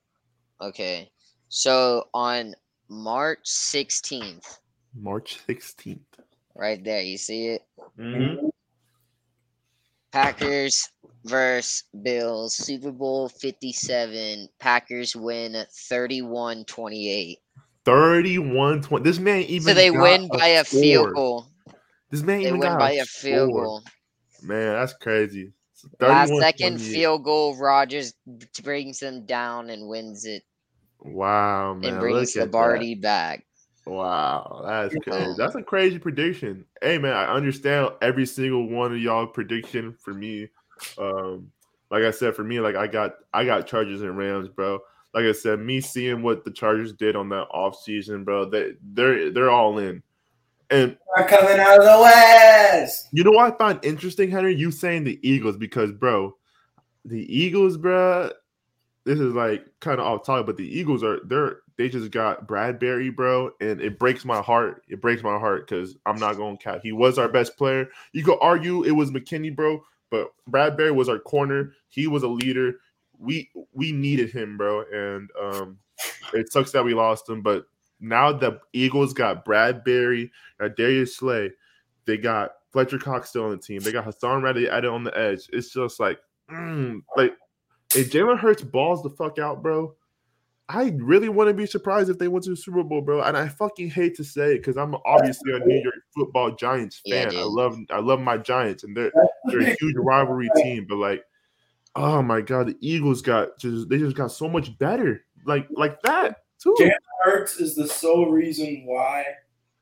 Okay. 0.62 1.10
So 1.50 2.04
on 2.14 2.54
March 2.88 3.40
16th, 3.44 4.58
March 4.94 5.38
16th. 5.46 6.00
right 6.54 6.82
there, 6.82 7.02
you 7.02 7.18
see 7.18 7.48
it? 7.48 7.62
Mhm. 7.98 8.50
Packers 10.10 10.88
versus 11.24 11.84
Bills, 12.02 12.54
Super 12.56 12.90
Bowl 12.90 13.28
57. 13.28 14.48
Packers 14.58 15.14
win 15.14 15.66
31 15.90 16.64
28. 16.64 17.38
31 17.84 18.82
20. 18.82 19.04
This 19.04 19.18
man 19.18 19.42
even 19.42 19.62
So 19.62 19.74
they 19.74 19.90
got 19.90 20.02
win 20.02 20.28
by 20.28 20.46
a 20.48 20.64
field 20.64 21.14
goal. 21.14 21.46
This 22.10 22.22
man 22.22 22.40
They 22.40 22.48
even 22.48 22.58
win 22.60 22.68
got 22.70 22.78
by 22.78 22.92
a 22.92 23.04
field 23.04 23.50
score. 23.50 23.64
goal. 23.64 23.82
Man, 24.42 24.72
that's 24.72 24.94
crazy. 24.94 25.52
Last 26.00 26.28
31, 26.28 26.40
second 26.42 26.76
28. 26.78 26.92
field 26.94 27.24
goal, 27.24 27.56
Rodgers 27.56 28.14
brings 28.62 28.98
them 29.00 29.26
down 29.26 29.70
and 29.70 29.88
wins 29.88 30.24
it 30.24 30.42
Wow, 31.00 31.74
man. 31.74 31.92
and 31.92 32.00
brings 32.00 32.34
look 32.34 32.42
at 32.42 32.52
Lombardi 32.52 32.94
back. 32.94 33.44
Wow, 33.86 34.62
that's 34.66 34.94
crazy. 35.02 35.34
That's 35.38 35.54
a 35.54 35.62
crazy 35.62 35.98
prediction. 35.98 36.64
Hey, 36.82 36.98
man, 36.98 37.14
I 37.14 37.26
understand 37.26 37.90
every 38.02 38.26
single 38.26 38.68
one 38.68 38.92
of 38.92 38.98
y'all 38.98 39.26
prediction 39.26 39.94
for 39.94 40.12
me. 40.12 40.48
Um, 40.98 41.50
like 41.90 42.02
I 42.02 42.10
said, 42.10 42.34
for 42.34 42.44
me, 42.44 42.60
like 42.60 42.76
I 42.76 42.86
got 42.86 43.14
I 43.32 43.44
got 43.44 43.66
Chargers 43.66 44.02
and 44.02 44.16
Rams, 44.16 44.48
bro. 44.48 44.80
Like 45.14 45.24
I 45.24 45.32
said, 45.32 45.60
me 45.60 45.80
seeing 45.80 46.22
what 46.22 46.44
the 46.44 46.50
Chargers 46.50 46.92
did 46.92 47.16
on 47.16 47.30
that 47.30 47.48
offseason, 47.48 48.24
bro, 48.24 48.44
they 48.50 48.72
they're 48.92 49.30
they're 49.30 49.50
all 49.50 49.78
in. 49.78 50.02
And 50.70 50.98
Are 51.16 51.26
coming 51.26 51.58
out 51.58 51.78
of 51.78 51.84
the 51.84 52.00
West. 52.02 53.08
You 53.12 53.24
know 53.24 53.30
what 53.30 53.54
I 53.54 53.56
find 53.56 53.82
interesting, 53.82 54.30
Henry? 54.30 54.54
You 54.54 54.70
saying 54.70 55.04
the 55.04 55.18
Eagles 55.26 55.56
because, 55.56 55.92
bro, 55.92 56.36
the 57.06 57.24
Eagles, 57.34 57.78
bro. 57.78 58.30
This 59.08 59.20
is 59.20 59.32
like 59.32 59.64
kind 59.80 59.98
of 59.98 60.06
off 60.06 60.26
topic, 60.26 60.44
but 60.44 60.56
the 60.58 60.68
Eagles 60.68 61.02
are 61.02 61.20
they're 61.24 61.60
they 61.78 61.88
just 61.88 62.10
got 62.10 62.46
Bradberry, 62.46 63.14
bro, 63.14 63.52
and 63.58 63.80
it 63.80 63.98
breaks 63.98 64.26
my 64.26 64.42
heart. 64.42 64.82
It 64.86 65.00
breaks 65.00 65.22
my 65.22 65.38
heart 65.38 65.66
because 65.66 65.96
I'm 66.04 66.18
not 66.18 66.36
going 66.36 66.58
to 66.58 66.62
count. 66.62 66.82
He 66.82 66.92
was 66.92 67.18
our 67.18 67.28
best 67.28 67.56
player. 67.56 67.88
You 68.12 68.22
could 68.22 68.36
argue 68.42 68.84
it 68.84 68.90
was 68.90 69.10
McKinney, 69.10 69.56
bro, 69.56 69.82
but 70.10 70.28
Bradberry 70.50 70.94
was 70.94 71.08
our 71.08 71.18
corner. 71.18 71.72
He 71.88 72.06
was 72.06 72.22
a 72.22 72.28
leader. 72.28 72.80
We 73.18 73.50
we 73.72 73.92
needed 73.92 74.30
him, 74.30 74.58
bro, 74.58 74.84
and 74.92 75.30
um, 75.40 75.78
it 76.34 76.52
sucks 76.52 76.72
that 76.72 76.84
we 76.84 76.92
lost 76.92 77.30
him. 77.30 77.40
But 77.40 77.64
now 78.00 78.30
the 78.30 78.60
Eagles 78.74 79.14
got 79.14 79.46
Bradberry, 79.46 80.30
got 80.60 80.76
Darius 80.76 81.16
Slay, 81.16 81.50
they 82.04 82.18
got 82.18 82.52
Fletcher 82.72 82.98
Cox 82.98 83.30
still 83.30 83.44
on 83.44 83.52
the 83.52 83.56
team. 83.56 83.80
They 83.80 83.92
got 83.92 84.04
Hassan 84.04 84.42
Reddy 84.42 84.68
added 84.68 84.90
on 84.90 85.04
the 85.04 85.16
edge. 85.18 85.48
It's 85.52 85.72
just 85.72 85.98
like, 85.98 86.18
mm, 86.50 87.02
like 87.16 87.32
if 87.94 88.10
Jalen 88.10 88.38
Hurts 88.38 88.62
balls 88.62 89.02
the 89.02 89.10
fuck 89.10 89.38
out, 89.38 89.62
bro. 89.62 89.94
I 90.70 90.92
really 90.98 91.30
wouldn't 91.30 91.56
be 91.56 91.64
surprised 91.64 92.10
if 92.10 92.18
they 92.18 92.28
went 92.28 92.44
to 92.44 92.50
the 92.50 92.56
Super 92.56 92.82
Bowl, 92.82 93.00
bro. 93.00 93.22
And 93.22 93.38
I 93.38 93.48
fucking 93.48 93.88
hate 93.88 94.14
to 94.16 94.24
say 94.24 94.52
it 94.52 94.58
because 94.58 94.76
I'm 94.76 94.94
obviously 95.06 95.54
a 95.54 95.60
New 95.60 95.80
York 95.82 95.94
Football 96.14 96.56
Giants 96.56 97.00
Yeah, 97.06 97.30
fan. 97.30 97.38
I 97.38 97.44
love, 97.44 97.78
I 97.90 98.00
love 98.00 98.20
my 98.20 98.36
Giants, 98.36 98.84
and 98.84 98.94
they're 98.94 99.12
they're 99.46 99.60
a 99.60 99.76
huge 99.80 99.96
rivalry 99.96 100.50
team. 100.56 100.84
But 100.86 100.96
like, 100.96 101.24
oh 101.96 102.20
my 102.20 102.42
god, 102.42 102.66
the 102.66 102.76
Eagles 102.82 103.22
got 103.22 103.58
just 103.58 103.88
they 103.88 103.96
just 103.96 104.16
got 104.16 104.30
so 104.30 104.46
much 104.46 104.76
better, 104.78 105.24
like 105.46 105.66
like 105.70 106.02
that 106.02 106.36
too. 106.62 106.76
Jalen 106.78 106.92
Hurts 107.24 107.58
is 107.60 107.74
the 107.74 107.88
sole 107.88 108.30
reason 108.30 108.82
why 108.84 109.24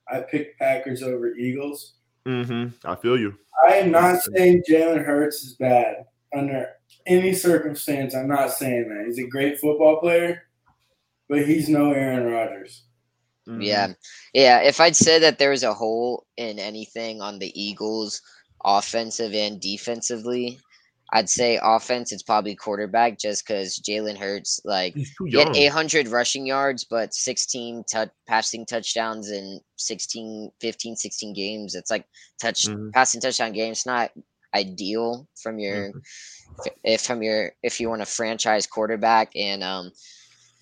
I 0.09 0.21
picked 0.21 0.57
Packers 0.61 1.03
over 1.03 1.35
Eagles. 1.35 1.95
Mm-hmm. 2.27 2.89
I 2.89 2.95
feel 2.95 3.19
you. 3.19 3.35
I 3.69 3.75
am 3.75 3.91
not 3.91 4.23
saying 4.23 4.63
Jalen 4.71 5.05
Hurts 5.05 5.43
is 5.43 5.55
bad 5.55 6.05
under 6.35 6.69
any 7.07 7.33
circumstance. 7.35 8.15
I'm 8.15 8.29
not 8.29 8.53
saying 8.53 8.89
that. 8.89 9.07
He's 9.07 9.19
a 9.19 9.29
great 9.29 9.59
football 9.59 10.01
player, 10.01 10.43
but 11.29 11.47
he's 11.47 11.69
no 11.69 11.93
Aaron 11.93 12.25
Rodgers. 12.33 12.85
Mhm. 13.49 13.65
Yeah. 13.65 13.93
Yeah. 14.35 14.61
If 14.61 14.81
I'd 14.81 14.97
said 14.97 15.23
that 15.23 15.39
there 15.39 15.51
was 15.51 15.63
a 15.63 15.73
hole 15.75 16.27
in 16.37 16.59
anything 16.59 17.21
on 17.21 17.39
the 17.39 17.53
Eagles 17.61 18.21
offensive 18.65 19.33
and 19.35 19.61
defensively, 19.61 20.59
I'd 21.13 21.31
say 21.31 21.61
offense, 21.63 22.11
it's 22.11 22.25
probably 22.25 22.57
quarterback 22.57 23.17
just 23.21 23.47
because 23.47 23.79
Jalen 23.79 24.17
Hurts, 24.17 24.61
like, 24.65 24.95
he's 24.97 25.15
too 25.17 25.27
he 25.27 25.39
had 25.39 25.55
800 25.57 26.09
rushing 26.09 26.45
yards, 26.45 26.83
but 26.85 27.15
16 27.15 27.85
tou- 27.89 28.11
passing 28.27 28.67
touchdowns 28.67 29.31
in 29.31 29.61
16, 29.77 30.51
15, 30.61 30.97
16 30.97 31.33
games. 31.33 31.77
It's 31.77 31.93
like 31.93 32.07
touch 32.41 32.65
Mhm. 32.65 32.93
passing 32.93 33.21
touchdown 33.21 33.53
games. 33.53 33.87
Not 33.87 34.11
ideal 34.55 35.27
from 35.43 35.59
your 35.59 35.91
Mm-hmm. 35.91 36.69
if 36.85 37.03
from 37.03 37.23
your 37.23 37.53
if 37.63 37.81
you 37.81 37.89
want 37.91 38.03
a 38.03 38.07
franchise 38.07 38.67
quarterback 38.67 39.31
and 39.37 39.63
um 39.63 39.93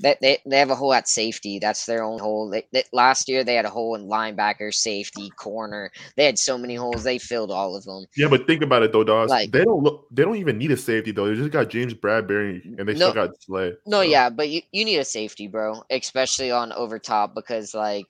they, 0.01 0.17
they, 0.21 0.39
they 0.45 0.59
have 0.59 0.71
a 0.71 0.75
hole 0.75 0.93
at 0.93 1.07
safety. 1.09 1.61
That's 1.61 1.87
their 1.87 2.03
own 2.03 2.19
hole. 2.19 2.51
They, 2.51 2.67
they, 2.73 2.83
last 2.93 3.29
year 3.29 3.45
they 3.45 3.55
had 3.55 3.65
a 3.65 3.71
hole 3.71 3.95
in 3.95 4.07
linebacker, 4.07 4.75
safety, 4.75 5.31
corner. 5.31 5.93
They 6.17 6.25
had 6.25 6.37
so 6.37 6.59
many 6.59 6.75
holes. 6.75 7.05
They 7.05 7.17
filled 7.19 7.53
all 7.53 7.77
of 7.77 7.85
them. 7.85 8.05
Yeah, 8.17 8.27
but 8.29 8.45
think 8.47 8.63
about 8.63 8.83
it 8.83 8.93
though, 8.93 9.05
Dawes. 9.05 9.31
Like- 9.31 9.53
they 9.53 9.65
don't 9.65 9.83
look. 9.85 10.09
They 10.11 10.25
don't 10.25 10.37
even 10.37 10.59
need 10.59 10.73
a 10.73 10.77
safety 10.77 11.13
though. 11.13 11.29
They 11.29 11.37
just 11.37 11.53
got 11.53 11.71
James 11.71 11.95
Bradberry, 11.95 12.65
and 12.77 12.89
they 12.89 12.95
No. 12.95 13.11
still 13.11 13.13
got 13.15 13.41
Slay. 13.41 13.75
No, 13.87 13.99
so. 13.99 14.03
yeah, 14.03 14.31
but 14.31 14.49
you, 14.49 14.63
you 14.73 14.85
need 14.85 14.99
a 14.99 15.05
safety, 15.05 15.47
bro, 15.47 15.85
especially 15.91 16.51
on 16.51 16.73
over 16.73 16.99
top 16.99 17.35
because 17.35 17.73
like 17.73 18.07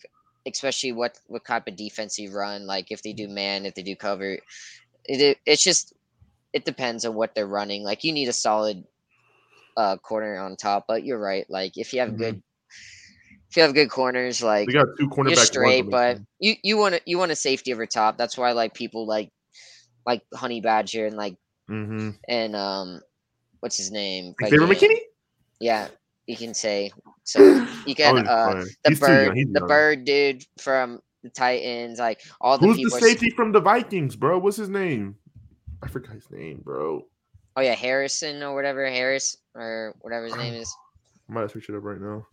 especially 0.47 0.93
what 0.93 1.19
what 1.27 1.45
type 1.45 1.69
of 1.69 1.77
defense 1.77 2.19
you 2.19 2.31
run, 2.33 2.67
like 2.67 2.91
if 2.91 3.03
they 3.03 3.13
do 3.13 3.29
man, 3.29 3.67
if 3.67 3.75
they 3.75 3.83
do 3.83 3.95
cover, 3.95 4.39
it, 5.07 5.21
it 5.21 5.38
it's 5.47 5.62
just 5.62 5.93
it 6.53 6.64
depends 6.64 7.05
on 7.05 7.14
what 7.14 7.35
they're 7.35 7.47
running. 7.47 7.83
Like 7.83 8.05
you 8.05 8.12
need 8.12 8.29
a 8.29 8.33
solid 8.33 8.85
uh 9.77 9.97
corner 9.99 10.38
on 10.38 10.57
top, 10.57 10.85
but 10.87 11.05
you're 11.05 11.19
right. 11.19 11.45
Like 11.49 11.77
if 11.77 11.93
you 11.93 12.01
have 12.01 12.11
Mhm. 12.11 12.19
good 12.19 12.43
if 13.51 13.57
you 13.57 13.62
have 13.62 13.75
good 13.75 13.90
corners, 13.90 14.43
like 14.43 14.67
They 14.67 14.73
got 14.73 14.88
two 14.99 15.09
cornerbacks. 15.09 15.37
you're 15.37 15.45
straight, 15.45 15.90
but 15.90 16.19
you 16.40 16.55
you 16.62 16.77
want 16.77 16.95
to 16.97 17.01
you 17.07 17.19
want 17.19 17.33
a 17.33 17.37
safety 17.37 17.73
over 17.73 17.87
top. 17.87 18.19
That's 18.19 18.37
why 18.37 18.53
like 18.53 18.75
people 18.75 19.07
like 19.07 19.31
like 20.07 20.23
Honey 20.35 20.61
Badger 20.61 21.07
and 21.07 21.17
like 21.17 21.37
mm-hmm. 21.71 22.11
and 22.29 22.57
um 22.57 23.01
what's 23.61 23.77
his 23.77 23.90
name? 23.90 24.35
Xavier 24.43 24.62
Again. 24.64 24.77
McKinney. 24.77 25.01
Yeah, 25.61 25.88
you 26.27 26.37
can 26.37 26.55
say 26.55 26.93
so. 27.25 27.67
You 27.87 27.95
can 27.95 28.19
I'm 28.19 28.27
uh 28.29 28.64
the 28.85 28.90
young, 28.90 28.99
bird, 28.99 29.35
the 29.35 29.61
young. 29.61 29.69
bird 29.69 30.05
dude 30.05 30.45
from 30.59 31.01
the 31.25 31.31
Titans, 31.31 31.99
like 31.99 32.21
all 32.41 32.59
the 32.59 32.67
Who's 32.67 32.77
the 32.77 32.83
people. 32.85 32.99
are 32.99 33.01
safety 33.01 33.31
from 33.31 33.51
the 33.51 33.61
Vikings, 33.61 34.15
bro? 34.15 34.39
What's 34.39 34.59
his 34.59 34.69
name? 34.69 35.17
I 35.83 35.89
forgot 35.89 36.15
his 36.15 36.31
name, 36.31 36.61
bro. 36.63 37.05
Oh 37.57 37.61
yeah, 37.61 37.75
Harrison 37.75 38.43
or 38.43 38.55
whatever 38.55 38.87
Harris 38.89 39.37
or 39.55 39.95
whatever 40.01 40.27
his 40.27 40.37
name 40.37 40.55
is. 40.55 40.73
I 41.29 41.33
might 41.33 41.41
have 41.41 41.51
switched 41.51 41.71
it 41.71 41.77
up 41.77 41.83
right 41.83 42.01
now. 42.01 42.27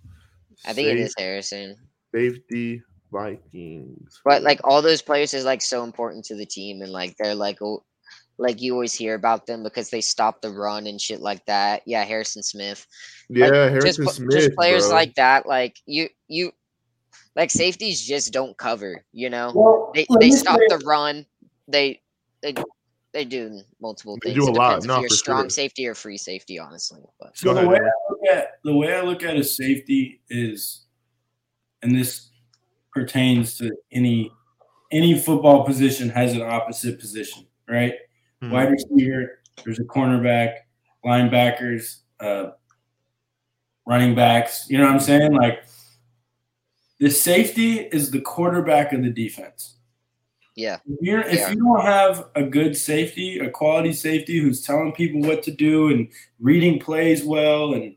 I 0.66 0.74
think 0.74 0.90
it 0.90 0.98
is 0.98 1.16
Harrison. 1.18 1.76
safety 2.14 2.84
Vikings. 3.12 4.20
But 4.24 4.44
like 4.44 4.60
all 4.64 4.82
those 4.82 5.02
players 5.02 5.34
is 5.34 5.46
like 5.46 5.62
so 5.62 5.84
important 5.84 6.26
to 6.26 6.36
the 6.36 6.46
team, 6.46 6.82
and 6.82 6.92
like 6.92 7.16
they're 7.18 7.36
like 7.36 7.62
oh, 7.62 7.84
like 8.38 8.62
you 8.62 8.74
always 8.74 8.94
hear 8.94 9.16
about 9.16 9.46
them 9.46 9.64
because 9.64 9.90
they 9.90 10.02
stop 10.02 10.42
the 10.42 10.50
run 10.50 10.88
and 10.88 11.00
shit 11.00 11.22
like 11.22 11.46
that. 11.46 11.84
Yeah, 11.86 12.04
Harrison 12.04 12.44
Smith. 12.44 12.86
yeah, 13.30 13.46
like, 13.46 13.54
Harrison 13.72 14.06
just, 14.06 14.18
Smith. 14.18 14.32
just 14.32 14.56
players 14.56 14.88
bro. 14.88 14.96
like 14.96 15.16
that. 15.16 15.46
Like 15.46 15.78
you, 15.86 16.10
you, 16.28 16.52
like 17.36 17.50
safeties 17.52 18.06
just 18.06 18.34
don't 18.34 18.58
cover. 18.58 19.04
You 19.14 19.30
know, 19.30 19.52
Well, 19.56 19.92
they 19.94 20.06
they 20.20 20.32
stop 20.32 20.58
say- 20.60 20.66
the 20.78 20.84
run. 20.86 21.26
They 21.68 22.02
they 22.42 22.54
they 23.14 23.26
do 23.26 23.62
multiple 23.82 24.18
They 24.24 24.34
things. 24.34 24.46
do 24.46 24.52
a 24.52 24.54
lot, 24.54 24.70
depends 24.82 24.86
no, 24.88 24.96
if 24.96 25.02
you're 25.02 25.10
for 25.10 25.16
strong 25.16 25.44
sure. 25.44 25.50
safety 25.50 25.86
or 25.88 25.94
free 25.96 26.18
safety, 26.18 26.60
honestly. 26.60 27.02
But 27.20 27.38
So 27.38 27.54
the 27.54 27.68
way 27.68 27.78
I 27.78 27.92
look 28.10 28.20
at 28.32 28.48
the 28.64 28.76
way 28.76 28.94
I 28.96 29.02
look 29.02 29.24
at 29.24 29.36
a 29.38 29.44
safety 29.44 30.22
is, 30.30 30.86
and 31.82 31.96
this 31.96 32.30
pertains 32.94 33.58
to 33.58 33.72
any 33.92 34.32
any 34.92 35.18
football 35.18 35.64
position 35.64 36.10
has 36.10 36.34
an 36.34 36.42
opposite 36.42 37.00
position, 37.00 37.48
right? 37.70 37.94
Mhm. 38.44 38.52
Wide 38.52 38.72
receiver, 38.72 39.40
there's 39.64 39.80
a 39.80 39.84
cornerback, 39.84 40.56
linebackers, 41.06 42.00
uh, 42.20 42.52
running 43.86 44.16
backs. 44.16 44.66
You 44.70 44.78
know 44.78 44.86
what 44.86 44.94
I'm 44.94 45.00
saying? 45.00 45.32
Like 45.34 45.64
the 47.02 47.10
safety 47.10 47.80
is 47.80 48.12
the 48.12 48.22
quarterback 48.22 48.94
of 48.94 49.02
the 49.04 49.10
defense. 49.10 49.76
yeah, 50.56 50.78
If, 50.88 50.98
you're, 51.02 51.22
if 51.22 51.50
you 51.50 51.56
don't 51.58 51.82
have 51.82 52.28
a 52.36 52.44
good 52.44 52.78
safety, 52.78 53.40
a 53.40 53.50
quality 53.50 53.92
safety 53.92 54.38
who's 54.40 54.62
telling 54.66 54.92
people 54.94 55.22
what 55.22 55.42
to 55.44 55.52
do 55.52 55.90
and 55.90 56.08
reading 56.40 56.80
plays 56.80 57.24
well 57.24 57.74
and 57.74 57.96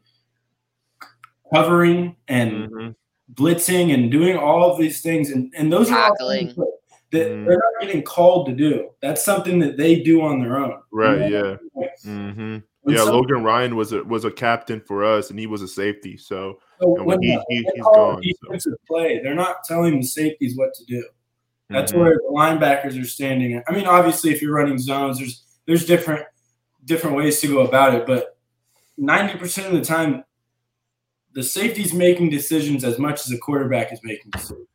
covering 1.53 2.17
and 2.29 2.71
Mhm. 2.71 2.95
blitzing 3.35 3.93
and 3.93 4.11
doing 4.11 4.37
all 4.37 4.71
of 4.73 4.79
these 4.79 5.01
things, 5.03 5.31
and, 5.31 5.53
and 5.57 5.73
those 5.73 5.91
are 5.91 6.11
all 6.11 6.17
that 6.19 7.29
Mm. 7.31 7.47
they're 7.47 7.57
not 7.59 7.81
getting 7.87 8.03
called 8.03 8.47
to 8.47 8.53
do. 8.53 8.91
That's 9.03 9.25
something 9.25 9.59
that 9.61 9.77
they 9.77 10.01
do 10.01 10.23
on 10.23 10.41
their 10.41 10.57
own. 10.57 10.81
Right, 10.91 11.27
You 11.27 11.31
know? 11.31 11.59
yeah. 11.77 11.81
Like, 11.81 12.01
hmm 12.03 12.57
Yeah, 12.87 12.97
some- 13.05 13.15
Logan 13.15 13.43
Ryan 13.45 13.77
was 13.77 13.93
a 13.93 14.03
was 14.05 14.25
a 14.25 14.31
captain 14.31 14.81
for 14.81 15.05
us, 15.05 15.31
and 15.31 15.39
he 15.39 15.47
was 15.47 15.63
a 15.63 15.69
safety. 15.69 16.17
So 16.17 16.59
so 16.85 16.97
and 16.99 17.07
when 17.07 17.23
he, 17.23 17.29
the- 17.35 17.45
he, 17.49 17.63
they 17.63 17.71
he's 17.75 17.83
call 17.83 18.19
a. 18.19 18.61
So. 18.61 18.75
play, 18.87 19.21
they're 19.23 19.35
not 19.35 19.65
telling 19.65 19.99
the 20.01 20.07
safeties 20.07 20.57
what 20.57 20.75
to 20.75 20.85
do. 20.85 21.05
That's 21.71 21.93
Mhm. 21.93 21.99
where 21.99 22.15
the 22.15 22.31
linebackers 22.31 23.01
are 23.01 23.07
standing. 23.07 23.63
I 23.67 23.73
mean, 23.73 23.87
obviously, 23.87 24.31
if 24.33 24.41
you're 24.43 24.55
running 24.55 24.79
zones, 24.79 25.19
there's 25.19 25.43
there's 25.67 25.87
different 25.87 26.25
different 26.85 27.17
ways 27.17 27.41
to 27.41 27.47
go 27.49 27.61
about 27.61 27.95
it, 27.95 28.07
but 28.07 28.37
ninety 28.99 29.39
percent 29.39 29.67
of 29.69 29.73
the 29.73 29.85
time, 29.85 30.25
the 31.33 31.43
safety's 31.43 31.95
making 31.95 32.29
decisions 32.31 32.85
as 32.85 32.99
much 32.99 33.21
as 33.21 33.27
the 33.27 33.39
quarterback 33.39 33.93
is 33.93 34.01
making 34.05 34.31
decisions. 34.33 34.69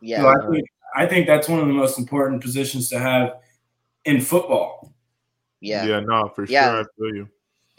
yeah, 0.00 0.22
So 0.22 0.28
I 0.28 0.50
think 0.50 0.64
I 0.94 1.06
think 1.06 1.26
that's 1.26 1.48
one 1.48 1.58
of 1.60 1.66
the 1.66 1.72
most 1.74 1.98
important 1.98 2.42
positions 2.42 2.88
to 2.90 2.98
have 2.98 3.34
in 4.04 4.20
football. 4.20 4.92
Yeah. 5.60 5.84
Yeah, 5.86 6.00
no, 6.00 6.28
for 6.34 6.44
Yeah. 6.44 6.70
sure. 6.70 6.80
I 6.80 6.84
feel 6.96 7.14
you. 7.16 7.28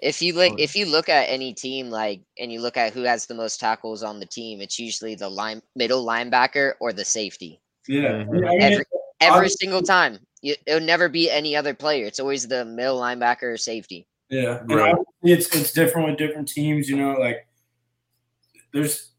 If 0.04 0.22
you 0.22 0.34
look 0.34 0.60
if 0.60 0.76
you 0.76 0.86
look 0.86 1.08
at 1.08 1.30
any 1.30 1.54
team 1.54 1.90
like 1.90 2.22
and 2.38 2.52
you 2.52 2.60
look 2.60 2.76
at 2.76 2.94
who 2.94 3.04
has 3.04 3.26
the 3.26 3.34
most 3.34 3.60
tackles 3.60 4.04
on 4.04 4.20
the 4.20 4.26
team, 4.26 4.60
it's 4.60 4.78
usually 4.78 5.16
the 5.16 5.30
line 5.30 5.62
middle 5.78 6.06
linebacker 6.06 6.74
or 6.82 6.92
the 6.92 7.06
safety. 7.06 7.62
Yeah, 7.88 8.24
Mhm. 8.24 8.46
I 8.46 8.50
mean, 8.52 8.62
Every 8.62 8.86
every 9.22 9.50
single 9.50 9.82
time. 9.82 10.20
You, 10.42 10.56
it'll 10.68 10.82
never 10.82 11.08
be 11.08 11.32
any 11.32 11.56
other 11.56 11.74
player. 11.74 12.06
It's 12.06 12.20
always 12.20 12.46
the 12.50 12.66
middle 12.66 13.00
linebacker 13.00 13.44
or 13.44 13.58
safety. 13.58 14.06
Yeah, 14.30 14.60
and 14.60 14.72
Right. 14.72 14.94
obviously 14.94 15.32
it's 15.32 15.56
it's 15.56 15.72
different 15.72 16.10
with 16.10 16.18
different 16.18 16.50
teams. 16.50 16.90
You 16.90 16.98
know, 16.98 17.14
like 17.14 17.48
there's 18.74 19.12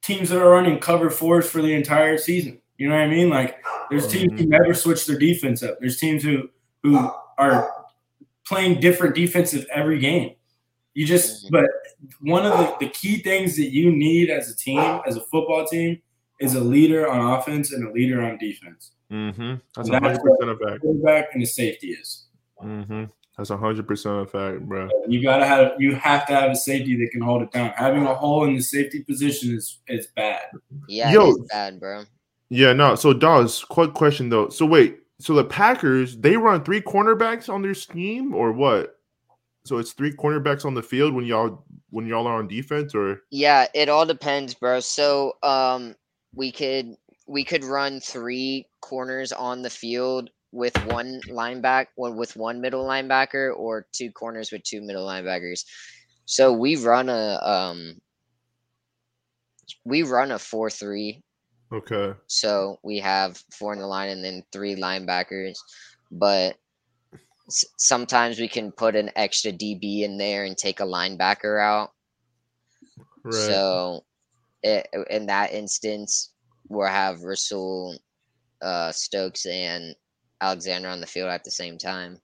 teams 0.00 0.30
that 0.30 0.40
are 0.40 0.48
running 0.48 0.78
cover 0.78 1.10
fours 1.10 1.50
for 1.50 1.60
the 1.60 1.74
entire 1.74 2.16
season. 2.16 2.62
You 2.78 2.88
know 2.88 2.94
what 2.94 3.02
I 3.02 3.08
mean? 3.08 3.28
Like 3.28 3.62
there's 3.90 4.08
teams 4.08 4.40
who 4.40 4.46
never 4.46 4.72
switch 4.72 5.04
their 5.04 5.18
defense 5.18 5.62
up. 5.62 5.80
There's 5.80 5.98
teams 5.98 6.22
who 6.22 6.48
who 6.82 7.10
are 7.36 7.77
playing 8.48 8.80
different 8.80 9.14
defensive 9.14 9.66
every 9.72 9.98
game. 9.98 10.34
You 10.94 11.06
just 11.06 11.50
but 11.50 11.66
one 12.20 12.44
of 12.44 12.52
the, 12.58 12.86
the 12.86 12.90
key 12.90 13.18
things 13.18 13.56
that 13.56 13.68
you 13.68 13.92
need 13.92 14.30
as 14.30 14.50
a 14.50 14.56
team, 14.56 15.00
as 15.06 15.16
a 15.16 15.20
football 15.20 15.66
team, 15.66 16.00
is 16.40 16.54
a 16.54 16.60
leader 16.60 17.08
on 17.08 17.38
offense 17.38 17.72
and 17.72 17.86
a 17.86 17.92
leader 17.92 18.22
on 18.22 18.38
defense. 18.38 18.92
Mm-hmm. 19.12 19.54
That's 19.76 19.88
And 19.88 19.96
a 19.96 20.00
that's 20.00 20.18
hundred 20.18 20.38
percent 20.38 20.50
a 20.50 20.66
fact. 20.66 20.80
Quarterback 20.82 21.28
and 21.34 21.42
the 21.42 21.46
safety 21.46 21.88
is. 21.88 22.26
Mm-hmm. 22.62 23.04
That's 23.36 23.50
a 23.50 23.56
hundred 23.56 23.86
percent 23.86 24.22
a 24.22 24.26
fact, 24.26 24.60
bro. 24.62 24.88
You 25.06 25.22
gotta 25.22 25.46
have 25.46 25.72
you 25.78 25.94
have 25.94 26.26
to 26.26 26.32
have 26.34 26.50
a 26.50 26.56
safety 26.56 26.96
that 26.96 27.10
can 27.12 27.20
hold 27.20 27.42
it 27.42 27.52
down. 27.52 27.70
Having 27.76 28.06
a 28.06 28.14
hole 28.14 28.44
in 28.44 28.54
the 28.54 28.62
safety 28.62 29.02
position 29.02 29.54
is 29.54 29.78
is 29.86 30.08
bad. 30.08 30.42
Yeah, 30.88 31.12
Yo. 31.12 31.30
it's 31.30 31.40
bad, 31.52 31.78
bro. 31.78 32.04
Yeah, 32.50 32.72
no. 32.72 32.94
So, 32.94 33.12
Dawes, 33.12 33.62
quick 33.62 33.92
question 33.94 34.30
though. 34.30 34.48
So, 34.48 34.66
wait. 34.66 35.00
So 35.20 35.34
the 35.34 35.44
Packers 35.44 36.16
they 36.16 36.36
run 36.36 36.64
three 36.64 36.80
cornerbacks 36.80 37.52
on 37.52 37.62
their 37.62 37.74
scheme, 37.74 38.34
or 38.34 38.52
what? 38.52 38.98
So 39.64 39.78
it's 39.78 39.92
three 39.92 40.12
cornerbacks 40.12 40.64
on 40.64 40.74
the 40.74 40.82
field 40.82 41.14
when 41.14 41.24
y'all 41.24 41.64
when 41.90 42.06
y'all 42.06 42.26
are 42.26 42.38
on 42.38 42.48
defense, 42.48 42.94
or 42.94 43.22
Yeah, 43.30 43.66
it 43.74 43.88
all 43.88 44.06
depends, 44.06 44.54
bro. 44.54 44.80
So 44.80 45.34
um 45.42 45.94
we 46.34 46.52
could 46.52 46.96
we 47.26 47.44
could 47.44 47.64
run 47.64 48.00
three 48.00 48.66
corners 48.80 49.32
on 49.32 49.62
the 49.62 49.70
field 49.70 50.30
with 50.52 50.74
one 50.86 51.20
linebacker 51.28 51.86
with 51.96 52.36
one 52.36 52.60
middle 52.60 52.84
linebacker 52.84 53.54
or 53.54 53.86
two 53.92 54.10
corners 54.12 54.50
with 54.50 54.62
two 54.62 54.80
middle 54.80 55.06
linebackers. 55.06 55.64
So 56.24 56.52
we 56.52 56.76
run 56.76 57.08
a 57.08 57.38
um 57.42 58.00
we 59.84 60.02
run 60.02 60.30
a 60.30 60.38
four 60.38 60.70
three. 60.70 61.22
Okay, 61.72 62.14
So 62.26 62.78
we 62.82 62.98
have 62.98 63.42
four 63.52 63.72
in 63.72 63.78
the 63.78 63.86
line 63.86 64.10
and 64.10 64.24
then 64.24 64.42
three 64.52 64.76
linebackers. 64.76 65.56
But 66.10 66.56
s- 67.48 67.64
sometimes 67.78 68.38
we 68.38 68.48
can 68.48 68.72
put 68.72 68.96
an 68.96 69.10
extra 69.16 69.52
DB 69.52 70.02
in 70.02 70.18
there 70.18 70.44
and 70.44 70.56
take 70.56 70.80
a 70.80 70.84
linebacker 70.84 71.62
out. 71.62 71.90
right? 73.24 73.32
So, 73.34 74.04
it, 74.62 74.88
in 75.10 75.26
that 75.26 75.52
instance, 75.52 76.32
we'll 76.68 76.88
have 76.88 77.22
Rasul, 77.22 77.98
uh, 78.62 78.92
Stokes, 78.92 79.46
and 79.46 79.94
Alexander 80.40 80.88
on 80.88 81.00
the 81.00 81.06
field 81.06 81.30
at 81.30 81.44
the 81.44 81.50
same 81.50 81.78
time, 81.78 82.18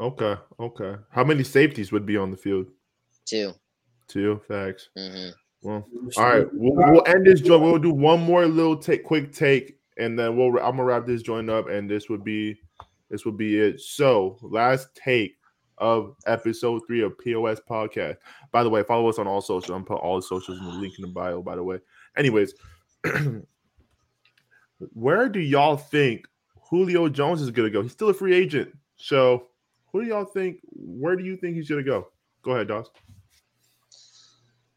okay, 0.00 0.36
okay. 0.58 0.96
How 1.10 1.24
many 1.24 1.44
safeties 1.44 1.92
would 1.92 2.06
be 2.06 2.16
on 2.16 2.30
the 2.30 2.36
field? 2.36 2.66
Two. 3.26 3.52
Two 4.08 4.40
facts. 4.48 4.88
hmm 4.96 5.30
Well, 5.62 5.86
all 6.16 6.24
right, 6.24 6.46
we'll, 6.52 6.74
we'll 6.74 7.06
end 7.06 7.26
this 7.26 7.40
joint. 7.40 7.62
We'll 7.62 7.78
do 7.78 7.92
one 7.92 8.20
more 8.20 8.46
little 8.46 8.76
take, 8.76 9.04
quick 9.04 9.32
take, 9.32 9.78
and 9.96 10.18
then 10.18 10.36
we'll. 10.36 10.48
I'm 10.58 10.72
gonna 10.72 10.84
wrap 10.84 11.06
this 11.06 11.22
joint 11.22 11.48
up, 11.48 11.68
and 11.68 11.88
this 11.88 12.08
would 12.08 12.24
be, 12.24 12.60
this 13.10 13.24
would 13.24 13.36
be 13.36 13.58
it. 13.58 13.80
So, 13.80 14.38
last 14.42 14.88
take 14.94 15.36
of 15.78 16.16
episode 16.26 16.82
three 16.86 17.02
of 17.02 17.16
POS 17.18 17.60
podcast. 17.68 18.16
By 18.50 18.64
the 18.64 18.70
way, 18.70 18.82
follow 18.82 19.08
us 19.08 19.18
on 19.18 19.28
all 19.28 19.40
socials. 19.40 19.70
I'm 19.70 19.84
put 19.84 20.00
all 20.00 20.16
the 20.16 20.22
socials 20.22 20.58
in 20.58 20.64
the 20.64 20.72
link 20.72 20.94
in 20.98 21.02
the 21.02 21.08
bio. 21.08 21.42
By 21.42 21.54
the 21.54 21.62
way, 21.62 21.78
anyways, 22.16 22.54
where 24.92 25.28
do 25.28 25.38
y'all 25.38 25.76
think 25.76 26.26
Julio 26.70 27.08
Jones 27.08 27.40
is 27.40 27.50
gonna 27.52 27.70
go? 27.70 27.82
He's 27.82 27.92
still 27.92 28.08
a 28.08 28.14
free 28.14 28.34
agent. 28.34 28.72
So, 28.96 29.48
who 29.92 30.02
do 30.02 30.08
y'all 30.08 30.24
think? 30.24 30.58
Where 30.72 31.14
do 31.14 31.22
you 31.22 31.36
think 31.36 31.54
he's 31.54 31.68
gonna 31.68 31.84
go? 31.84 32.08
Go 32.42 32.50
ahead, 32.52 32.66
Doss. 32.66 32.90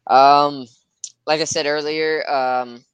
Um, 0.06 0.66
like 1.26 1.40
I 1.40 1.44
said 1.44 1.66
earlier, 1.66 2.28
um, 2.28 2.84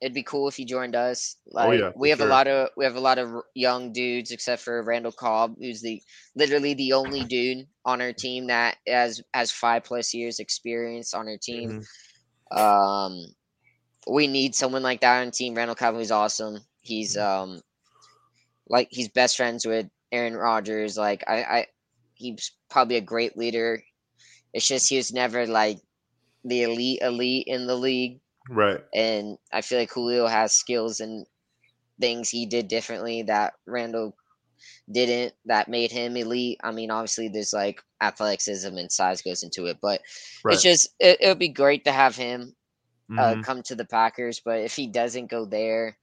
it'd 0.00 0.14
be 0.14 0.22
cool 0.22 0.48
if 0.48 0.56
he 0.56 0.64
joined 0.64 0.94
us. 0.94 1.36
Like 1.50 1.68
Oh, 1.68 1.72
yeah, 1.72 1.90
we 1.94 2.10
have 2.10 2.18
sure. 2.18 2.26
a 2.26 2.30
lot 2.30 2.46
of 2.48 2.68
we 2.76 2.84
have 2.84 2.96
a 2.96 3.00
lot 3.00 3.18
of 3.18 3.42
young 3.54 3.92
dudes, 3.92 4.30
except 4.30 4.62
for 4.62 4.82
Randall 4.82 5.12
Cobb, 5.12 5.56
who's 5.58 5.80
the 5.82 6.02
literally 6.34 6.74
the 6.74 6.92
only 6.92 7.24
dude 7.24 7.66
on 7.84 8.00
our 8.00 8.12
team 8.12 8.46
that 8.48 8.76
has 8.86 9.22
has 9.32 9.50
five 9.50 9.84
plus 9.84 10.12
years 10.14 10.38
experience 10.38 11.14
on 11.14 11.28
our 11.28 11.38
team. 11.38 11.76
Mhm. 12.52 12.58
Um, 12.58 13.34
we 14.08 14.26
need 14.26 14.54
someone 14.54 14.82
like 14.82 15.00
that 15.00 15.22
on 15.22 15.30
team. 15.30 15.54
Randall 15.54 15.76
Cobb 15.76 15.96
is 15.96 16.10
awesome. 16.10 16.58
He's 16.80 17.16
um, 17.16 17.62
like 18.68 18.88
he's 18.90 19.08
best 19.08 19.36
friends 19.36 19.66
with 19.66 19.88
Aaron 20.12 20.34
Rodgers. 20.36 20.96
Like 20.96 21.24
I, 21.28 21.42
I, 21.42 21.66
he's 22.14 22.52
probably 22.70 22.96
a 22.96 23.00
great 23.02 23.36
leader. 23.36 23.82
It's 24.52 24.66
just 24.66 24.88
he 24.88 24.96
was 24.96 25.12
never 25.12 25.46
like 25.46 25.78
the 26.44 26.62
elite 26.62 27.00
elite 27.02 27.46
in 27.46 27.66
the 27.66 27.76
league, 27.76 28.20
Right. 28.48 28.80
and 28.94 29.38
I 29.52 29.60
feel 29.60 29.78
like 29.78 29.90
Julio 29.92 30.26
has 30.26 30.52
skills 30.52 31.00
and 31.00 31.26
things 32.00 32.28
he 32.28 32.46
did 32.46 32.68
differently 32.68 33.22
that 33.22 33.54
Randall 33.66 34.16
didn't 34.90 35.34
that 35.46 35.68
made 35.68 35.90
him 35.92 36.16
elite. 36.16 36.58
I 36.62 36.72
mean, 36.72 36.90
obviously 36.90 37.28
there's 37.28 37.52
like 37.52 37.82
athleticism 38.00 38.76
and 38.76 38.90
size 38.90 39.22
goes 39.22 39.42
into 39.42 39.66
it, 39.66 39.78
but 39.80 40.00
Right. 40.44 40.54
it's 40.54 40.62
just 40.62 40.88
it, 40.98 41.18
it 41.20 41.28
would 41.28 41.38
be 41.38 41.48
great 41.48 41.84
to 41.84 41.92
have 41.92 42.16
him 42.16 42.54
uh, 43.18 43.36
Mhm. 43.36 43.44
come 43.44 43.62
to 43.64 43.74
the 43.74 43.84
Packers. 43.84 44.40
But 44.44 44.60
if 44.60 44.74
he 44.74 44.86
doesn't 44.86 45.30
go 45.30 45.44
there, 45.44 45.96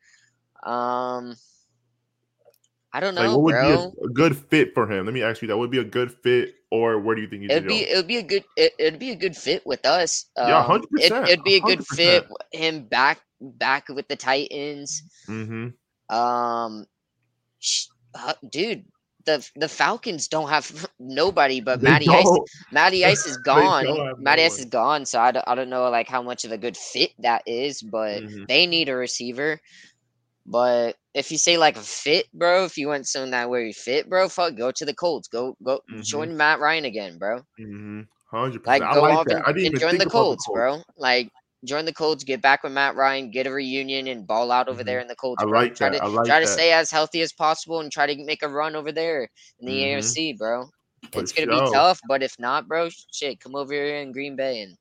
um, 0.64 1.36
I 2.94 3.00
don't 3.00 3.16
Like, 3.16 3.26
know, 3.26 3.38
what 3.38 3.44
would 3.44 3.56
bro. 3.56 3.94
be 3.94 4.02
a, 4.02 4.06
a 4.06 4.10
good 4.10 4.38
fit 4.38 4.74
for 4.74 4.90
him? 4.92 5.06
Let 5.06 5.14
me 5.14 5.22
ask 5.24 5.42
you 5.42 5.48
that. 5.50 5.58
Would 5.58 5.72
be 5.72 5.80
a 5.80 5.84
good 5.84 6.12
fit, 6.12 6.56
or 6.72 7.00
where 7.00 7.16
do 7.16 7.22
you 7.22 7.28
think 7.30 7.44
he 7.44 7.50
It'd 7.50 7.68
be 7.68 7.80
go? 7.80 7.86
it 7.90 7.96
would 7.96 8.08
be 8.08 8.18
a 8.18 8.24
good 8.24 8.44
it, 8.56 8.74
it'd 8.80 9.00
be 9.00 9.12
a 9.12 9.16
good 9.16 9.36
fit 9.36 9.66
with 9.66 9.86
us. 9.86 10.26
Yeah, 10.42 10.64
Um, 10.64 10.86
it, 10.96 11.14
100%, 11.14 11.26
it'd 11.26 11.44
be 11.44 11.56
a 11.56 11.62
good 11.62 11.84
fit. 11.86 12.26
100%. 12.26 12.32
Him 12.52 12.84
back 12.86 13.22
back 13.40 13.90
with 13.90 14.08
the 14.08 14.16
Titans. 14.16 15.04
Mm-hmm. 15.30 15.68
Um, 16.16 16.86
sh- 17.60 17.88
uh, 18.14 18.34
dude, 18.50 18.86
the 19.26 19.48
the 19.56 19.68
Falcons 19.68 20.28
don't 20.28 20.50
have 20.50 20.88
nobody 21.00 21.62
but 21.62 21.82
Matty 21.82 22.14
Ice. 22.14 22.38
Matty 22.72 23.06
Ice 23.06 23.26
is 23.26 23.38
gone. 23.46 24.02
Matty 24.20 24.42
no 24.42 24.44
Ice 24.44 24.58
one. 24.58 24.60
is 24.60 24.66
gone. 24.66 25.06
So 25.06 25.20
I 25.20 25.32
don't, 25.32 25.46
I 25.48 25.56
don't 25.56 25.70
know 25.70 25.90
like 25.90 26.08
how 26.08 26.22
much 26.22 26.46
of 26.46 26.52
a 26.52 26.58
good 26.58 26.78
fit 26.78 27.12
that 27.20 27.44
is, 27.46 27.82
but 27.82 28.24
Mhm. 28.24 28.48
they 28.48 28.66
need 28.68 28.90
a 28.90 28.96
receiver. 28.96 29.60
But 30.50 30.98
if 31.14 31.32
you 31.32 31.38
say 31.38 31.58
like 31.58 31.78
fit, 31.78 32.26
bro, 32.34 32.66
if 32.66 32.78
you 32.78 32.88
want 32.90 33.08
someone 33.08 33.32
that 33.32 33.50
where 33.50 33.62
you 33.62 33.74
fit, 33.74 34.10
bro, 34.10 34.30
fuck, 34.30 34.56
go 34.56 34.72
to 34.72 34.86
the 34.86 34.94
Colts. 34.96 35.28
Go 35.30 35.56
go 35.64 35.82
Mhm. 35.92 36.04
join 36.04 36.38
Matt 36.38 36.60
Ryan 36.60 36.86
again, 36.86 37.18
bro. 37.20 37.42
Mm-hmm. 37.60 38.02
Hundred 38.32 38.64
Like 38.66 38.84
percent. 38.84 38.92
I 38.92 38.96
go 38.96 39.02
like 39.02 39.20
off 39.20 39.28
that. 39.28 39.38
and, 39.38 39.44
I 39.46 39.52
didn't 39.54 39.66
and 39.66 39.76
even 39.76 39.80
join 39.80 39.98
the 39.98 40.06
about 40.06 40.12
Colts, 40.12 40.48
bro. 40.48 40.84
Like 40.98 41.32
join 41.66 41.86
the 41.86 41.94
Colts, 41.94 42.24
get 42.24 42.42
back 42.42 42.64
with 42.64 42.74
Matt 42.74 42.96
Ryan, 42.96 43.32
get 43.32 43.48
a 43.48 43.52
reunion, 43.52 44.08
and 44.08 44.26
ball 44.28 44.52
out 44.52 44.68
over 44.70 44.84
there 44.84 45.00
in 45.00 45.08
the 45.08 45.16
Colts. 45.16 45.44
Mm-hmm. 45.44 45.50
I 45.50 45.52
bro. 45.52 45.60
like 45.62 45.76
try 45.76 45.90
that. 45.90 46.00
to 46.00 46.02
I 46.02 46.08
like 46.08 46.26
try 46.26 46.40
to 46.40 46.48
stay 46.48 46.72
as 46.74 46.92
healthy 46.92 47.22
as 47.22 47.34
possible 47.34 47.80
and 47.82 47.92
try 47.92 48.06
to 48.08 48.24
make 48.26 48.44
a 48.44 48.50
run 48.50 48.76
over 48.76 48.92
there 48.92 49.30
in 49.60 49.66
the 49.68 49.82
Mhm. 49.82 49.84
AFC, 49.84 50.34
bro. 50.38 50.70
For 51.14 51.22
it's 51.22 51.32
gonna 51.32 51.52
sure. 51.52 51.66
be 51.66 51.72
tough, 51.72 52.00
but 52.08 52.22
if 52.24 52.38
not, 52.40 52.68
bro, 52.68 52.90
shit, 53.12 53.40
come 53.40 53.56
over 53.56 53.74
here 53.74 53.98
in 53.98 54.12
Green 54.12 54.36
Bay 54.36 54.62
and 54.62 54.78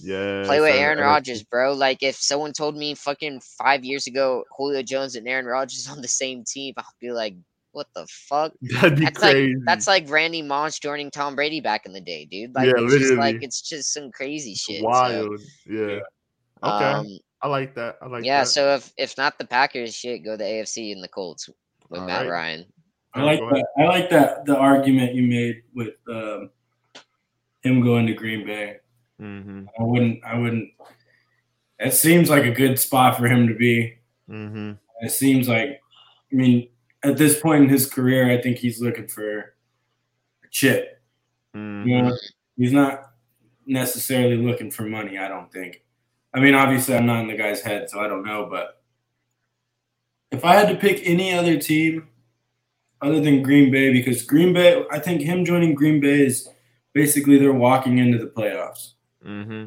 Yeah. 0.00 0.44
play 0.44 0.60
with 0.60 0.74
Aaron 0.74 0.98
Rodgers, 0.98 1.42
bro. 1.42 1.72
Like 1.72 2.02
if 2.02 2.16
someone 2.16 2.52
told 2.52 2.76
me 2.76 2.94
fucking 2.94 3.40
five 3.58 3.84
years 3.84 4.06
ago 4.06 4.44
Julio 4.56 4.82
Jones 4.82 5.16
and 5.16 5.26
Aaron 5.28 5.46
Rodgers 5.46 5.86
on 5.90 6.00
the 6.02 6.08
same 6.08 6.44
team, 6.44 6.74
I'd 6.76 6.84
be 7.00 7.10
like, 7.12 7.34
what 7.72 7.86
the 7.94 8.06
fuck? 8.08 8.52
That'd 8.62 8.98
be 8.98 9.04
That's 9.04 9.18
crazy. 9.18 9.54
like 9.54 9.64
that's 9.66 9.86
like 9.86 10.08
Randy 10.10 10.40
Moss 10.42 10.78
joining 10.78 11.10
Tom 11.10 11.34
Brady 11.34 11.60
back 11.60 11.84
in 11.84 11.92
the 11.92 12.00
day, 12.00 12.24
dude. 12.24 12.54
Like 12.54 12.66
Yeah, 12.68 12.74
it's 12.78 12.94
just 12.94 13.14
like 13.14 13.42
it's 13.42 13.60
just 13.60 13.92
some 13.92 14.10
crazy 14.10 14.54
shit. 14.54 14.80
so, 14.80 14.86
wild. 14.86 15.40
yeah. 15.68 15.98
Okay. 16.62 16.84
um, 16.84 17.06
I 17.42 17.48
like 17.48 17.74
that. 17.74 17.96
I 18.00 18.06
like 18.06 18.24
yeah, 18.24 18.40
that. 18.40 18.46
so 18.48 18.74
if 18.76 18.90
if 18.96 19.18
not 19.18 19.38
the 19.38 19.44
Packers, 19.46 19.94
shit, 19.94 20.24
go 20.24 20.38
the 20.38 20.44
AFC 20.44 20.92
and 20.92 21.04
the 21.04 21.08
Colts 21.08 21.50
with 21.90 22.00
All 22.00 22.06
Matt 22.06 22.22
right. 22.22 22.30
Ryan. 22.30 22.66
I 23.16 23.22
like 23.22 23.40
that. 23.40 23.66
I 23.78 23.84
like 23.84 24.10
that 24.10 24.44
the 24.44 24.56
argument 24.56 25.14
you 25.14 25.22
made 25.22 25.62
with 25.74 25.94
um, 26.08 26.50
him 27.62 27.82
going 27.82 28.06
to 28.06 28.14
Green 28.14 28.46
Bay. 28.46 28.76
Mm-hmm. 29.20 29.64
I 29.78 29.82
wouldn't. 29.82 30.24
I 30.24 30.38
wouldn't. 30.38 30.70
It 31.78 31.94
seems 31.94 32.30
like 32.30 32.44
a 32.44 32.50
good 32.50 32.78
spot 32.78 33.16
for 33.16 33.26
him 33.26 33.48
to 33.48 33.54
be. 33.54 33.98
Mm-hmm. 34.30 34.72
It 35.00 35.10
seems 35.10 35.48
like. 35.48 35.80
I 36.32 36.34
mean, 36.34 36.68
at 37.04 37.16
this 37.16 37.40
point 37.40 37.64
in 37.64 37.68
his 37.70 37.86
career, 37.86 38.30
I 38.30 38.40
think 38.40 38.58
he's 38.58 38.80
looking 38.80 39.08
for 39.08 39.54
a 40.44 40.48
chip. 40.50 41.00
Mm-hmm. 41.54 41.88
You 41.88 42.02
know, 42.02 42.16
he's 42.56 42.72
not 42.72 43.12
necessarily 43.64 44.36
looking 44.36 44.70
for 44.70 44.82
money. 44.82 45.18
I 45.18 45.28
don't 45.28 45.50
think. 45.50 45.82
I 46.34 46.40
mean, 46.40 46.54
obviously, 46.54 46.94
I'm 46.96 47.06
not 47.06 47.20
in 47.20 47.28
the 47.28 47.36
guy's 47.36 47.62
head, 47.62 47.88
so 47.88 48.00
I 48.00 48.08
don't 48.08 48.24
know. 48.24 48.46
But 48.50 48.82
if 50.30 50.44
I 50.44 50.54
had 50.54 50.68
to 50.68 50.76
pick 50.76 51.00
any 51.04 51.32
other 51.32 51.58
team 51.58 52.08
other 53.02 53.20
than 53.20 53.42
Green 53.42 53.70
Bay 53.70 53.92
because 53.92 54.22
Green 54.22 54.52
Bay, 54.52 54.84
I 54.90 54.98
think 54.98 55.20
him 55.20 55.44
joining 55.44 55.74
Green 55.74 56.00
Bay 56.00 56.24
is 56.26 56.48
basically 56.92 57.38
they're 57.38 57.52
walking 57.52 57.98
into 57.98 58.18
the 58.18 58.26
playoffs. 58.26 58.92
Mm-hmm. 59.24 59.66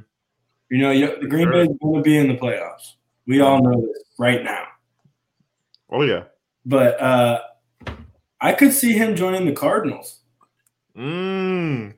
You 0.72 0.78
know, 0.78 0.92
you, 0.92 1.20
the 1.20 1.28
Green 1.28 1.46
Sure. 1.46 1.54
Bay 1.54 1.72
is 1.72 1.78
going 1.82 1.96
to 1.96 2.02
be 2.02 2.18
in 2.18 2.28
the 2.28 2.36
playoffs. 2.36 2.94
We 3.28 3.42
all 3.42 3.62
know 3.62 3.82
this 3.82 4.04
right 4.18 4.44
now. 4.44 4.66
Oh 5.92 6.04
yeah. 6.04 6.24
But 6.66 7.00
uh, 7.02 7.42
I 8.42 8.54
could 8.54 8.74
see 8.74 8.94
him 8.94 9.16
joining 9.16 9.46
the 9.46 9.54
Cardinals. 9.54 10.20
Mm. 10.98 11.96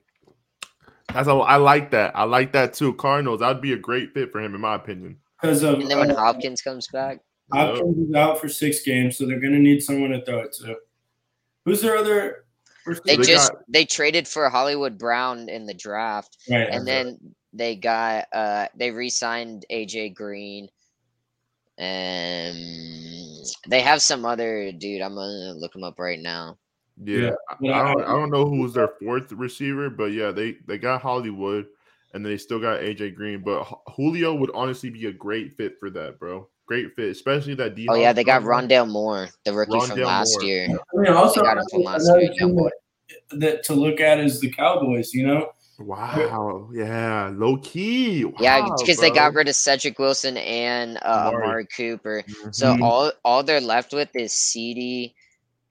That's 1.14 1.28
a, 1.28 1.34
I 1.34 1.58
like 1.58 1.92
that. 1.92 2.16
I 2.16 2.24
like 2.24 2.54
that 2.54 2.74
too. 2.74 2.94
Cardinals. 2.94 3.42
That'd 3.42 3.62
be 3.62 3.74
a 3.74 3.78
great 3.78 4.14
fit 4.14 4.32
for 4.32 4.40
him, 4.40 4.56
in 4.56 4.62
my 4.62 4.76
opinion. 4.76 5.18
Because 5.42 5.64
And 5.64 5.90
then 5.90 6.00
when 6.00 6.12
uh, 6.12 6.16
Hopkins 6.16 6.62
comes 6.62 6.88
back, 6.88 7.20
Hopkins 7.52 8.10
is 8.10 8.16
out 8.16 8.40
for 8.40 8.48
six 8.48 8.82
games, 8.84 9.18
so 9.18 9.26
they're 9.26 9.40
going 9.40 9.54
to 9.54 9.60
need 9.60 9.82
someone 9.84 10.12
to 10.12 10.24
throw 10.24 10.40
it 10.40 10.54
to. 10.62 10.78
Who's 11.66 11.82
their 11.82 11.98
other? 11.98 12.46
they 13.06 13.18
they 13.18 13.24
just 13.24 13.52
got- 13.52 13.62
they 13.68 13.86
traded 13.86 14.28
for 14.28 14.50
Hollywood 14.50 14.98
Brown 14.98 15.50
in 15.50 15.66
the 15.68 15.74
draft, 15.74 16.38
right. 16.50 16.68
and 16.72 16.88
then 16.88 17.18
they 17.54 17.76
got 17.76 18.26
uh 18.34 18.68
they 18.76 18.90
re-signed 18.92 19.66
AJ 19.70 20.16
Green, 20.16 20.68
and 21.78 22.58
they 23.68 23.82
have 23.82 24.02
some 24.02 24.26
other 24.26 24.72
dude. 24.72 25.02
I'm 25.02 25.16
gonna 25.16 25.54
look 25.54 25.76
him 25.76 25.84
up 25.84 26.00
right 26.00 26.20
now. 26.20 26.58
Yeah, 27.04 27.32
Yeah, 27.60 27.72
I- 27.78 27.82
I 27.82 27.94
don't. 27.94 28.04
I- 28.04 28.06
I 28.06 28.16
don't 28.16 28.32
know 28.32 28.46
who's 28.46 28.74
their 28.74 28.90
fourth 29.00 29.32
receiver, 29.32 29.90
but 29.90 30.12
yeah, 30.12 30.32
they 30.32 30.58
they 30.68 30.78
got 30.78 31.02
Hollywood, 31.02 31.68
and 32.14 32.26
they 32.26 32.38
still 32.38 32.60
got 32.60 32.82
AJ 32.82 33.16
Green. 33.16 33.42
But 33.42 33.64
Julio 33.96 34.34
would 34.36 34.52
honestly 34.54 34.90
be 34.90 35.06
a 35.08 35.12
great 35.14 35.54
fit 35.54 35.80
for 35.80 35.90
that, 35.92 36.20
bro. 36.20 36.48
Great 36.72 36.96
fit, 36.96 37.10
especially 37.10 37.54
that 37.56 37.76
D. 37.76 37.86
Oh 37.90 37.96
yeah, 37.96 38.14
they 38.14 38.24
got 38.24 38.44
Rondale 38.44 38.90
Moore, 38.90 39.28
the 39.44 39.52
rookie 39.52 39.78
from 39.82 40.00
last 40.00 40.38
Moore. 40.40 40.44
year. 40.50 40.70
I 40.70 41.02
mean, 41.02 41.12
also 41.12 41.42
They 41.42 41.48
got 41.48 41.58
him 41.58 41.64
from 41.70 41.84
last 41.84 42.10
year, 42.18 42.32
young 42.40 42.56
boy. 42.56 42.70
that, 43.32 43.40
that 43.42 43.64
to 43.66 43.74
look 43.74 44.00
at 44.00 44.22
is 44.22 44.40
the 44.40 44.50
Cowboys. 44.52 45.14
You 45.14 45.28
know, 45.28 45.50
Wow, 45.80 46.70
yeah, 46.74 47.30
low 47.36 47.58
key. 47.58 48.24
Yeah, 48.40 48.62
because 48.62 49.00
they 49.00 49.12
got 49.12 49.34
rid 49.34 49.50
of 49.50 49.56
Cedric 49.58 50.00
Wilson 50.00 50.38
and 50.38 50.96
uh, 50.96 51.02
Amari. 51.28 51.36
Amari 51.44 51.68
Cooper. 51.76 52.24
So 52.52 52.74
Mhm. 52.74 52.82
all 52.82 53.12
all 53.26 53.44
they're 53.44 53.60
left 53.60 53.92
with 53.92 54.16
is 54.16 54.32
CeeDee 54.32 55.14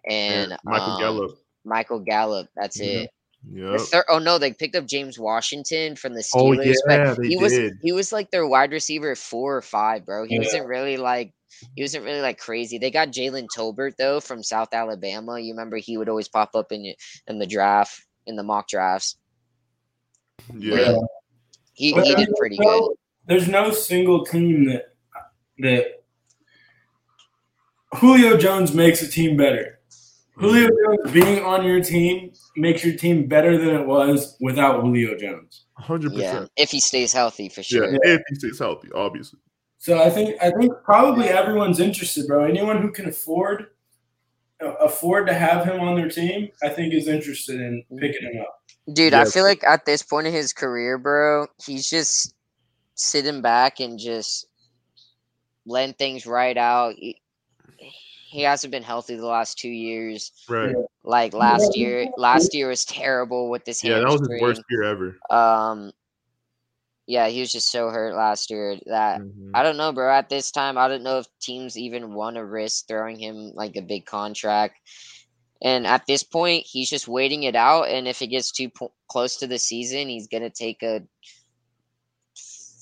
and 0.07 0.55
Michael 0.65 0.93
um, 0.93 1.01
Gallup. 1.01 1.31
Michael 1.65 2.01
Gallup. 2.01 2.49
That's 2.55 2.79
Yeah. 2.79 3.05
it. 3.05 3.11
The 3.43 3.71
Yep. 3.73 3.81
thir- 3.81 4.05
oh 4.09 4.19
no, 4.19 4.39
they 4.39 4.53
picked 4.53 4.77
up 4.77 4.87
James 4.87 5.19
Washington 5.19 5.97
from 5.97 6.13
the 6.15 6.23
Oh, 6.35 6.51
Steelers. 6.51 6.75
yeah, 6.89 7.15
but 7.17 7.25
he 7.27 7.37
was 7.37 7.53
did. 7.53 7.79
he 7.83 7.93
was 7.93 8.13
like 8.13 8.31
their 8.31 8.47
wide 8.47 8.71
receiver 8.73 9.15
four 9.17 9.57
or 9.57 9.63
five, 9.63 10.05
bro. 10.05 10.25
He 10.27 10.35
Yeah. 10.35 10.41
wasn't 10.43 10.67
really 10.67 10.97
like 10.99 11.33
he 11.75 11.83
wasn't 11.83 12.05
really 12.05 12.21
like 12.21 12.39
crazy. 12.39 12.79
They 12.79 12.91
got 12.91 13.09
Jalen 13.09 13.49
Tolbert 13.57 13.97
though 13.97 14.21
from 14.21 14.43
South 14.43 14.73
Alabama. 14.73 15.39
You 15.39 15.53
remember 15.53 15.77
he 15.79 15.97
would 15.97 16.09
always 16.09 16.29
pop 16.29 16.55
up 16.55 16.71
in 16.73 16.95
in 17.27 17.39
the 17.39 17.47
draft 17.47 18.05
in 18.27 18.37
the 18.37 18.43
mock 18.43 18.69
drafts. 18.69 19.17
Yeah. 20.55 20.97
He, 21.75 21.95
But 21.95 22.07
he 22.07 22.15
did 22.15 22.29
pretty 22.37 22.57
no- 22.61 22.89
good. 22.89 22.97
There's 23.27 23.49
no 23.49 23.71
single 23.73 24.25
team 24.25 24.67
that 24.67 24.95
that 25.59 26.03
Julio 27.97 28.37
Jones 28.37 28.73
makes 28.73 29.03
a 29.03 29.09
team 29.09 29.37
better. 29.37 29.80
Julio 30.37 30.69
Jones 30.69 31.13
being 31.13 31.43
on 31.45 31.65
your 31.65 31.83
team 31.83 32.33
makes 32.57 32.85
your 32.85 32.97
team 32.97 33.27
better 33.27 33.59
than 33.59 33.75
it 33.75 33.87
was 33.87 34.37
without 34.41 34.81
Julio 34.81 35.17
Jones. 35.17 35.67
Hundred 35.75 36.13
Yeah, 36.13 36.33
percent. 36.33 36.51
if 36.57 36.71
he 36.71 36.81
stays 36.81 37.13
healthy 37.13 37.49
for 37.49 37.63
sure. 37.63 37.85
Yeah, 37.85 37.99
sure. 38.05 38.15
if 38.15 38.23
he 38.29 38.35
stays 38.37 38.59
healthy, 38.59 38.89
obviously. 38.95 39.39
So 39.79 40.03
I 40.03 40.11
think 40.11 40.37
I 40.43 40.51
think 40.51 40.73
probably 40.85 41.29
everyone's 41.29 41.81
interested, 41.81 42.27
bro. 42.27 42.45
Anyone 42.45 42.81
who 42.83 42.91
can 42.91 43.09
afford 43.09 43.67
afford 44.81 45.27
to 45.27 45.33
have 45.35 45.65
him 45.65 45.81
on 45.81 45.97
their 45.97 46.09
team, 46.11 46.51
I 46.63 46.69
think 46.69 46.93
is 46.93 47.09
interested 47.09 47.61
in 47.61 47.83
picking 47.99 48.31
him 48.31 48.43
up. 48.43 48.61
Dude, 48.93 49.15
I 49.15 49.25
feel 49.25 49.45
like 49.45 49.63
at 49.65 49.87
this 49.87 50.03
point 50.03 50.27
in 50.27 50.33
his 50.33 50.53
career, 50.53 50.99
bro, 50.99 51.47
he's 51.65 51.89
just 51.89 52.35
sitting 52.95 53.41
back 53.41 53.81
and 53.81 53.99
just 53.99 54.47
letting 55.65 55.95
things 55.95 56.27
ride 56.27 56.59
out. 56.59 56.95
He, 58.31 58.43
hasn't 58.43 58.71
been 58.71 58.83
healthy 58.83 59.17
the 59.17 59.27
last 59.27 59.59
two 59.59 59.69
years. 59.69 60.33
Right. 60.49 60.75
Like 61.03 61.35
last 61.35 61.77
year, 61.77 62.07
last 62.17 62.55
year 62.55 62.69
was 62.69 62.85
terrible 62.85 63.51
with 63.51 63.65
this 63.65 63.83
Yeah, 63.83 63.99
that 63.99 64.07
was 64.09 64.21
his 64.21 64.41
worst 64.41 64.63
year 64.71 64.85
ever. 64.85 65.19
Um, 65.31 65.93
yeah, 67.07 67.27
he 67.27 67.41
was 67.41 67.51
just 67.51 67.73
so 67.73 67.89
hurt 67.89 68.15
last 68.15 68.51
year 68.51 68.77
that 68.87 69.21
Mhm. 69.21 69.51
I 69.53 69.65
don't 69.65 69.77
know, 69.77 69.91
bro. 69.93 70.13
At 70.13 70.29
this 70.29 70.53
time, 70.53 70.79
I 70.79 70.87
don't 70.87 71.03
know 71.03 71.19
if 71.19 71.27
teams 71.41 71.77
even 71.77 72.15
want 72.15 72.37
to 72.37 72.45
risk 72.45 72.87
throwing 72.87 73.19
him 73.19 73.51
like 73.55 73.75
a 73.75 73.83
big 73.83 74.07
contract. 74.07 74.77
And 75.61 75.87
at 75.87 76.07
this 76.07 76.23
point, 76.23 76.65
he's 76.67 76.89
just 76.89 77.09
waiting 77.09 77.43
it 77.43 77.57
out. 77.57 77.89
And 77.89 78.07
if 78.07 78.23
it 78.23 78.29
gets 78.29 78.53
too 78.53 78.71
po- 78.71 78.93
close 79.09 79.37
to 79.39 79.49
the 79.49 79.59
season, 79.59 80.09
he's 80.09 80.29
gonna 80.29 80.51
take 80.51 80.83
a 80.85 81.03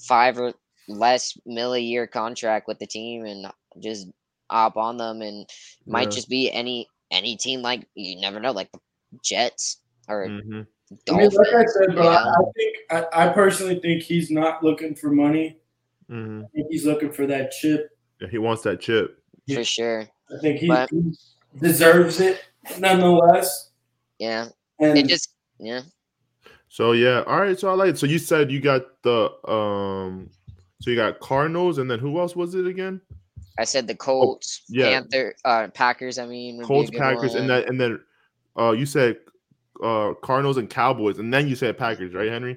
five 0.06 0.38
or 0.38 0.52
less 0.88 1.36
mill 1.46 1.74
a 1.74 1.78
year 1.78 2.06
contract 2.06 2.66
with 2.68 2.78
the 2.78 2.86
team 2.86 3.24
and 3.24 3.50
just 3.80 4.08
op 4.50 4.76
on 4.76 4.96
them. 4.96 5.22
And 5.22 5.46
might 5.86 6.04
Yeah. 6.08 6.16
just 6.16 6.28
be 6.28 6.50
any 6.52 6.88
any 7.10 7.36
team 7.36 7.62
like 7.62 7.86
you 7.94 8.20
never 8.20 8.38
know, 8.40 8.52
like 8.52 8.70
the 8.72 8.80
Jets 9.24 9.78
or 10.08 10.26
Mhm. 10.26 10.30
I 10.30 10.40
mean, 10.54 10.66
Dolphins. 11.04 11.34
like 11.34 11.54
I 11.54 11.64
said, 11.66 11.94
bro, 11.94 12.02
you 12.02 12.08
I, 12.08 12.34
think 12.56 12.76
I, 12.90 13.06
I 13.12 13.28
personally 13.32 13.78
think 13.80 14.02
he's 14.02 14.30
not 14.30 14.62
looking 14.64 14.94
for 14.94 15.10
money. 15.10 15.58
Mhm. 16.10 16.44
I 16.44 16.48
think 16.48 16.66
he's 16.70 16.86
looking 16.86 17.12
for 17.12 17.26
that 17.26 17.50
chip. 17.52 17.90
Yeah, 18.20 18.28
he 18.28 18.38
wants 18.38 18.62
that 18.62 18.80
chip. 18.80 19.22
for 19.52 19.64
sure. 19.64 20.08
I 20.30 20.38
think 20.40 20.60
he, 20.60 20.66
But- 20.68 20.90
he 20.90 21.12
deserves 21.60 22.20
it 22.20 22.42
nonetheless. 22.78 23.70
Yeah, 24.18 24.48
And 24.78 24.98
it 24.98 25.06
just 25.06 25.30
yeah. 25.58 25.82
So 26.68 26.92
yeah, 26.92 27.22
all 27.26 27.40
right. 27.40 27.58
So 27.58 27.70
I 27.70 27.74
like. 27.74 27.96
So 27.96 28.04
you 28.06 28.18
said 28.18 28.50
you 28.50 28.60
got 28.60 29.02
the 29.02 29.30
um. 29.50 30.30
So 30.80 30.90
you 30.90 30.96
got 30.96 31.18
Cardinals, 31.20 31.78
and 31.78 31.90
then 31.90 31.98
who 31.98 32.18
else 32.20 32.36
was 32.36 32.54
it 32.54 32.66
again? 32.66 33.00
I 33.58 33.64
said 33.64 33.86
the 33.86 33.94
Colts, 33.94 34.62
Oh, 34.62 34.64
yeah. 34.70 34.84
Panther, 35.00 35.34
uh, 35.44 35.68
Packers. 35.74 36.18
I 36.18 36.26
mean, 36.26 36.58
would 36.58 36.66
Colts, 36.66 36.90
good 36.90 36.98
Packers, 36.98 37.34
and 37.34 37.48
one. 37.48 37.48
then 37.48 37.68
and 37.68 37.80
then 37.80 38.00
uh, 38.58 38.72
you 38.72 38.86
said 38.86 39.16
uh 39.82 40.14
Cardinals 40.22 40.56
and 40.56 40.70
Cowboys, 40.70 41.18
and 41.18 41.32
then 41.32 41.48
you 41.48 41.56
said 41.56 41.76
Packers, 41.76 42.14
right, 42.14 42.28
Henry? 42.30 42.56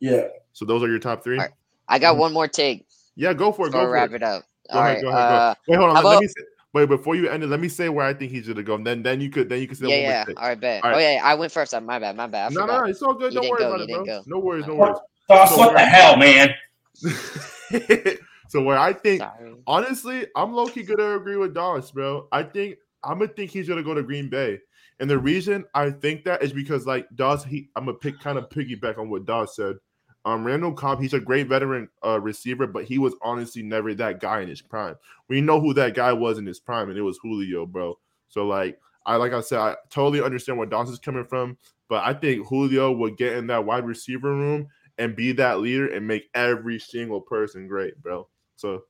yeah, 0.00 0.24
So 0.52 0.64
those 0.64 0.82
are 0.82 0.88
your 0.88 0.98
top 0.98 1.22
three. 1.22 1.36
All 1.38 1.44
right. 1.44 1.52
I 1.88 1.98
got 1.98 2.16
one 2.16 2.32
more 2.32 2.48
take 2.48 2.86
Yeah, 3.16 3.32
go 3.34 3.52
for 3.52 3.66
it. 3.68 3.72
Go 3.72 3.80
we 3.80 3.84
for 3.86 3.90
wrap 3.92 4.10
it. 4.12 4.16
it 4.16 4.22
up. 4.22 4.44
Go 4.72 4.78
All 4.78 4.84
ahead, 4.84 4.96
right. 4.96 5.02
go 5.02 5.08
ahead, 5.08 5.28
go. 5.28 5.34
uh, 5.34 5.54
Wait, 5.68 5.76
hold 5.76 5.90
on. 5.90 5.96
how 5.96 6.02
Let, 6.02 6.12
about- 6.12 6.20
me 6.22 6.28
say, 6.28 6.42
wait 6.74 6.88
before 6.88 7.14
you 7.14 7.28
end 7.28 7.42
it. 7.42 7.46
Let 7.48 7.60
me 7.60 7.68
say 7.68 7.88
where 7.88 8.04
I 8.06 8.12
think 8.12 8.30
he 8.32 8.42
should 8.42 8.56
have 8.58 8.66
gone. 8.66 8.84
Then 8.84 9.02
then 9.02 9.20
you 9.20 9.30
could 9.30 9.48
then 9.48 9.60
you 9.60 9.66
could 9.68 9.78
say 9.78 9.86
yeah, 9.86 9.94
one 9.96 10.02
more 10.02 10.10
yeah. 10.10 10.24
All 10.42 10.48
right, 10.48 10.60
bet. 10.60 10.84
All 10.84 10.90
Oh 10.90 10.94
right. 10.94 11.14
yeah, 11.14 11.20
I 11.24 11.34
went 11.34 11.52
first. 11.52 11.72
My 11.80 11.98
bad. 11.98 12.16
My 12.16 12.26
bad. 12.26 12.52
I 12.52 12.54
No, 12.54 12.60
no, 12.60 12.66
forgot. 12.66 12.84
no, 12.84 12.90
it's 12.90 13.02
all 13.02 13.14
good. 13.14 13.32
You 13.32 13.40
Don't 13.40 13.50
worry 13.50 13.60
go, 13.60 13.68
about 13.68 13.80
it, 13.80 13.88
bro. 13.88 14.04
go. 14.04 14.22
No 14.26 14.38
worries, 14.38 14.66
no 14.66 14.74
worries. 14.74 14.98
Sauce, 15.26 15.50
So 15.50 15.58
what 15.58 15.72
the 15.74 15.80
hell, 15.80 16.16
man? 16.16 16.54
so 18.48 18.62
where 18.62 18.78
I 18.78 18.94
think 18.94 19.20
Sorry. 19.20 19.54
honestly, 19.66 20.26
I'm 20.34 20.52
low 20.52 20.66
key 20.66 20.82
gonna 20.82 21.16
agree 21.16 21.36
with 21.36 21.54
Doss, 21.54 21.90
bro. 21.90 22.28
I 22.32 22.42
think 22.42 22.76
I'm 23.04 23.18
gonna 23.18 23.30
think 23.32 23.50
he's 23.50 23.68
gonna 23.68 23.82
go 23.82 23.94
to 23.94 24.02
Green 24.02 24.28
Bay. 24.28 24.58
And 25.00 25.08
the 25.08 25.18
reason 25.18 25.64
I 25.74 25.90
think 25.90 26.24
that 26.24 26.42
is 26.42 26.52
because 26.52 26.86
like 26.86 27.06
Doss, 27.14 27.44
he 27.44 27.68
I'm 27.76 27.84
gonna 27.84 27.98
pick 27.98 28.18
kind 28.20 28.38
of 28.38 28.48
piggyback 28.48 28.98
on 28.98 29.10
what 29.10 29.26
Doss 29.26 29.54
said. 29.54 29.76
Um, 30.24 30.44
Randall 30.44 30.72
Cobb, 30.72 31.00
he's 31.00 31.14
a 31.14 31.20
great 31.20 31.46
veteran 31.46 31.88
uh, 32.04 32.20
receiver, 32.20 32.66
but 32.66 32.84
he 32.84 32.98
was 32.98 33.14
honestly 33.22 33.62
never 33.62 33.94
that 33.94 34.20
guy 34.20 34.40
in 34.40 34.48
his 34.48 34.60
prime. 34.60 34.96
We 35.28 35.40
know 35.40 35.60
who 35.60 35.72
that 35.74 35.94
guy 35.94 36.12
was 36.12 36.38
in 36.38 36.44
his 36.44 36.58
prime, 36.58 36.88
and 36.88 36.98
it 36.98 37.02
was 37.02 37.18
Julio, 37.22 37.66
bro. 37.66 37.98
So 38.28 38.46
like 38.46 38.80
I 39.06 39.16
like 39.16 39.32
I 39.32 39.40
said, 39.42 39.58
I 39.58 39.76
totally 39.90 40.22
understand 40.22 40.58
where 40.58 40.66
Doss 40.66 40.88
is 40.88 40.98
coming 40.98 41.24
from, 41.24 41.58
but 41.88 42.02
I 42.04 42.14
think 42.14 42.46
Julio 42.46 42.92
would 42.92 43.18
get 43.18 43.34
in 43.34 43.46
that 43.48 43.64
wide 43.64 43.84
receiver 43.84 44.34
room 44.34 44.68
and 44.98 45.14
be 45.14 45.32
that 45.32 45.60
leader 45.60 45.86
and 45.94 46.06
make 46.06 46.28
every 46.34 46.78
single 46.78 47.20
person 47.20 47.68
great, 47.68 48.00
bro. 48.02 48.26
So 48.58 48.82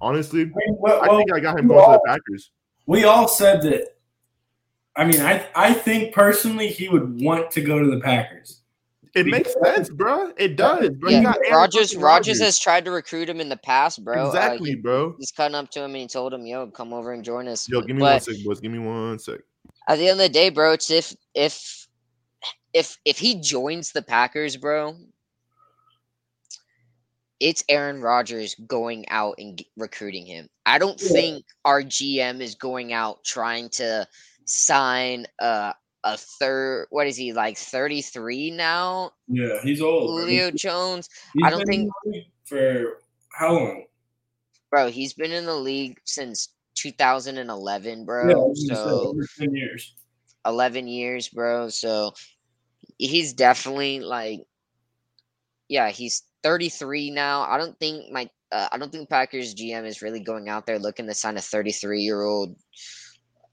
honestly, 0.00 0.42
I 0.42 0.44
mean, 0.44 0.76
well, 0.78 1.02
I 1.02 1.08
well, 1.08 1.18
think 1.18 1.32
I 1.32 1.40
got 1.40 1.58
him 1.58 1.66
going 1.66 1.84
to 1.84 1.92
the 1.92 2.00
Packers. 2.06 2.50
we 2.86 3.04
all 3.04 3.26
said 3.26 3.62
that. 3.62 3.96
I 4.96 5.04
mean, 5.04 5.20
I 5.20 5.46
I 5.56 5.72
think 5.72 6.14
personally 6.14 6.68
he 6.68 6.88
would 6.88 7.20
want 7.22 7.50
to 7.52 7.62
go 7.62 7.82
to 7.82 7.90
the 7.90 8.00
Packers. 8.00 8.60
It 9.14 9.26
makes 9.26 9.54
sense, 9.62 9.88
bro. 9.88 10.32
It 10.36 10.56
does. 10.56 10.90
Bro. 10.90 11.10
Yeah, 11.10 11.22
got 11.22 11.38
Rodgers. 11.50 11.96
Rodgers 11.96 12.40
has 12.40 12.58
tried 12.58 12.84
to 12.84 12.90
recruit 12.90 13.28
him 13.28 13.40
in 13.40 13.48
the 13.48 13.56
past, 13.56 14.04
bro. 14.04 14.24
Uh, 14.24 14.26
exactly, 14.26 14.70
he- 14.70 14.76
bro. 14.76 15.14
he's 15.18 15.30
cutting 15.30 15.54
up 15.54 15.70
to 15.70 15.80
him 15.80 15.92
and 15.92 15.96
he 15.96 16.06
told 16.08 16.34
him, 16.34 16.44
"Yo, 16.44 16.66
come 16.66 16.92
over 16.92 17.12
and 17.12 17.24
join 17.24 17.48
us." 17.48 17.68
Yo, 17.68 17.80
give 17.80 17.96
me 17.96 18.00
but 18.00 18.12
one 18.12 18.20
sec, 18.20 18.34
boys. 18.44 18.60
Give 18.60 18.72
me 18.72 18.80
one 18.80 19.18
sec. 19.18 19.40
at 19.88 19.98
the 19.98 20.08
end 20.08 20.20
of 20.20 20.26
the 20.26 20.28
day, 20.28 20.50
bro, 20.50 20.72
it's 20.72 20.90
if 20.90 21.14
if 21.34 21.88
if 22.74 22.98
if 23.04 23.18
he 23.18 23.40
joins 23.40 23.92
the 23.92 24.02
Packers, 24.02 24.56
bro, 24.56 24.96
it's 27.44 27.62
Aaron 27.68 28.00
Rodgers 28.00 28.54
going 28.66 29.06
out 29.10 29.34
and 29.38 29.62
recruiting 29.76 30.24
him. 30.24 30.48
I 30.64 30.78
don't 30.78 30.98
Yeah. 31.02 31.08
think 31.10 31.44
our 31.66 31.82
GM 31.82 32.40
is 32.40 32.54
going 32.54 32.94
out 32.94 33.22
trying 33.22 33.68
to 33.80 34.08
sign 34.46 35.26
a 35.40 35.74
a 36.06 36.16
third. 36.18 36.86
What 36.90 37.06
is 37.06 37.16
he 37.18 37.32
like? 37.34 37.58
Thirty 37.58 38.00
three 38.00 38.50
now, 38.50 39.12
Yeah, 39.28 39.60
he's 39.62 39.80
old. 39.82 40.08
Julio 40.20 40.50
Jones, 40.50 41.08
He's 41.34 41.44
I 41.46 41.50
don't 41.50 41.66
think- 41.66 41.90
for 42.44 42.98
how 43.38 43.52
long? 43.52 43.84
bro. 44.70 44.88
He's 44.90 45.12
been 45.12 45.32
in 45.32 45.44
the 45.46 45.54
league 45.56 46.00
since 46.04 46.48
2011, 46.74 48.04
bro. 48.06 48.52
say 48.54 48.74
so 48.74 49.14
ten 49.38 49.54
years. 49.54 49.94
11 50.46 50.88
years, 50.88 51.28
bro. 51.28 51.68
So 51.68 52.12
he's 52.98 53.32
definitely 53.34 54.00
like, 54.00 54.40
yeah, 55.68 55.90
he's 55.90 56.22
33 56.44 57.10
now. 57.10 57.42
I 57.42 57.58
don't 57.58 57.78
think 57.80 58.12
my, 58.12 58.30
uh, 58.52 58.68
I 58.72 58.78
don't 58.78 58.92
think 58.92 59.10
Packers 59.10 59.56
GM 59.56 59.86
is 59.86 60.02
really 60.02 60.20
going 60.20 60.48
out 60.48 60.66
there 60.66 60.78
looking 60.78 61.08
to 61.08 61.14
sign 61.14 61.36
a 61.38 61.42
33 61.42 62.02
year 62.02 62.22
old, 62.22 62.56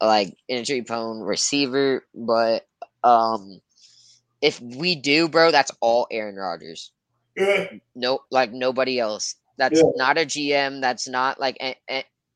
like 0.02 0.36
injury 0.48 0.84
prone 0.84 1.22
receiver. 1.22 2.06
But 2.14 2.68
um, 3.04 3.62
if 4.42 4.62
we 4.62 4.96
do, 4.96 5.30
bro, 5.30 5.52
that's 5.52 5.72
all 5.82 6.08
Aaron 6.12 6.36
Rodgers. 6.36 6.92
No, 7.96 8.20
like 8.32 8.52
nobody 8.54 9.00
else. 9.00 9.36
That's 9.58 9.82
Yeah. 9.82 9.92
not 9.96 10.18
a 10.18 10.26
GM. 10.26 10.82
That's 10.82 11.08
not 11.08 11.40
like 11.40 11.58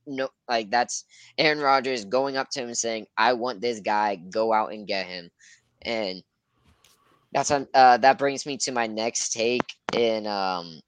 no, 0.08 0.30
like 0.48 0.70
that's 0.72 1.06
Aaron 1.38 1.60
Rodgers 1.60 2.06
going 2.06 2.38
up 2.38 2.50
to 2.52 2.62
him 2.62 2.68
and 2.68 2.78
saying, 2.78 3.08
"I 3.18 3.34
want 3.34 3.62
this 3.62 3.80
guy. 3.82 4.16
Go 4.16 4.54
out 4.54 4.74
and 4.74 4.88
get 4.88 5.08
him." 5.08 5.32
And 5.82 6.24
that's 7.36 7.52
on. 7.52 7.68
Uh, 7.74 7.98
that 7.98 8.18
brings 8.18 8.46
me 8.46 8.58
to 8.58 8.72
my 8.72 8.88
next 8.88 9.34
take. 9.34 9.62
In 9.94 10.26
um, 10.26 10.80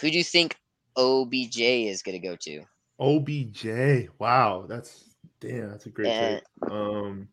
who 0.00 0.10
do 0.10 0.18
you 0.18 0.24
think 0.24 0.56
OBJ 0.96 1.60
is 1.60 2.02
gonna 2.02 2.18
go 2.18 2.36
to? 2.40 2.62
OBJ. 3.00 4.08
Wow, 4.18 4.66
that's 4.68 5.04
damn. 5.40 5.70
That's 5.70 5.86
a 5.86 5.90
great 5.90 6.08
Yeah. 6.08 6.40
take. 6.40 6.70
Um, 6.70 7.28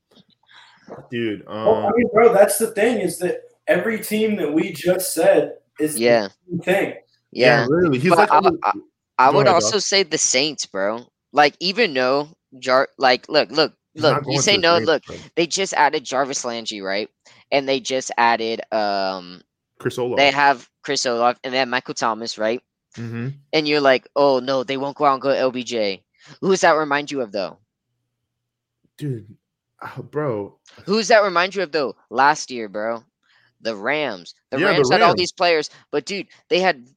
dude. 1.10 1.42
Um, 1.48 1.66
Well, 1.66 1.88
I 1.88 1.92
mean, 1.98 2.08
bro, 2.14 2.34
that's 2.34 2.58
the 2.58 2.68
thing 2.72 3.00
is 3.02 3.18
that 3.20 3.42
every 3.68 4.00
team 4.00 4.36
that 4.38 4.54
we 4.54 4.72
just 4.72 5.14
said 5.14 5.56
is 5.80 6.00
Yeah, 6.00 6.30
the 6.50 6.64
thing. 6.64 6.90
yeah, 7.32 7.62
yeah. 7.62 7.68
really. 7.68 8.00
He's 8.00 8.10
But 8.10 8.20
like, 8.20 8.32
I- 8.32 8.38
I- 8.64 8.74
I 9.18 9.30
would 9.30 9.48
ahead, 9.48 9.56
also 9.56 9.78
dog. 9.78 9.82
say 9.82 10.04
the 10.04 10.18
Saints, 10.18 10.66
bro. 10.66 11.06
Like 11.32 11.56
even 11.60 11.94
though 11.94 12.30
Jar, 12.60 12.90
like 12.98 13.28
look, 13.28 13.50
look, 13.50 13.74
look. 13.96 14.24
You 14.28 14.40
say 14.42 14.58
no. 14.58 14.76
Saints, 14.76 14.88
Look, 14.88 15.04
bro. 15.06 15.16
they 15.36 15.48
just 15.48 15.74
added 15.74 16.04
Jarvis 16.04 16.46
Landry, 16.46 16.82
right? 16.82 17.10
And 17.52 17.68
they 17.68 17.80
just 17.80 18.12
added 18.18 18.62
um 18.72 19.42
Chris 19.80 19.98
Olave. 19.98 20.16
they 20.16 20.32
have 20.32 20.70
Chris 20.84 21.06
Olave 21.06 21.40
and 21.44 21.54
they 21.54 21.60
have 21.60 21.68
Michael 21.68 21.94
Thomas, 21.96 22.38
right? 22.38 22.62
hmm 22.96 23.28
And 23.54 23.68
you're 23.68 23.82
like, 23.82 24.08
oh 24.16 24.40
no, 24.40 24.64
they 24.64 24.78
won't 24.78 24.98
go 24.98 25.06
out 25.06 25.14
and 25.14 25.22
go 25.22 25.30
LBJ. 25.30 26.04
Who 26.42 26.50
does 26.52 26.62
that 26.62 26.72
remind 26.74 27.12
you 27.12 27.22
of 27.22 27.32
though? 27.32 27.60
Dude, 28.98 29.38
uh, 29.82 30.02
bro. 30.02 30.60
Who 30.86 30.98
does 30.98 31.08
that 31.10 31.24
remind 31.24 31.56
you 31.56 31.64
of 31.64 31.72
though? 31.72 31.96
Last 32.10 32.50
year, 32.52 32.68
bro. 32.70 33.04
The 33.62 33.76
Rams. 33.76 34.34
The 34.52 34.58
Yeah, 34.58 34.74
the 34.74 34.86
Rams 34.86 34.90
had 34.90 35.02
all 35.02 35.14
these 35.16 35.32
players, 35.32 35.70
but 35.92 36.06
dude, 36.06 36.28
they 36.50 36.60
had 36.60 36.88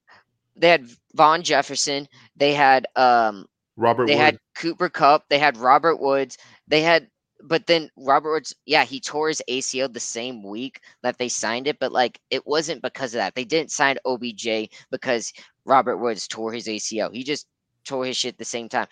they 0.56 0.68
had 0.68 0.88
Van 1.14 1.42
Jefferson, 1.42 2.08
they 2.36 2.54
had 2.54 2.86
um 2.96 3.46
Robert 3.76 4.06
they 4.06 4.16
Wood. 4.16 4.16
had 4.16 4.38
Cooper 4.56 4.88
Kupp, 4.88 5.28
they 5.28 5.38
had 5.38 5.56
Robert 5.56 5.96
Woods, 5.96 6.38
they 6.66 6.82
had 6.82 7.08
but 7.42 7.66
then 7.66 7.90
Robert 7.96 8.32
Woods, 8.32 8.54
yeah, 8.66 8.84
he 8.84 9.00
tore 9.00 9.28
his 9.28 9.42
ACL 9.48 9.88
the 9.88 10.00
same 10.00 10.42
week 10.42 10.80
that 11.02 11.18
they 11.18 11.28
signed 11.28 11.66
it, 11.66 11.78
but 11.78 11.92
like 11.92 12.20
it 12.30 12.46
wasn't 12.46 12.82
because 12.82 13.14
of 13.14 13.18
that. 13.18 13.34
They 13.34 13.44
didn't 13.44 13.70
sign 13.72 13.96
OBJ 14.04 14.70
because 14.90 15.32
Robert 15.64 15.98
Woods 15.98 16.26
tore 16.28 16.52
his 16.52 16.68
ACL. 16.68 17.10
He 17.10 17.24
just 17.24 17.46
tore 17.84 18.04
his 18.06 18.16
shit 18.16 18.38
the 18.38 18.44
same 18.44 18.68
time. 18.68 18.86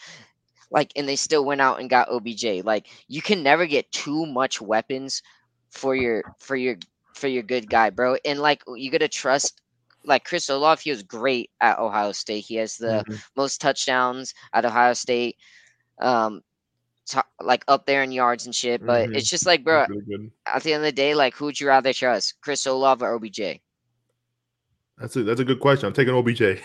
Like, 0.71 0.93
and 0.97 1.09
they 1.09 1.17
still 1.17 1.45
went 1.45 1.61
out 1.61 1.81
and 1.81 1.91
got 1.91 2.09
OBJ. 2.09 2.63
Like, 2.63 2.89
you 3.09 3.23
can 3.23 3.43
never 3.43 3.67
get 3.67 3.91
too 3.93 4.27
much 4.27 4.61
weapons 4.61 5.23
for 5.71 5.95
your 5.95 6.25
for 6.39 6.57
your 6.57 6.77
for 7.15 7.29
your 7.29 7.43
good 7.43 7.69
guy, 7.69 7.91
bro. 7.91 8.17
And 8.25 8.41
like 8.41 8.63
you 8.77 8.91
gotta 8.91 9.09
trust 9.09 9.61
like 10.05 10.25
Chris 10.25 10.49
Olave, 10.49 10.83
he 10.85 10.91
was 10.91 11.03
great 11.03 11.51
at 11.61 11.79
Ohio 11.79 12.13
State. 12.13 12.45
He 12.47 12.57
has 12.57 12.77
the 12.77 13.05
Mhm. 13.07 13.23
most 13.37 13.61
touchdowns 13.61 14.35
at 14.53 14.65
Ohio 14.65 14.93
State. 14.95 15.37
Um 16.01 16.43
to- 17.07 17.25
like 17.41 17.65
up 17.69 17.87
there 17.87 18.03
in 18.03 18.13
yards 18.13 18.47
and 18.47 18.55
shit. 18.55 18.85
But 18.85 19.09
Mhm. 19.11 19.17
it's 19.17 19.29
just 19.29 19.47
like, 19.47 19.63
bro, 19.65 19.87
really 19.89 20.31
at 20.47 20.63
the 20.63 20.73
end 20.73 20.83
of 20.83 20.87
the 20.89 20.93
day, 20.93 21.15
like 21.15 21.35
who'd 21.35 21.59
you 21.61 21.67
rather 21.69 21.93
trust? 21.93 22.35
Chris 22.41 22.67
Olave 22.67 23.05
or 23.05 23.15
OBJ? 23.15 23.61
That's 24.99 25.15
a 25.17 25.23
that's 25.25 25.41
a 25.41 25.45
good 25.45 25.61
question. 25.61 25.87
I'm 25.87 25.93
taking 25.93 26.15
OBJ. 26.15 26.59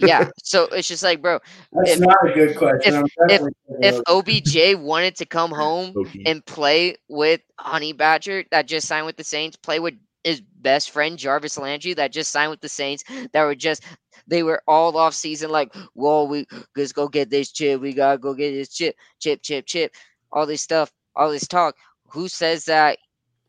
Yeah. 0.00 0.28
so 0.44 0.64
it's 0.66 0.88
just 0.88 1.02
like, 1.02 1.22
bro, 1.22 1.38
That's 1.72 1.92
If- 1.92 2.00
not 2.00 2.16
a 2.30 2.32
good 2.34 2.56
question. 2.56 3.02
if- 3.30 3.40
I'm 3.42 3.48
if 3.82 4.00
OBJ 4.06 4.74
wanted 4.74 5.16
to 5.16 5.24
come 5.26 5.50
home 5.62 5.92
Loki. 5.94 6.22
and 6.26 6.44
play 6.44 6.96
with 7.08 7.40
Honey 7.58 7.92
Badger 7.94 8.44
that 8.50 8.66
just 8.66 8.86
signed 8.88 9.06
with 9.06 9.16
the 9.16 9.24
Saints, 9.24 9.56
play 9.56 9.78
with 9.80 9.94
his 10.24 10.42
best 10.42 10.90
friend 10.90 11.16
Jarvis 11.16 11.56
Landry 11.56 11.94
that 11.94 12.12
just 12.12 12.30
signed 12.32 12.50
with 12.50 12.60
the 12.60 12.68
Saints, 12.68 13.04
that 13.32 13.42
were 13.44 13.54
just 13.54 13.82
they 14.28 14.42
were 14.42 14.62
all 14.68 14.96
off 14.96 15.14
season 15.14 15.50
like, 15.50 15.74
whoa, 15.94 16.24
we 16.24 16.46
let's 16.76 16.92
go 16.92 17.08
get 17.08 17.30
this 17.30 17.50
chip, 17.50 17.80
we 17.80 17.92
gotta 17.92 18.18
go 18.18 18.34
get 18.34 18.52
this 18.52 18.68
chip, 18.68 18.94
chip, 19.18 19.42
chip, 19.42 19.66
chip, 19.66 19.92
all 20.32 20.46
this 20.46 20.62
stuff, 20.62 20.92
all 21.16 21.30
this 21.30 21.48
talk. 21.48 21.74
Who 22.10 22.28
says 22.28 22.64
that 22.66 22.98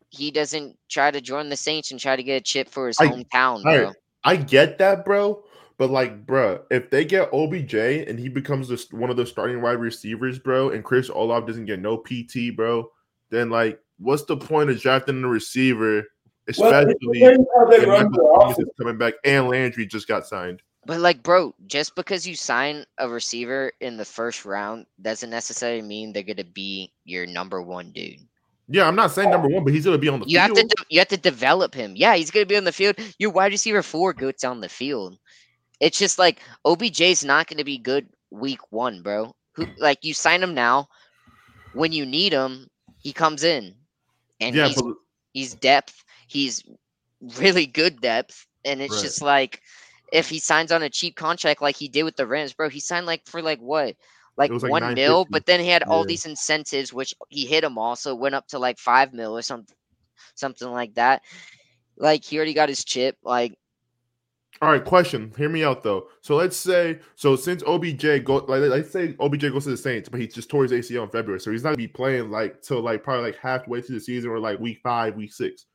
he 0.09 0.31
doesn't 0.31 0.75
try 0.89 1.11
to 1.11 1.21
join 1.21 1.49
the 1.49 1.55
Saints 1.55 1.91
and 1.91 1.99
try 1.99 2.15
to 2.15 2.23
get 2.23 2.37
a 2.37 2.43
chip 2.43 2.67
for 2.67 2.87
his 2.87 2.99
I- 2.99 3.07
hometown, 3.07 3.61
bro? 3.61 3.85
right. 3.87 3.95
I 4.23 4.35
get 4.35 4.77
that, 4.79 5.05
bro. 5.05 5.43
But 5.77 5.91
like, 5.91 6.25
bro, 6.25 6.61
if 6.71 6.89
they 6.89 7.05
get 7.05 7.33
OBJ 7.33 7.73
and 7.73 8.19
he 8.19 8.27
becomes 8.27 8.67
this 8.67 8.91
one 8.91 9.09
of 9.09 9.15
the 9.15 9.25
starting 9.25 9.61
wide 9.61 9.79
receivers, 9.79 10.37
bro, 10.37 10.71
and 10.71 10.83
Chris 10.83 11.07
Olave 11.07 11.47
doesn't 11.47 11.65
get 11.65 11.79
no 11.79 11.95
PT, 11.97 12.53
bro, 12.53 12.91
then 13.29 13.49
like, 13.49 13.79
what's 13.97 14.25
the 14.25 14.35
point 14.35 14.69
of 14.69 14.81
drafting 14.81 15.23
a 15.23 15.27
receiver, 15.27 16.03
especially 16.49 16.95
depends 17.13 17.47
how 17.57 17.65
they 17.65 17.85
run 17.85 18.11
Michael 18.11 18.11
their 18.11 18.33
Thomas 18.33 18.53
offense. 18.57 18.67
is 18.67 18.73
coming 18.77 18.97
back 18.97 19.13
and 19.23 19.47
Landry 19.47 19.85
just 19.85 20.07
got 20.07 20.27
signed? 20.27 20.61
But 20.89 21.01
like, 21.01 21.21
bro, 21.21 21.53
just 21.67 21.95
because 21.95 22.25
you 22.27 22.35
sign 22.35 22.83
a 22.97 23.07
receiver 23.07 23.71
in 23.79 23.95
the 23.95 24.05
first 24.05 24.43
round 24.43 24.87
doesn't 24.99 25.29
necessarily 25.29 25.83
mean 25.83 26.11
they're 26.13 26.23
gonna 26.23 26.43
be 26.43 26.91
your 27.05 27.27
number 27.27 27.61
one 27.61 27.91
dude. 27.91 28.17
Yeah, 28.67 28.87
I'm 28.87 28.95
not 28.95 29.11
saying 29.11 29.29
number 29.29 29.49
one, 29.49 29.63
but 29.63 29.71
he's 29.71 29.85
gonna 29.85 29.99
be 29.99 30.09
on 30.09 30.19
the 30.19 30.25
You 30.25 30.39
have 30.39 30.51
field. 30.55 30.69
to 30.71 30.75
de- 30.75 30.85
you 30.89 30.99
have 30.99 31.09
to 31.09 31.17
develop 31.17 31.75
him. 31.75 31.93
Yeah, 31.95 32.15
he's 32.15 32.31
gonna 32.31 32.47
be 32.47 32.57
on 32.57 32.63
the 32.63 32.71
field. 32.71 32.95
Your 33.19 33.29
wide 33.29 33.51
receiver 33.51 33.83
four 33.83 34.13
goes 34.13 34.43
on 34.43 34.61
the 34.61 34.69
field. 34.69 35.19
It's 35.79 35.99
just 35.99 36.17
like 36.17 36.41
OBJ's 36.65 37.23
not 37.23 37.47
gonna 37.47 37.63
be 37.63 37.77
good 37.77 38.09
week 38.31 38.71
one, 38.71 39.03
bro. 39.03 39.35
Who 39.53 39.67
like 39.77 39.99
you 40.03 40.15
sign 40.15 40.41
him 40.41 40.55
now, 40.55 40.89
when 41.73 41.91
you 41.91 42.03
need 42.03 42.33
him, 42.33 42.67
he 42.97 43.13
comes 43.13 43.43
in, 43.43 43.75
and 44.41 44.55
yeah, 44.55 44.67
he's 44.69 44.81
but 44.81 44.95
he's 45.33 45.53
depth. 45.53 46.03
He's 46.27 46.63
really 47.37 47.67
good 47.67 48.01
depth, 48.01 48.47
and 48.65 48.81
it's 48.81 48.95
Right. 48.95 49.03
just 49.03 49.21
like 49.21 49.61
if 50.11 50.29
he 50.29 50.39
signs 50.39 50.71
on 50.71 50.83
a 50.83 50.89
cheap 50.89 51.15
contract 51.15 51.61
like 51.61 51.75
he 51.75 51.87
did 51.87 52.03
with 52.03 52.15
the 52.15 52.27
Rams, 52.27 52.53
bro. 52.53 52.69
He 52.69 52.79
signed 52.79 53.05
like 53.05 53.25
for 53.25 53.41
like 53.41 53.59
what, 53.59 53.95
like, 54.37 54.51
like 54.51 54.71
one 54.71 54.93
mil, 54.93 55.27
but 55.29 55.45
then 55.45 55.59
he 55.59 55.67
had 55.67 55.83
all 55.83 56.01
Yeah. 56.01 56.07
these 56.07 56.25
incentives, 56.25 56.93
which 56.93 57.13
he 57.29 57.45
hit 57.45 57.61
them 57.61 57.77
all, 57.77 57.95
so 57.95 58.11
it 58.11 58.19
went 58.19 58.35
up 58.35 58.47
to 58.47 58.59
like 58.59 58.77
five 58.77 59.13
mil 59.13 59.37
or 59.37 59.41
something, 59.41 59.75
something 60.35 60.69
like 60.69 60.93
that. 60.95 61.21
Like 61.97 62.23
he 62.23 62.37
already 62.37 62.53
got 62.53 62.69
his 62.69 62.83
chip. 62.83 63.17
Like 63.23 63.57
All 64.61 64.71
right, 64.71 64.83
question. 64.83 65.33
Hear 65.37 65.49
me 65.49 65.63
out 65.63 65.83
though. 65.83 66.07
So 66.21 66.35
let's 66.35 66.57
say, 66.57 66.99
so 67.15 67.35
since 67.35 67.63
OBJ 67.63 68.23
go, 68.25 68.37
like 68.47 68.61
let's 68.61 68.91
say 68.91 69.15
OBJ 69.19 69.51
goes 69.51 69.63
to 69.65 69.69
the 69.71 69.77
Saints, 69.77 70.09
but 70.09 70.19
he 70.19 70.27
just 70.27 70.49
tore 70.49 70.63
his 70.63 70.71
ACL 70.71 71.03
in 71.03 71.09
February, 71.09 71.39
so 71.39 71.51
he's 71.51 71.63
not 71.63 71.69
gonna 71.69 71.77
be 71.77 71.87
playing 71.87 72.29
like 72.29 72.61
till 72.61 72.81
like 72.81 73.03
probably 73.03 73.23
like 73.23 73.37
halfway 73.39 73.81
through 73.81 73.95
the 73.95 74.01
season 74.01 74.29
or 74.29 74.39
like 74.39 74.59
week 74.59 74.79
five, 74.83 75.15
week 75.15 75.33
six. 75.33 75.65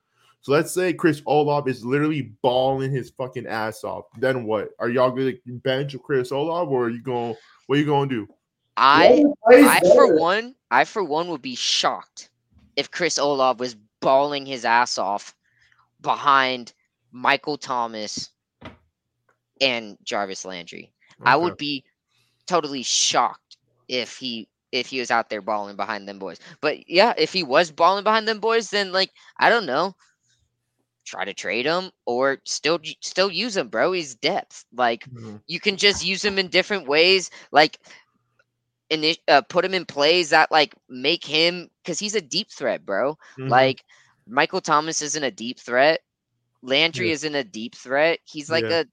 So 0.44 0.52
let's 0.52 0.74
say 0.74 0.92
Chris 0.92 1.22
Olave 1.26 1.70
is 1.70 1.86
literally 1.86 2.34
balling 2.42 2.92
his 2.92 3.08
fucking 3.08 3.46
ass 3.46 3.82
off. 3.82 4.04
Then 4.18 4.44
what? 4.44 4.72
Are 4.78 4.90
y'all 4.90 5.10
gonna 5.10 5.32
bench 5.46 5.96
Chris 6.02 6.32
Olave, 6.32 6.70
or 6.70 6.84
are 6.84 6.90
you 6.90 7.00
going? 7.00 7.34
What 7.66 7.76
are 7.76 7.80
you 7.80 7.86
gonna 7.86 8.10
do? 8.10 8.28
I, 8.76 9.06
Whoever 9.06 9.34
plays 9.42 9.66
I 9.66 9.80
for 9.80 10.18
one, 10.18 10.54
I 10.70 10.84
for 10.84 11.02
one 11.02 11.28
would 11.28 11.40
be 11.40 11.54
shocked 11.54 12.28
if 12.76 12.90
Chris 12.90 13.16
Olave 13.16 13.58
was 13.58 13.74
bawling 14.00 14.44
his 14.44 14.66
ass 14.66 14.98
off 14.98 15.34
behind 16.02 16.74
Michael 17.10 17.56
Thomas 17.56 18.28
and 19.62 19.96
Jarvis 20.04 20.44
Landry. 20.44 20.92
I 21.22 21.36
would 21.36 21.56
be 21.56 21.84
totally 22.46 22.82
shocked 22.82 23.56
if 23.88 24.18
he 24.18 24.46
if 24.72 24.88
he 24.88 25.00
was 25.00 25.10
out 25.10 25.30
there 25.30 25.40
balling 25.40 25.76
behind 25.76 26.06
them 26.06 26.18
boys. 26.18 26.38
But 26.60 26.86
yeah, 26.86 27.14
if 27.16 27.32
he 27.32 27.42
was 27.42 27.70
balling 27.70 28.04
behind 28.04 28.28
them 28.28 28.40
boys, 28.40 28.68
then 28.68 28.92
like 28.92 29.10
I 29.38 29.48
don't 29.48 29.64
know, 29.64 29.96
try 31.04 31.24
to 31.24 31.34
trade 31.34 31.66
him 31.66 31.90
or 32.06 32.38
still 32.44 32.78
still 33.00 33.30
use 33.30 33.56
him, 33.56 33.68
bro. 33.68 33.92
He's 33.92 34.14
depth. 34.14 34.64
Like 34.72 35.08
Mhm. 35.08 35.42
you 35.46 35.60
can 35.60 35.76
just 35.76 36.04
use 36.04 36.24
him 36.24 36.38
in 36.38 36.48
different 36.48 36.88
ways, 36.88 37.30
like 37.52 37.78
and 38.90 39.16
uh, 39.28 39.42
put 39.42 39.64
him 39.64 39.74
in 39.74 39.84
plays 39.86 40.30
that 40.30 40.50
like 40.50 40.74
make 40.88 41.24
him 41.24 41.68
because 41.82 41.98
he's 41.98 42.14
a 42.14 42.20
deep 42.20 42.50
threat, 42.50 42.84
bro. 42.84 43.16
Mhm. 43.36 43.48
Like 43.48 43.84
Michael 44.26 44.60
Thomas 44.60 45.02
isn't 45.02 45.24
a 45.24 45.30
deep 45.30 45.58
threat. 45.58 46.00
Landry 46.62 47.10
Yeah. 47.10 47.12
isn't 47.12 47.34
a 47.34 47.44
deep 47.44 47.74
threat. 47.74 48.18
He's 48.24 48.50
like 48.50 48.68
Yeah. 48.68 48.70
a 48.70 48.86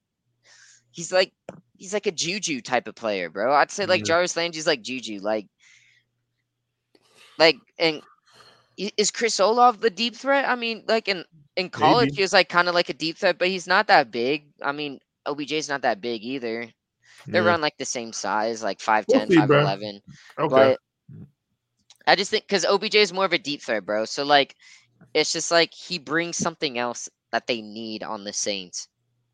he's 0.92 1.12
like 1.12 1.32
he's 1.78 1.94
like 1.94 2.08
a 2.08 2.12
Juju 2.12 2.62
type 2.62 2.88
of 2.88 2.96
player, 2.96 3.30
bro. 3.30 3.54
I'd 3.54 3.72
say 3.72 3.86
like 3.86 4.04
Yeah. 4.04 4.06
Jarvis 4.06 4.36
Landry's 4.38 4.68
like 4.68 4.82
Juju, 4.82 5.20
like 5.22 5.48
like 7.38 7.58
and 7.80 8.02
is 8.98 9.12
Chris 9.12 9.40
Olave 9.40 9.80
the 9.80 9.90
deep 9.90 10.16
threat? 10.16 10.48
I 10.48 10.56
mean, 10.56 10.84
like 10.88 11.08
in 11.08 11.24
in 11.56 11.70
college 11.70 12.10
Maybe. 12.10 12.16
he 12.16 12.22
was 12.22 12.34
like 12.34 12.50
kind 12.50 12.68
of 12.68 12.76
like 12.76 12.90
a 12.90 12.94
deep 12.94 13.18
threat, 13.18 13.38
but 13.38 13.48
he's 13.50 13.68
not 13.68 13.88
that 13.88 14.12
big. 14.12 14.52
I 14.62 14.72
mean, 14.72 15.00
OBJ's 15.26 15.70
not 15.70 15.82
that 15.84 16.02
big 16.02 16.24
either. 16.24 16.70
They're 17.32 17.44
Yeah. 17.44 17.46
around 17.46 17.62
like 17.62 17.78
the 17.78 17.86
same 17.86 18.14
size, 18.14 18.64
like 18.64 18.80
5'10, 18.80 19.08
We'll 19.08 19.22
see, 19.30 19.42
bro. 19.42 19.68
5'11. 19.68 20.02
Okay. 20.40 20.74
But 20.74 20.80
I 22.08 22.16
just 22.16 22.32
think 22.32 22.46
because 22.48 22.66
OBJ 22.66 22.96
is 22.96 23.14
more 23.14 23.26
of 23.26 23.34
a 23.34 23.38
deep 23.40 23.62
threat, 23.62 23.86
bro. 23.86 24.06
So 24.06 24.24
like, 24.24 24.56
it's 25.14 25.32
just 25.34 25.52
like 25.52 25.74
he 25.74 26.00
brings 26.00 26.38
something 26.38 26.78
else 26.78 27.10
that 27.32 27.48
they 27.48 27.62
need 27.62 28.04
on 28.04 28.24
the 28.24 28.34
Saints. 28.34 28.88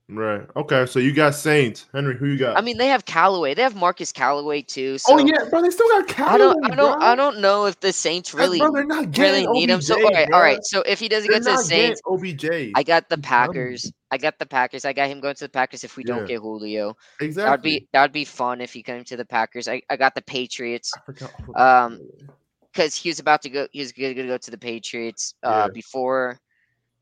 Right. 0.09 0.41
Okay. 0.55 0.85
So 0.85 0.99
you 0.99 1.11
got 1.13 1.35
Saints. 1.35 1.85
Henry, 1.93 2.15
who 2.15 2.27
you 2.27 2.37
got? 2.37 2.57
I 2.57 2.61
mean, 2.61 2.77
they 2.77 2.87
have 2.87 3.03
Callaway. 3.05 3.53
They 3.53 3.61
have 3.61 3.75
Marquez 3.75 4.13
Callaway 4.13 4.61
too. 4.61 4.97
So 4.97 5.15
oh 5.15 5.17
yeah, 5.19 5.43
bro. 5.49 5.61
They 5.61 5.69
still 5.69 5.87
got 5.89 6.07
Callaway. 6.07 6.33
I 6.33 6.37
don't. 6.37 6.71
I 6.71 6.75
don't. 6.75 7.03
I 7.03 7.15
don't 7.15 7.39
know 7.39 7.65
if 7.65 7.79
the 7.81 7.91
Saints 7.91 8.33
really, 8.33 8.59
bro, 8.59 8.71
they're 8.71 8.85
not 8.85 9.05
really 9.17 9.41
getting 9.41 9.51
need 9.51 9.69
him. 9.69 9.81
So 9.81 9.95
all 9.95 10.11
right, 10.13 10.27
bro. 10.29 10.37
all 10.37 10.41
right. 10.41 10.59
So 10.63 10.81
if 10.83 10.99
he 10.99 11.09
doesn't 11.09 11.29
They're 11.29 11.41
go 11.41 11.45
to 11.45 11.57
the 11.57 11.63
Saints, 11.63 12.01
OBJ. 12.07 12.45
I 12.75 12.83
got 12.83 13.09
the 13.09 13.15
I'm 13.15 13.21
telling 13.21 13.55
you. 13.57 13.61
Packers. 13.73 13.93
I 14.09 14.17
got 14.17 14.39
the 14.39 14.45
Packers. 14.45 14.85
I 14.85 14.93
got 14.93 15.09
him 15.09 15.19
going 15.19 15.35
to 15.35 15.43
the 15.43 15.49
Packers 15.49 15.83
if 15.83 15.97
we 15.97 16.03
Yeah. 16.05 16.15
don't 16.15 16.27
get 16.27 16.39
Julio. 16.39 16.95
exactly. 17.19 17.43
That 17.43 17.51
would 17.51 17.61
be 17.61 17.87
that 17.91 18.01
would 18.03 18.11
be 18.13 18.23
fun 18.25 18.61
if 18.61 18.71
he 18.71 18.81
came 18.81 19.03
to 19.03 19.17
the 19.17 19.25
Packers. 19.25 19.67
I, 19.67 19.81
I 19.89 19.97
got 19.97 20.15
the 20.15 20.21
Patriots 20.21 20.93
I 20.95 21.01
forgot. 21.05 21.31
um, 21.57 21.99
because 22.71 22.95
he 22.95 23.09
was 23.09 23.19
about 23.19 23.41
to 23.41 23.49
go. 23.49 23.67
He 23.73 23.79
was 23.81 23.91
going 23.91 24.15
to 24.15 24.23
go 24.25 24.37
to 24.37 24.51
the 24.51 24.57
Patriots 24.57 25.33
uh, 25.43 25.65
Yeah. 25.67 25.73
before 25.73 26.39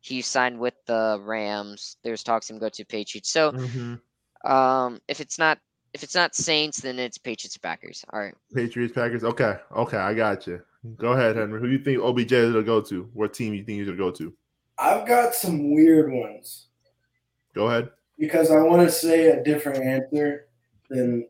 he 0.06 0.22
signed 0.22 0.60
with 0.60 0.76
the 0.86 1.20
Rams. 1.24 1.97
There's 2.03 2.22
talks 2.22 2.47
him 2.49 2.60
go 2.60 2.70
to 2.70 2.86
Patriots. 2.86 3.32
So 3.32 3.51
Mhm. 3.53 3.99
um, 4.45 5.01
if 5.08 5.20
it's 5.20 5.39
not 5.39 5.58
if 5.93 6.03
it's 6.03 6.14
not 6.14 6.36
Saints, 6.36 6.82
then 6.82 6.99
it's 6.99 7.18
Patriots 7.18 7.58
Packers. 7.58 8.03
All 8.12 8.20
right. 8.20 8.36
Patriots, 8.53 8.93
Packers. 8.93 9.24
Okay. 9.24 9.56
Okay. 9.78 9.97
I 9.97 10.14
got 10.14 10.45
you. 10.45 10.62
Go 10.97 11.14
ahead, 11.14 11.38
Henry. 11.38 11.60
Who 11.60 11.68
do 11.68 11.72
you 11.72 11.80
think 11.80 12.01
OBJ 12.03 12.34
is 12.34 12.51
gonna 12.51 12.64
go 12.66 12.82
to? 12.82 13.10
What 13.14 13.34
team 13.34 13.53
you 13.53 13.64
think 13.64 13.80
he's 13.80 13.86
gonna 13.88 13.97
go 13.97 14.12
to? 14.12 14.34
I've 14.78 15.08
got 15.08 15.34
some 15.34 15.74
weird 15.74 16.12
ones 16.12 16.68
Go 17.56 17.68
ahead. 17.68 17.89
because 18.20 18.51
I 18.51 18.60
want 18.60 18.82
to 18.88 18.91
say 18.91 19.28
a 19.32 19.41
different 19.43 19.84
answer 19.84 20.49
than 20.89 21.28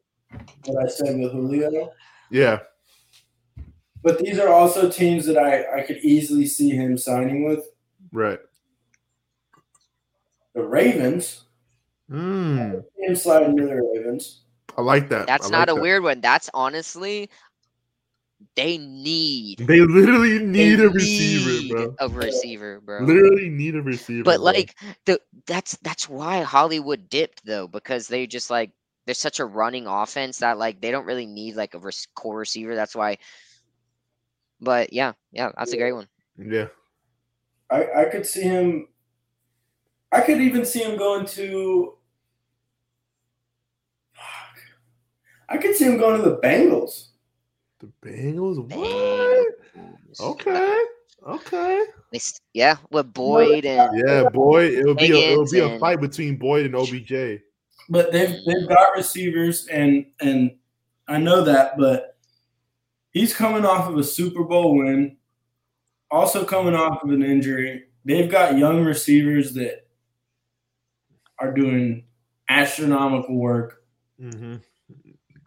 what 0.65 0.84
I 0.84 0.88
said 0.89 1.17
with 1.19 1.32
Julio. 1.32 1.91
Yeah. 2.32 2.59
But 4.01 4.17
these 4.19 4.39
are 4.39 4.49
also 4.49 4.89
teams 4.89 5.26
that 5.28 5.38
I, 5.38 5.78
I 5.78 5.82
could 5.84 5.97
easily 5.97 6.47
see 6.47 6.71
him 6.71 6.97
signing 6.97 7.45
with. 7.47 7.65
Right. 8.11 8.39
The 10.55 10.63
Ravens. 10.63 11.43
Mm, 12.09 12.83
Him 12.97 13.15
sliding 13.15 13.57
to 13.57 13.65
the 13.65 13.75
Ravens. 13.75 14.45
I 14.77 14.81
like 14.81 15.09
that. 15.09 15.27
That's 15.27 15.47
I 15.47 15.49
not 15.49 15.59
like 15.67 15.69
a 15.69 15.75
that. 15.75 15.81
weird 15.81 16.03
one. 16.03 16.21
That's 16.21 16.49
honestly 16.53 17.29
they 18.55 18.77
need 18.77 19.59
They 19.59 19.81
literally 19.81 20.37
they 20.37 20.45
need 20.45 20.79
a 20.79 20.89
receiver, 20.89 21.61
need 21.61 21.71
bro. 21.71 21.95
A 21.99 22.09
receiver, 22.09 22.81
bro. 22.81 23.03
Literally 23.03 23.49
need 23.49 23.75
a 23.75 23.81
receiver. 23.81 24.23
But 24.23 24.37
bro. 24.37 24.45
like 24.45 24.75
the 25.05 25.19
that's 25.45 25.77
that's 25.77 26.07
why 26.09 26.41
Hollywood 26.41 27.09
dipped 27.09 27.45
though 27.45 27.67
because 27.67 28.07
they 28.07 28.27
just 28.27 28.49
like 28.49 28.71
there's 29.05 29.17
such 29.19 29.39
a 29.39 29.45
running 29.45 29.87
offense 29.87 30.39
that 30.39 30.57
like 30.57 30.81
they 30.81 30.91
don't 30.91 31.05
really 31.05 31.25
need 31.25 31.55
like 31.55 31.73
a 31.73 31.79
rec- 31.79 31.95
core 32.15 32.37
receiver. 32.37 32.75
That's 32.75 32.95
why. 32.95 33.17
But 34.61 34.93
yeah, 34.93 35.13
yeah, 35.31 35.51
that's 35.57 35.73
a 35.73 35.77
great 35.77 35.93
one. 35.93 36.07
yeah. 36.37 36.67
I, 37.69 38.01
I 38.01 38.05
could 38.05 38.25
see 38.25 38.43
him. 38.43 38.87
I 40.16 40.22
could 40.22 40.39
even 40.39 40.66
see 40.66 40.82
him 40.82 40.97
going 40.97 41.26
to. 41.26 41.97
Fuck. 44.13 44.57
I 45.49 45.57
could 45.57 45.76
see 45.76 45.84
him 45.84 45.97
going 45.97 46.22
to 46.22 46.30
the 46.30 46.38
Bengals. 46.38 47.09
The 47.80 47.91
Bengals. 48.01 48.57
What? 48.74 49.55
Okay. 50.22 50.84
Okay. 51.28 51.86
Yeah, 52.53 52.78
with 52.91 53.11
Boyd 53.11 53.66
and 53.66 54.01
Yeah, 54.07 54.30
Boyd. 54.30 54.74
It'll 54.74 54.95
be 54.95 55.11
a, 55.11 55.34
it'll 55.34 55.51
be 55.51 55.59
a 55.59 55.78
fight 55.80 55.99
between 55.99 56.38
Boyd 56.38 56.66
and 56.66 56.76
OBJ. 56.76 57.41
But 57.89 58.13
they've 58.13 58.38
they've 58.45 58.70
got 58.70 58.95
receivers, 58.95 59.68
and 59.68 60.05
and 60.22 60.55
I 61.09 61.18
know 61.18 61.43
that, 61.43 61.78
but 61.78 62.16
he's 63.11 63.34
coming 63.34 63.66
off 63.66 63.89
of 63.89 63.97
a 63.97 64.03
Super 64.03 64.43
Bowl 64.43 64.78
win, 64.78 65.18
also 66.09 66.45
coming 66.45 66.74
off 66.74 67.03
of 67.03 67.09
an 67.09 67.22
injury. 67.22 67.86
They've 68.05 68.32
got 68.32 68.57
young 68.57 68.86
receivers 68.86 69.53
that 69.55 69.84
are 71.39 71.51
doing 71.51 72.05
astronomical 72.49 73.36
work. 73.36 73.83
Mm-hmm. 74.21 74.55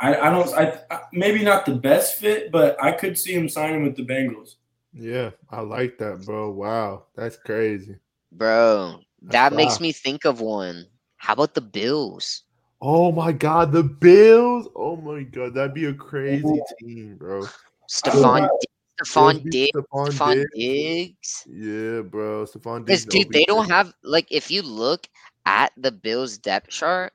I, 0.01 0.15
I 0.15 0.31
don't. 0.31 0.55
I, 0.55 0.81
I 0.91 1.01
maybe 1.13 1.43
not 1.43 1.67
the 1.67 1.75
best 1.75 2.17
fit, 2.17 2.53
but 2.53 2.83
I 2.83 2.93
could 2.93 3.19
see 3.19 3.35
him 3.35 3.49
signing 3.49 3.83
with 3.83 3.97
the 3.97 4.05
Bengals. 4.05 4.55
Yeah, 4.93 5.31
I 5.51 5.61
like 5.61 5.99
that, 5.99 6.25
bro. 6.25 6.51
Wow, 6.51 7.05
that's 7.17 7.37
crazy. 7.37 7.97
bro, 8.33 9.01
that 9.23 9.33
That's 9.33 9.55
makes 9.55 9.81
wow. 9.81 9.83
me 9.83 9.93
think 9.93 10.25
of 10.25 10.41
one. 10.41 10.87
How 11.17 11.33
about 11.33 11.55
the 11.55 11.61
Bills? 11.61 12.45
Oh 12.81 13.11
my 13.11 13.33
God, 13.33 13.73
the 13.73 13.83
Bills. 13.83 14.69
Oh 14.77 14.97
my 14.97 15.25
God, 15.25 15.55
that'd 15.55 15.75
be 15.75 15.87
a 15.87 15.95
crazy 15.95 16.61
team, 16.79 17.17
bro. 17.17 17.45
Stefon 17.91 18.43
know. 18.43 18.59
Di- 18.61 19.05
Stefon 19.05 19.51
Diggs. 19.51 19.73
Stefon 19.77 20.09
Stefon 20.09 20.35
Diggs. 20.35 20.51
Diggs. 20.55 21.47
Yeah, 21.49 22.03
bro. 22.03 22.45
Stefon 22.45 22.85
Diggs. 22.85 23.05
Because 23.05 23.25
dude, 23.25 23.33
they 23.33 23.45
don't 23.45 23.69
have 23.69 23.93
like 24.05 24.31
if 24.31 24.51
you 24.51 24.63
look 24.63 25.09
at 25.49 25.73
the 25.77 25.93
Bills 25.93 26.39
depth 26.39 26.71
chart, 26.71 27.13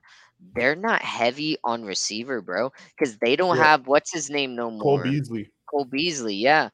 they're 0.56 0.76
not 0.76 1.02
heavy 1.04 1.58
on 1.64 1.86
receiver, 1.86 2.42
bro. 2.42 2.72
Because 2.98 3.18
they 3.20 3.36
don't 3.38 3.58
Yeah. 3.58 3.68
have 3.68 3.88
what's 3.88 4.14
his 4.14 4.30
name 4.30 4.56
no 4.56 4.72
more. 4.72 5.16
Cole 5.16 5.26
Beasley. 5.26 5.62
Cole 5.72 5.86
Beasley, 5.86 6.36
yeah. 6.36 6.70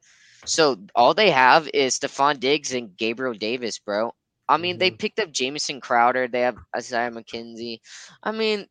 So 0.46 0.76
all 0.96 1.14
they 1.14 1.30
have 1.30 1.68
is 1.74 1.98
Stefon 1.98 2.40
Diggs 2.40 2.72
and 2.74 2.96
Gabriel 2.96 3.34
Davis, 3.34 3.78
bro. 3.78 4.12
I 4.48 4.58
mean, 4.58 4.78
they 4.78 4.90
Mhm. 4.90 5.00
picked 5.00 5.20
up 5.20 5.32
Jamison 5.32 5.80
Crowder. 5.80 6.28
They 6.28 6.42
have 6.42 6.58
Isaiah 6.76 7.10
McKenzie. 7.10 7.80
I 8.22 8.32
mean, 8.32 8.66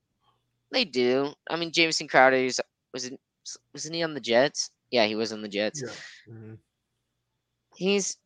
they 0.71 0.85
do. 0.85 1.33
I 1.49 1.57
mean, 1.57 1.71
Jamison 1.71 2.07
Crowder 2.07 2.37
is 2.37 2.61
was 2.93 3.11
wasn't 3.73 3.95
he 3.95 4.03
on 4.03 4.13
the 4.15 4.21
Jets? 4.21 4.71
Yeah, 4.91 5.05
he 5.05 5.15
was 5.15 5.33
on 5.33 5.41
the 5.41 5.49
Jets. 5.49 5.83
Yeah. 5.83 5.95
Mhm. 6.27 6.59
He's 7.77 8.17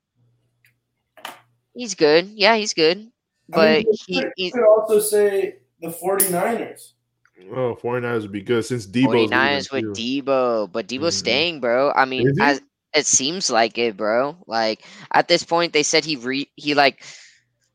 he's 1.76 1.96
good. 1.96 2.28
Yeah, 2.36 2.56
he's 2.56 2.74
good. 2.74 3.13
I 3.52 3.56
But 3.56 3.78
mean, 3.86 3.86
you 3.92 3.98
he, 4.08 4.22
could- 4.22 4.32
he 4.38 4.52
could 4.52 4.66
also 4.66 5.00
say 5.00 5.58
the 5.82 5.90
49ers. 5.90 6.94
Oh, 7.52 7.76
49ers 7.76 8.22
would 8.22 8.32
be 8.32 8.42
good 8.42 8.64
since 8.64 8.86
Deebo's 8.88 9.30
49ers 9.30 9.72
leaving, 9.72 9.90
with 9.90 9.98
too. 9.98 10.22
Deebo, 10.24 10.72
but 10.72 10.88
Deebo's 10.88 11.16
Mhm. 11.16 11.20
staying, 11.20 11.60
bro. 11.60 11.92
I 11.92 12.06
mean, 12.06 12.40
as 12.40 12.62
it 12.94 13.06
seems 13.06 13.50
like 13.50 13.78
it, 13.78 13.98
bro. 13.98 14.38
Like 14.48 14.86
at 15.12 15.28
this 15.28 15.44
point, 15.44 15.74
they 15.74 15.84
said 15.84 16.06
he 16.06 16.16
re 16.16 16.50
he 16.56 16.74
like 16.74 17.04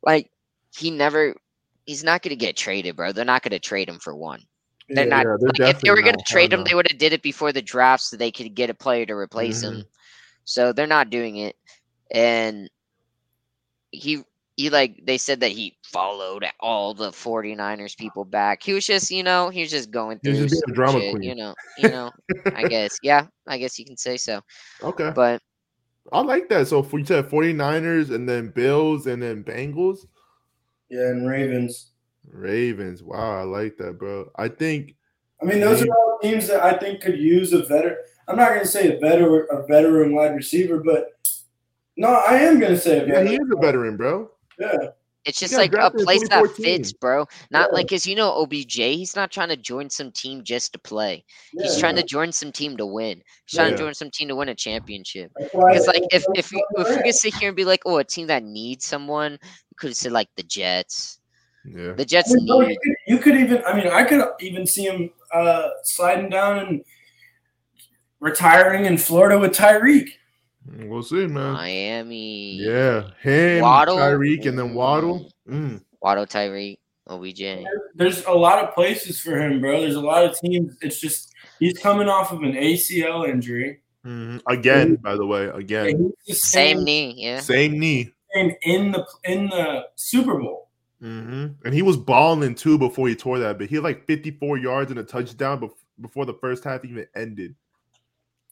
like 0.02 0.30
he 0.74 0.90
never 0.90 1.34
he's 1.84 2.02
not 2.04 2.22
gonna 2.22 2.36
get 2.36 2.56
traded, 2.56 2.96
bro. 2.96 3.12
They're 3.12 3.24
not 3.26 3.42
gonna 3.42 3.58
trade 3.58 3.88
him 3.88 3.98
for 3.98 4.14
one. 4.14 4.40
They're 4.88 5.04
Yeah. 5.04 5.10
not 5.10 5.26
Yeah, 5.26 5.36
they're 5.40 5.66
like 5.66 5.74
if 5.76 5.80
they 5.82 5.90
were 5.90 5.96
gonna 6.00 6.12
not. 6.12 6.26
trade 6.26 6.52
Hell 6.52 6.60
him, 6.60 6.64
they 6.66 6.74
would 6.74 6.90
have 6.90 6.98
did 6.98 7.12
it 7.12 7.22
before 7.22 7.52
the 7.52 7.60
draft 7.60 8.04
so 8.04 8.16
they 8.16 8.30
could 8.30 8.54
get 8.54 8.70
a 8.70 8.74
player 8.74 9.04
to 9.04 9.14
replace 9.14 9.62
Mhm. 9.62 9.80
him. 9.80 9.84
So 10.44 10.72
they're 10.72 10.86
not 10.86 11.10
doing 11.10 11.36
it. 11.36 11.56
And 12.10 12.70
he 13.90 14.24
he 14.58 14.70
like 14.70 15.00
they 15.04 15.16
said 15.16 15.38
that 15.38 15.52
he 15.52 15.78
followed 15.84 16.44
all 16.58 16.92
the 16.92 17.10
49ers 17.10 17.96
people 17.96 18.24
back. 18.24 18.60
He 18.60 18.72
was 18.72 18.84
just, 18.84 19.08
you 19.08 19.22
know, 19.22 19.50
he 19.50 19.60
was 19.60 19.70
just 19.70 19.92
going 19.92 20.18
through 20.18 20.34
just 20.34 20.60
some 20.66 20.74
drama 20.74 21.00
shit, 21.00 21.12
queen. 21.12 21.22
you 21.22 21.36
know, 21.36 21.54
you 21.78 21.88
know. 21.88 22.10
I 22.54 22.64
guess. 22.64 22.98
Yeah, 23.04 23.26
I 23.46 23.58
guess 23.58 23.78
you 23.78 23.84
can 23.84 23.96
say 23.96 24.16
so. 24.16 24.40
Okay. 24.82 25.12
But 25.14 25.40
I 26.12 26.20
like 26.22 26.48
that. 26.48 26.66
So 26.66 26.82
for 26.82 26.98
you 26.98 27.04
said 27.04 27.28
49ers 27.28 28.12
and 28.12 28.28
then 28.28 28.48
Bills 28.48 29.06
and 29.06 29.22
then 29.22 29.44
Bengals, 29.44 30.06
Yeah, 30.90 31.06
and 31.10 31.28
Ravens. 31.28 31.92
Ravens. 32.26 33.00
Wow, 33.04 33.38
I 33.38 33.42
like 33.44 33.76
that, 33.76 33.96
bro. 33.96 34.28
I 34.34 34.48
think 34.48 34.96
I 35.40 35.44
mean, 35.44 35.60
those 35.60 35.82
are 35.82 35.88
all 35.88 36.18
teams 36.20 36.48
that 36.48 36.64
I 36.64 36.76
think 36.76 37.00
could 37.00 37.16
use 37.16 37.52
a 37.52 37.62
veteran. 37.62 37.98
I'm 38.26 38.36
not 38.36 38.48
going 38.48 38.62
to 38.62 38.66
say 38.66 38.96
a 38.96 38.98
veteran, 38.98 39.46
a 39.52 39.64
veteran 39.68 40.16
wide 40.16 40.34
receiver, 40.34 40.80
but 40.80 41.12
no, 41.96 42.08
I 42.08 42.38
am 42.38 42.58
going 42.58 42.72
to 42.72 42.80
say 42.80 42.98
a 42.98 43.06
yeah, 43.06 43.22
he 43.22 43.36
is 43.36 43.48
a 43.56 43.60
veteran, 43.60 43.96
bro. 43.96 44.32
Yeah, 44.58 44.88
it's 45.24 45.38
just 45.40 45.52
got 45.52 45.58
like 45.58 45.74
a 45.74 45.90
place 46.04 46.26
that 46.28 46.50
fits, 46.56 46.92
bro. 46.92 47.26
Not 47.50 47.68
Yeah. 47.70 47.74
like 47.74 47.88
cause 47.88 48.06
you 48.06 48.16
know 48.16 48.32
OBJ, 48.42 48.74
he's 48.76 49.14
not 49.14 49.30
trying 49.30 49.50
to 49.50 49.56
join 49.56 49.90
some 49.90 50.10
team 50.10 50.42
just 50.42 50.72
to 50.72 50.78
play. 50.78 51.24
He's 51.52 51.74
yeah. 51.74 51.80
trying 51.80 51.96
to 51.96 52.02
join 52.02 52.32
some 52.32 52.50
team 52.50 52.76
to 52.78 52.86
win. 52.86 53.22
He's 53.44 53.56
trying 53.56 53.70
Yeah. 53.72 53.76
to 53.76 53.82
join 53.82 53.94
some 53.94 54.10
team 54.10 54.28
to 54.28 54.36
win 54.36 54.48
a 54.48 54.54
championship. 54.54 55.30
That's 55.38 55.50
Because 55.52 55.86
like 55.86 56.02
if 56.12 56.24
if 56.34 56.50
we 56.50 56.64
if 56.76 56.88
we 56.88 57.02
could 57.02 57.14
sit 57.14 57.34
here 57.34 57.48
and 57.48 57.56
be 57.56 57.64
like, 57.64 57.82
oh, 57.84 57.98
a 57.98 58.04
team 58.04 58.26
that 58.28 58.42
needs 58.42 58.86
someone, 58.86 59.32
we 59.32 59.74
could 59.76 59.90
have 59.90 59.96
said 59.96 60.12
like 60.12 60.28
the 60.36 60.42
Jets. 60.44 61.20
Yeah. 61.64 61.92
The 61.92 62.04
Jets 62.04 62.32
I 62.32 62.36
mean, 62.36 62.46
need 62.46 62.70
you, 62.70 62.78
could, 62.78 62.94
you 63.06 63.18
could 63.18 63.36
even, 63.36 63.62
I 63.66 63.76
mean, 63.76 63.88
I 63.88 64.04
could 64.04 64.24
even 64.40 64.66
see 64.66 64.84
him 64.84 65.10
uh, 65.34 65.68
sliding 65.82 66.30
down 66.30 66.58
and 66.58 66.84
retiring 68.20 68.86
in 68.86 68.96
Florida 68.96 69.38
with 69.38 69.52
Tyreek. 69.52 70.08
We'll 70.76 71.02
see, 71.02 71.26
man. 71.26 71.52
Miami. 71.54 72.54
Yeah, 72.56 73.10
him, 73.20 73.62
Waddle? 73.62 73.96
Tyreek, 73.96 74.46
and 74.46 74.58
then 74.58 74.74
Waddle. 74.74 75.30
Mm. 75.48 75.82
Waddle 76.02 76.26
Tyreek, 76.26 76.78
OBJ. 77.08 77.64
There's 77.94 78.24
a 78.26 78.32
lot 78.32 78.62
of 78.64 78.74
places 78.74 79.20
for 79.20 79.38
him, 79.40 79.60
bro. 79.60 79.80
There's 79.80 79.94
a 79.96 80.00
lot 80.00 80.24
of 80.24 80.38
teams. 80.38 80.76
It's 80.80 81.00
just 81.00 81.32
he's 81.58 81.78
coming 81.78 82.08
off 82.08 82.32
of 82.32 82.42
an 82.42 82.52
ACL 82.52 83.28
injury. 83.28 83.80
Mhm. 84.06 84.40
Again, 84.46 84.96
by 84.96 85.16
the 85.16 85.26
way, 85.26 85.46
again, 85.46 85.88
And 85.88 86.12
he's 86.24 86.38
just 86.38 86.50
Same 86.52 86.84
knee, 86.84 87.14
yeah. 87.16 87.40
same 87.40 87.78
knee. 87.78 88.12
staying 88.30 88.56
in 88.62 88.92
the 88.92 89.06
in 89.24 89.48
the 89.48 89.86
Super 89.96 90.38
Bowl. 90.38 90.68
hmm 91.00 91.46
And 91.64 91.74
he 91.74 91.82
was 91.82 91.96
balling 91.96 92.54
too 92.54 92.78
before 92.78 93.08
he 93.08 93.14
tore 93.16 93.38
that. 93.40 93.58
But 93.58 93.68
he 93.68 93.76
had 93.76 93.84
like 93.84 94.06
54 94.06 94.58
yards 94.58 94.90
and 94.90 95.00
a 95.00 95.04
touchdown 95.04 95.68
before 96.00 96.26
the 96.26 96.34
first 96.34 96.62
half 96.64 96.84
even 96.84 97.06
ended. 97.16 97.54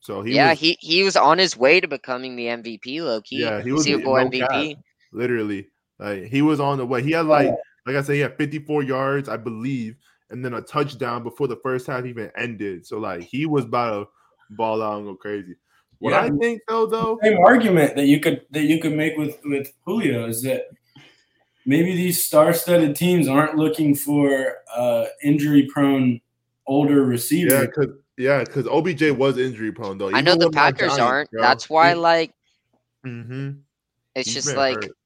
So 0.00 0.22
he 0.22 0.34
yeah, 0.34 0.50
was, 0.50 0.60
he 0.60 0.76
he 0.80 1.02
was 1.02 1.16
on 1.16 1.38
his 1.38 1.56
way 1.56 1.80
to 1.80 1.88
becoming 1.88 2.36
the 2.36 2.46
MVP, 2.46 3.00
low 3.00 3.20
key. 3.22 3.40
yeah, 3.40 3.62
he 3.62 3.72
was 3.72 3.84
Super 3.84 4.04
Bowl 4.04 4.16
no 4.16 4.28
MVP. 4.28 4.74
cap, 4.74 4.82
literally. 5.12 5.68
Like 5.98 6.24
he 6.24 6.42
was 6.42 6.60
on 6.60 6.78
the 6.78 6.86
way. 6.86 7.02
He 7.02 7.12
had 7.12 7.26
like 7.26 7.52
like 7.86 7.96
I 7.96 8.02
said, 8.02 8.14
he 8.14 8.20
had 8.20 8.36
54 8.36 8.82
yards, 8.82 9.28
I 9.28 9.36
believe, 9.36 9.96
and 10.30 10.44
then 10.44 10.54
a 10.54 10.60
touchdown 10.60 11.22
before 11.22 11.48
the 11.48 11.56
first 11.62 11.86
half 11.86 12.04
even 12.04 12.30
ended. 12.36 12.86
So 12.86 12.98
like 12.98 13.22
he 13.22 13.46
was 13.46 13.64
about 13.64 14.08
to 14.48 14.54
ball 14.54 14.82
out 14.82 14.98
and 14.98 15.06
go 15.06 15.16
crazy. 15.16 15.54
What 15.98 16.10
Yeah. 16.10 16.22
I 16.22 16.30
think 16.30 16.60
though, 16.68 16.86
though, 16.86 17.18
same 17.22 17.38
argument 17.38 17.96
that 17.96 18.06
you 18.06 18.20
could 18.20 18.42
that 18.50 18.64
you 18.64 18.80
could 18.80 18.92
make 18.92 19.16
with 19.16 19.38
with 19.44 19.72
Julio 19.84 20.26
is 20.26 20.42
that 20.42 20.66
maybe 21.64 21.96
these 21.96 22.22
star-studded 22.24 22.94
teams 22.94 23.26
aren't 23.28 23.56
looking 23.56 23.94
for 23.94 24.58
uh, 24.74 25.06
injury-prone 25.24 26.20
older 26.66 27.00
yeah, 27.00 27.08
receivers. 27.08 27.66
because 27.66 27.88
yeah, 28.16 28.40
because 28.44 28.66
OBJ 28.66 29.10
was 29.10 29.38
injury 29.38 29.72
prone 29.72 29.98
though. 29.98 30.08
I 30.12 30.20
know 30.22 30.34
the 30.36 30.48
Packers 30.48 30.98
Giants, 30.98 30.98
aren't. 30.98 31.30
bro. 31.30 31.40
That's 31.40 31.68
why, 31.68 31.92
He- 31.92 31.94
like, 31.94 32.32
Mhm. 33.06 33.64
it's 34.14 34.32
He's 34.32 34.34
just 34.34 34.54
like, 34.56 34.88
hurt. 34.88 34.96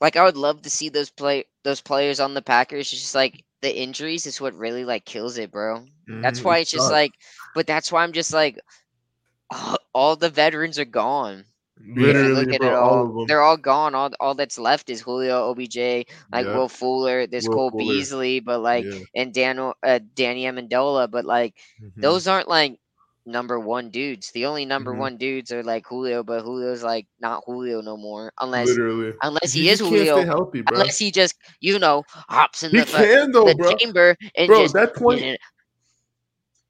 like 0.00 0.16
I 0.16 0.24
would 0.24 0.36
love 0.36 0.62
to 0.62 0.70
see 0.70 0.88
those 0.88 1.10
play 1.10 1.44
those 1.64 1.80
players 1.80 2.20
on 2.20 2.34
the 2.34 2.42
Packers. 2.42 2.92
It's 2.92 3.02
just 3.02 3.14
like 3.14 3.44
the 3.62 3.74
injuries 3.82 4.26
is 4.26 4.40
what 4.40 4.54
really 4.54 4.84
like 4.84 5.04
kills 5.04 5.38
it, 5.38 5.50
bro. 5.50 5.84
That's 6.22 6.42
Mhm, 6.42 6.44
why 6.44 6.58
it's 6.58 6.70
just 6.70 6.90
like, 6.90 7.12
but 7.54 7.66
that's 7.66 7.90
why 7.92 8.02
I'm 8.02 8.12
just 8.12 8.32
like, 8.32 8.58
all 9.94 10.16
the 10.16 10.30
veterans 10.30 10.78
are 10.78 10.84
gone. 10.84 11.44
If 11.84 11.96
you 11.96 12.02
literally, 12.06 12.34
look 12.46 12.54
at 12.54 12.60
bro, 12.60 12.68
it 12.68 12.74
all 12.74 12.90
all, 12.90 13.06
of 13.08 13.14
them. 13.14 13.26
they're 13.26 13.42
all 13.42 13.56
gone. 13.56 13.94
All 13.94 14.10
all 14.20 14.34
that's 14.34 14.58
left 14.58 14.88
is 14.88 15.00
Julio, 15.02 15.50
OBJ, 15.50 15.76
like 16.32 16.46
Yeah. 16.46 16.56
Will 16.56 16.68
Fuller, 16.68 17.26
there's 17.26 17.48
Will 17.48 17.54
Cole 17.56 17.70
Fuller. 17.70 17.82
Beasley, 17.94 18.40
but 18.40 18.60
like 18.60 18.84
Yeah. 18.84 19.00
and 19.16 19.34
Daniel, 19.34 19.74
uh, 19.82 19.98
Danny 20.14 20.44
Amendola, 20.44 21.10
but 21.10 21.24
like 21.24 21.54
Mhm. 21.82 21.90
those 22.00 22.28
aren't 22.28 22.48
like 22.48 22.78
number 23.26 23.58
one 23.60 23.90
dudes. 23.90 24.30
The 24.32 24.46
only 24.46 24.64
number 24.64 24.92
Mhm. 24.92 24.98
one 24.98 25.16
dudes 25.16 25.52
are 25.52 25.62
like 25.62 25.86
Julio, 25.86 26.22
but 26.22 26.42
Julio's 26.44 26.82
like 26.82 27.06
not 27.20 27.42
Julio 27.46 27.80
no 27.80 27.96
more, 27.96 28.32
unless 28.40 28.68
literally, 28.68 29.12
unless 29.22 29.52
he 29.52 29.62
he 29.62 29.68
is 29.68 29.78
just 29.78 29.90
can't 29.90 30.00
stay 30.00 30.08
Julio, 30.10 30.26
healthy, 30.26 30.60
bro. 30.62 30.78
unless 30.78 30.98
he 30.98 31.10
just 31.10 31.34
you 31.60 31.78
know 31.78 32.02
hops 32.28 32.62
in 32.62 32.70
He 32.70 32.78
the, 32.80 32.86
fu- 32.86 32.96
can 32.96 33.30
though, 33.32 33.44
the 33.44 33.54
bro. 33.54 33.74
chamber 33.76 34.16
and 34.36 34.46
Bro, 34.48 34.62
just 34.62 34.74
that 34.74 34.94
twenty, 34.96 35.22
you 35.26 35.32
know, 35.32 35.36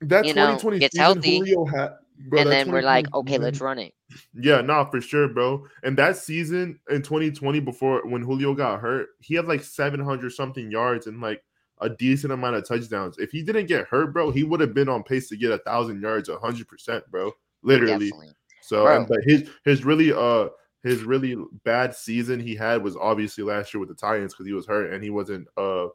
that 0.09 0.25
2020 0.25 0.79
gets 0.79 0.97
healthy, 0.99 1.39
Julio 1.39 1.65
had, 1.67 1.91
bro. 2.29 2.41
and 2.41 2.51
then 2.51 2.71
we're 2.71 2.83
like, 2.83 3.13
okay, 3.15 3.39
let's 3.39 3.61
run 3.61 3.79
it. 3.79 3.95
Yeah, 4.35 4.61
no, 4.61 4.87
for 4.91 5.01
sure, 5.01 5.29
bro. 5.29 5.67
And 5.83 5.97
that 5.99 6.17
season 6.17 6.79
in 6.91 7.03
2020, 7.03 7.61
before 7.61 8.07
when 8.07 8.23
Julio 8.23 8.55
got 8.55 8.81
hurt, 8.81 9.09
he 9.21 9.35
had 9.35 9.47
like 9.47 9.63
700 9.63 10.31
something 10.33 10.71
yards 10.71 11.07
and 11.07 11.21
like 11.21 11.43
a 11.81 11.89
decent 11.89 12.33
amount 12.33 12.57
of 12.57 12.67
touchdowns. 12.67 13.19
If 13.19 13.31
he 13.31 13.43
didn't 13.43 13.67
get 13.67 13.87
hurt, 13.87 14.13
bro, 14.13 14.31
he 14.31 14.45
would 14.45 14.61
have 14.61 14.75
been 14.75 14.89
on 14.89 15.03
pace 15.03 15.29
to 15.29 15.37
get 15.37 15.51
a 15.51 15.59
thousand 15.59 16.01
yards, 16.01 16.31
hundred 16.41 16.69
percent, 16.69 17.05
bro. 17.11 17.33
Literally. 17.63 18.11
Definitely. 18.11 18.35
So, 18.63 18.87
and, 18.87 19.07
but 19.07 19.19
his 19.25 19.49
his 19.65 19.85
really 19.85 20.13
uh 20.13 20.49
his 20.83 21.03
really 21.03 21.37
bad 21.65 21.95
season 21.95 22.41
he 22.41 22.55
had 22.55 22.83
was 22.83 22.97
obviously 22.97 23.45
last 23.45 23.73
year 23.73 23.81
with 23.81 23.89
the 23.89 23.95
Titans 23.95 24.33
because 24.33 24.47
he 24.47 24.53
was 24.53 24.67
hurt 24.67 24.93
and 24.93 25.03
he 25.03 25.11
wasn't 25.11 25.47
uh 25.57 25.89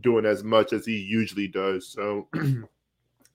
doing 0.00 0.24
as 0.24 0.42
much 0.42 0.72
as 0.72 0.84
he 0.86 0.96
usually 0.96 1.48
does. 1.48 1.88
So, 1.88 2.28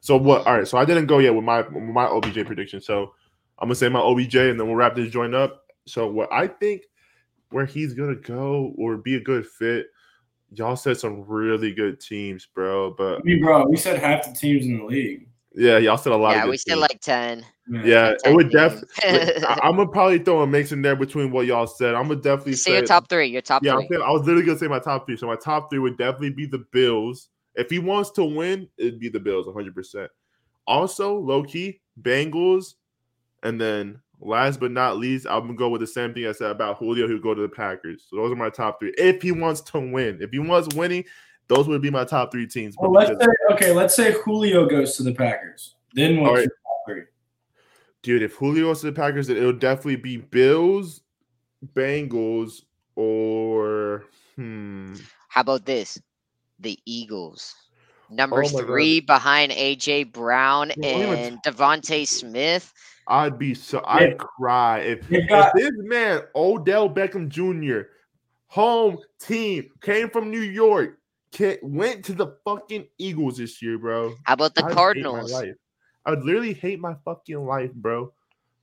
so 0.01 0.17
what? 0.17 0.45
All 0.47 0.57
right. 0.57 0.67
So 0.67 0.77
I 0.77 0.85
didn't 0.85 1.07
go 1.07 1.19
yet 1.19 1.35
with 1.35 1.43
my 1.43 1.61
with 1.61 1.83
my 1.83 2.05
OBJ 2.05 2.45
prediction. 2.45 2.81
So 2.81 3.13
I'm 3.59 3.67
gonna 3.67 3.75
say 3.75 3.89
my 3.89 3.99
OBJ 3.99 4.35
and 4.35 4.59
then 4.59 4.67
we'll 4.67 4.75
wrap 4.75 4.95
this 4.95 5.11
joint 5.11 5.35
up. 5.35 5.63
So 5.85 6.07
what 6.09 6.31
I 6.31 6.47
think 6.47 6.83
where 7.51 7.65
he's 7.65 7.93
gonna 7.93 8.15
go 8.15 8.73
or 8.77 8.97
be 8.97 9.15
a 9.15 9.19
good 9.19 9.45
fit. 9.45 9.87
Y'all 10.51 10.75
said 10.75 10.97
some 10.97 11.21
really 11.27 11.73
good 11.73 11.99
teams, 11.99 12.47
bro. 12.53 12.93
But 12.97 13.19
I 13.19 13.21
mean, 13.23 13.41
bro, 13.41 13.65
we 13.67 13.77
said 13.77 13.99
half 13.99 14.25
the 14.25 14.33
teams 14.33 14.65
in 14.65 14.77
the 14.79 14.83
league. 14.83 15.27
yeah, 15.53 15.77
y'all 15.77 15.97
said 15.97 16.13
a 16.13 16.15
lot. 16.15 16.31
of 16.31 16.37
Yeah, 16.37 16.43
good 16.43 16.49
we 16.51 16.57
said 16.57 16.73
teams. 16.73 16.81
like 16.81 17.01
ten. 17.01 17.45
Yeah, 17.83 18.09
it 18.11 18.19
10 18.23 18.35
would 18.35 18.49
teams. 18.49 18.83
definitely. 19.03 19.43
I'm 19.47 19.75
gonna 19.75 19.87
probably 19.87 20.19
throw 20.19 20.41
a 20.41 20.47
mix 20.47 20.71
in 20.71 20.81
there 20.81 20.95
between 20.95 21.31
what 21.31 21.45
y'all 21.45 21.67
said. 21.67 21.93
I'm 21.93 22.07
gonna 22.07 22.21
definitely 22.21 22.55
Say 22.55 22.73
your 22.73 22.81
top 22.85 23.09
three. 23.09 23.27
Your 23.27 23.41
top 23.43 23.63
Yeah, 23.63 23.75
three. 23.75 23.87
saying, 23.91 24.01
I 24.01 24.11
was 24.11 24.21
literally 24.23 24.45
gonna 24.45 24.57
say 24.57 24.67
my 24.67 24.79
top 24.79 25.05
three. 25.05 25.17
So 25.17 25.27
my 25.27 25.35
top 25.35 25.69
three 25.69 25.79
would 25.79 25.97
definitely 25.97 26.31
be 26.31 26.47
the 26.47 26.65
Bills. 26.71 27.29
If 27.59 27.69
he 27.69 27.79
wants 27.79 28.11
to 28.11 28.23
win, 28.23 28.67
it'd 28.77 28.99
be 28.99 29.09
the 29.09 29.19
Bills, 29.19 29.45
100. 29.45 29.75
percent 29.75 30.11
Also, 30.67 31.17
low 31.17 31.43
key 31.43 31.81
Bengals, 32.01 32.75
and 33.43 33.59
then 33.59 33.99
last 34.21 34.59
but 34.59 34.71
not 34.71 34.97
least, 34.97 35.27
I'm 35.29 35.41
gonna 35.41 35.53
go 35.55 35.69
with 35.69 35.81
the 35.81 35.87
same 35.87 36.13
thing 36.13 36.27
I 36.27 36.31
said 36.31 36.51
about 36.51 36.77
Julio. 36.77 37.07
He'll 37.07 37.19
go 37.19 37.33
to 37.33 37.41
the 37.41 37.49
Packers. 37.49 38.05
So 38.09 38.17
those 38.17 38.31
are 38.31 38.35
my 38.35 38.49
top 38.49 38.79
three. 38.79 38.93
If 38.97 39.21
he 39.21 39.31
wants 39.31 39.61
to 39.61 39.79
win, 39.79 40.19
if 40.21 40.31
he 40.31 40.39
wants 40.39 40.75
winning, 40.75 41.03
those 41.47 41.67
would 41.67 41.81
be 41.81 41.89
my 41.89 42.05
top 42.05 42.31
three 42.31 42.47
teams. 42.47 42.75
Well, 42.77 42.91
let's 42.91 43.09
say 43.09 43.27
okay. 43.51 43.71
Let's 43.71 43.95
say 43.95 44.13
Julio 44.23 44.65
goes 44.65 44.95
to 44.97 45.03
the 45.03 45.13
Packers. 45.13 45.75
Then 45.93 46.21
what's 46.21 46.29
All 46.29 46.35
right. 46.35 46.41
your 46.41 46.49
top 46.49 46.85
three? 46.87 47.03
dude, 48.01 48.23
if 48.23 48.33
Julio 48.35 48.67
goes 48.67 48.81
to 48.81 48.87
the 48.87 48.93
Packers, 48.93 49.27
then 49.27 49.37
it'll 49.37 49.53
definitely 49.53 49.97
be 49.97 50.17
Bills, 50.17 51.01
Bengals, 51.73 52.63
or 52.95 54.05
hmm. 54.35 54.95
How 55.29 55.41
about 55.41 55.65
this? 55.65 55.99
The 56.59 56.77
Eagles. 56.85 57.55
Number 58.09 58.43
Oh 58.43 58.49
my 58.49 58.59
God. 58.59 58.67
three 58.67 58.99
behind 59.01 59.51
AJ 59.51 60.11
Brown 60.11 60.71
Bro, 60.75 60.97
we 60.99 61.05
were 61.05 61.15
t- 61.15 61.21
and 61.21 61.43
DeVonta 61.43 62.07
Smith. 62.07 62.73
I'd 63.07 63.39
be 63.39 63.53
so 63.53 63.83
I'd 63.85 64.17
cry 64.17 64.79
if, 64.79 65.07
They've 65.07 65.21
if 65.29 65.53
this 65.53 65.71
man 65.75 66.21
Odell 66.35 66.89
Beckham 66.89 67.27
Jr. 67.29 67.89
home 68.47 68.97
team 69.19 69.69
came 69.81 70.09
from 70.09 70.29
New 70.29 70.41
York, 70.41 70.97
went 71.61 72.05
to 72.05 72.13
the 72.13 72.37
fucking 72.45 72.87
Eagles 72.97 73.37
this 73.37 73.61
year, 73.61 73.77
bro. 73.77 74.15
How 74.25 74.33
about 74.33 74.55
the 74.55 74.65
I'd 74.65 74.73
Cardinals? 74.73 75.33
I 75.33 76.11
would 76.11 76.23
literally 76.23 76.53
hate 76.53 76.79
my 76.79 76.95
fucking 77.05 77.45
life, 77.45 77.73
bro. 77.73 78.13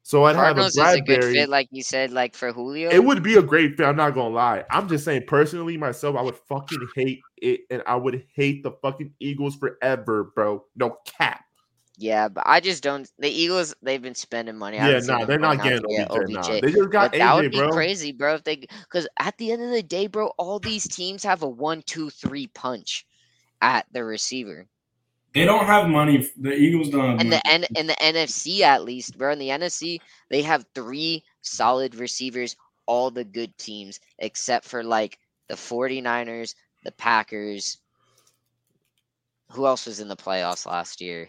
So 0.07 0.23
I'd 0.23 0.37
Cardinals 0.37 0.77
have 0.77 0.91
is 0.91 0.95
a 0.95 0.99
a 0.99 1.05
good 1.05 1.25
fit, 1.25 1.49
like 1.49 1.67
you 1.73 1.83
said, 1.83 2.13
like 2.13 2.37
for 2.37 2.53
Julio. 2.53 2.91
It 2.91 3.03
would 3.03 3.25
be 3.25 3.39
a 3.39 3.43
great 3.43 3.77
fit. 3.77 3.87
I'm 3.87 3.97
not 3.97 4.15
gonna 4.15 4.33
lie. 4.33 4.63
I'm 4.71 4.89
just 4.89 5.05
saying 5.05 5.25
personally, 5.27 5.77
myself, 5.77 6.15
I 6.15 6.23
would 6.23 6.37
fucking 6.49 6.79
hate 6.95 7.19
it, 7.39 7.63
and 7.71 7.83
I 7.89 7.97
would 7.97 8.25
hate 8.33 8.63
the 8.63 8.71
fucking 8.71 9.15
Eagles 9.19 9.57
forever, 9.57 10.31
bro. 10.37 10.65
No 10.77 10.99
cap. 11.19 11.45
yeah, 11.99 12.29
but 12.29 12.45
I 12.47 12.61
just 12.61 12.85
don't. 12.85 13.11
The 13.19 13.29
Eagles, 13.29 13.75
they've 13.83 14.01
been 14.01 14.15
spending 14.15 14.57
money. 14.57 14.77
Yeah, 14.77 14.91
haven't 14.91 15.07
nah, 15.09 15.25
they're 15.25 15.41
not 15.41 15.61
getting 15.65 15.83
get 15.89 16.09
OBJ. 16.09 16.31
Nah. 16.31 16.61
They 16.61 16.71
just 16.71 16.91
got 16.91 17.11
But 17.11 17.19
that 17.19 17.35
would 17.35 17.51
be 17.51 17.59
bro. 17.59 17.71
crazy, 17.71 18.13
bro. 18.13 18.35
If 18.35 18.45
they, 18.45 18.59
because 18.59 19.09
at 19.19 19.37
the 19.39 19.51
end 19.51 19.63
of 19.63 19.71
the 19.71 19.83
day, 19.83 20.07
bro, 20.07 20.29
all 20.39 20.61
these 20.61 20.87
teams 20.87 21.25
have 21.25 21.43
a 21.43 21.49
one, 21.49 21.83
two, 21.83 22.11
three 22.11 22.47
punch 22.47 23.05
at 23.61 23.87
the 23.91 24.05
receiver. 24.05 24.69
They 25.37 25.45
don't 25.45 25.67
have 25.67 25.87
money. 25.89 26.27
The 26.39 26.55
Eagles 26.55 26.89
don't 26.89 27.01
have 27.11 27.21
And 27.21 27.29
money. 27.29 27.43
the 27.45 27.51
N 27.53 27.65
in 27.77 27.87
the 27.87 27.93
NFC 28.01 28.63
at 28.63 28.85
least, 28.85 29.19
bro. 29.19 29.33
In 29.33 29.39
the 29.39 29.51
NFC, 29.51 30.01
they 30.31 30.41
have 30.41 30.65
three 30.75 31.23
solid 31.43 31.95
receivers, 31.95 32.57
all 32.87 33.11
the 33.11 33.23
good 33.25 33.57
teams, 33.59 34.01
except 34.19 34.65
for 34.65 34.83
like 34.83 35.19
the 35.49 35.55
49ers, 35.55 36.55
the 36.85 36.93
Packers. 36.93 37.77
Who 39.53 39.67
else 39.67 39.85
was 39.85 40.01
in 40.01 40.09
the 40.09 40.17
playoffs 40.17 40.65
last 40.67 41.03
year? 41.03 41.29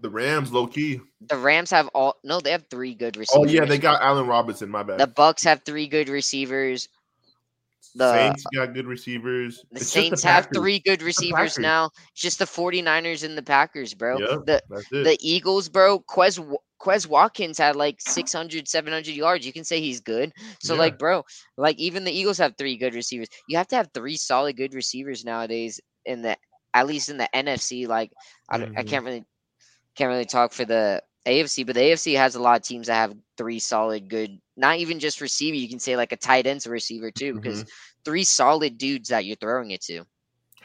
The 0.00 0.08
Rams, 0.08 0.52
low 0.52 0.68
key. 0.68 1.00
The 1.28 1.36
Rams 1.36 1.70
have 1.72 1.88
all 1.88 2.16
no, 2.22 2.40
they 2.40 2.52
have 2.52 2.66
three 2.70 2.94
good 2.94 3.16
receivers. 3.16 3.50
Oh 3.50 3.52
yeah, 3.52 3.64
they 3.64 3.78
got 3.78 4.00
Allen 4.02 4.26
Robinson. 4.28 4.68
My 4.70 4.84
bad. 4.84 4.98
the 5.00 5.06
Bucs 5.08 5.44
have 5.44 5.62
three 5.64 5.88
good 5.88 6.08
receivers. 6.08 6.88
The- 7.94 8.12
Saints 8.12 8.44
got 8.54 8.74
good 8.74 8.86
receivers. 8.86 9.64
The 9.70 9.80
It's 9.80 9.90
Saints 9.90 10.22
have 10.22 10.48
three 10.54 10.78
good 10.80 11.02
receivers 11.02 11.58
now. 11.58 11.90
It's 12.12 12.22
just 12.22 12.38
the 12.38 12.44
49ers 12.44 13.24
and 13.24 13.36
the 13.36 13.42
Packers, 13.42 13.94
bro. 13.94 14.18
Yeah, 14.18 14.38
The 14.46 14.62
the 14.90 15.18
Eagles, 15.20 15.68
bro, 15.68 16.00
Quez 16.00 16.38
Quez 16.80 17.06
Watkins 17.06 17.58
had 17.58 17.76
like 17.76 18.00
600, 18.00 18.66
700 18.66 19.14
yards. 19.14 19.46
You 19.46 19.52
can 19.52 19.64
say 19.64 19.80
he's 19.80 20.00
good. 20.00 20.32
So, 20.60 20.74
Yeah. 20.74 20.80
like, 20.80 20.98
bro, 20.98 21.24
like 21.56 21.78
even 21.78 22.04
the 22.04 22.12
Eagles 22.12 22.38
have 22.38 22.56
three 22.58 22.76
good 22.76 22.94
receivers. 22.94 23.28
You 23.48 23.56
have 23.56 23.68
to 23.68 23.76
have 23.76 23.90
three 23.94 24.16
solid 24.16 24.56
good 24.56 24.74
receivers 24.74 25.24
nowadays 25.24 25.80
in 26.04 26.22
the 26.22 26.36
at 26.74 26.86
least 26.86 27.08
in 27.08 27.18
the 27.18 27.28
NFC. 27.34 27.86
Like, 27.86 28.12
I, 28.48 28.58
don't, 28.58 28.76
I 28.76 28.80
mm-hmm. 28.80 28.88
can't 28.88 29.04
really 29.04 29.24
can't 29.94 30.08
really 30.08 30.24
talk 30.24 30.52
for 30.52 30.64
the 30.64 31.02
AFC, 31.26 31.66
but 31.66 31.74
the 31.74 31.82
AFC 31.82 32.16
has 32.16 32.34
a 32.34 32.42
lot 32.42 32.60
of 32.60 32.66
teams 32.66 32.86
that 32.86 32.94
have 32.94 33.14
three 33.36 33.58
solid 33.58 34.08
good. 34.08 34.40
Not 34.56 34.78
even 34.78 34.98
just 35.00 35.20
receiver. 35.20 35.56
You 35.56 35.68
can 35.68 35.78
say 35.78 35.96
like 35.96 36.12
a 36.12 36.16
tight 36.16 36.46
end's 36.46 36.66
a 36.66 36.70
receiver 36.70 37.10
too, 37.10 37.34
because 37.34 37.64
three 38.04 38.24
solid 38.24 38.76
dudes 38.78 39.08
that 39.08 39.24
you're 39.24 39.36
throwing 39.36 39.70
it 39.70 39.80
to. 39.82 40.04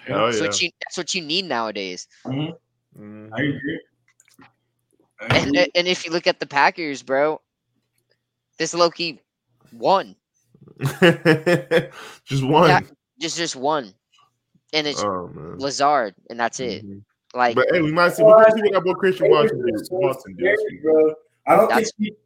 Hell 0.06 0.26
That's 0.26 0.38
yeah. 0.40 0.48
what 0.48 0.62
you 0.62 0.70
that's 0.84 0.98
what 0.98 1.14
you 1.14 1.22
need 1.22 1.46
nowadays. 1.46 2.08
Mhm. 2.26 2.54
Mhm. 3.00 3.30
I 3.34 3.42
agree. 3.44 3.80
I 5.20 5.38
And, 5.38 5.48
agree. 5.50 5.72
and 5.76 5.88
if 5.88 6.06
you 6.06 6.12
look 6.12 6.28
at 6.28 6.40
the 6.40 6.46
Packers, 6.46 7.02
bro, 7.02 7.42
this 8.60 8.74
Loki 8.74 9.22
won. 9.72 10.16
just 12.26 12.44
one. 12.46 12.70
Yeah. 12.70 12.82
Just 13.20 13.38
just 13.38 13.56
one. 13.56 13.94
And 14.74 14.86
it's 14.86 15.02
Oh 15.04 15.30
man. 15.34 15.58
Lazard, 15.60 16.14
and 16.30 16.40
that's 16.40 16.60
it. 16.60 16.86
Mhm. 16.86 17.04
Like 17.34 17.56
But 17.56 17.68
hey, 17.72 17.82
we 17.82 17.92
might 17.92 18.10
see. 18.14 18.24
We 18.24 18.32
might 18.32 18.52
see 18.54 18.62
what 18.64 18.74
that 18.74 18.84
boy 18.84 18.94
Christian 18.94 19.30
Watson 19.30 19.66
do. 19.66 19.78
So 19.84 19.96
Watson 19.96 20.36
scary, 20.38 20.80
bro. 20.84 21.14
I 21.48 21.56
don't 21.56 21.70
That's- 21.70 21.92
think 22.00 22.14
pe- 22.14 22.18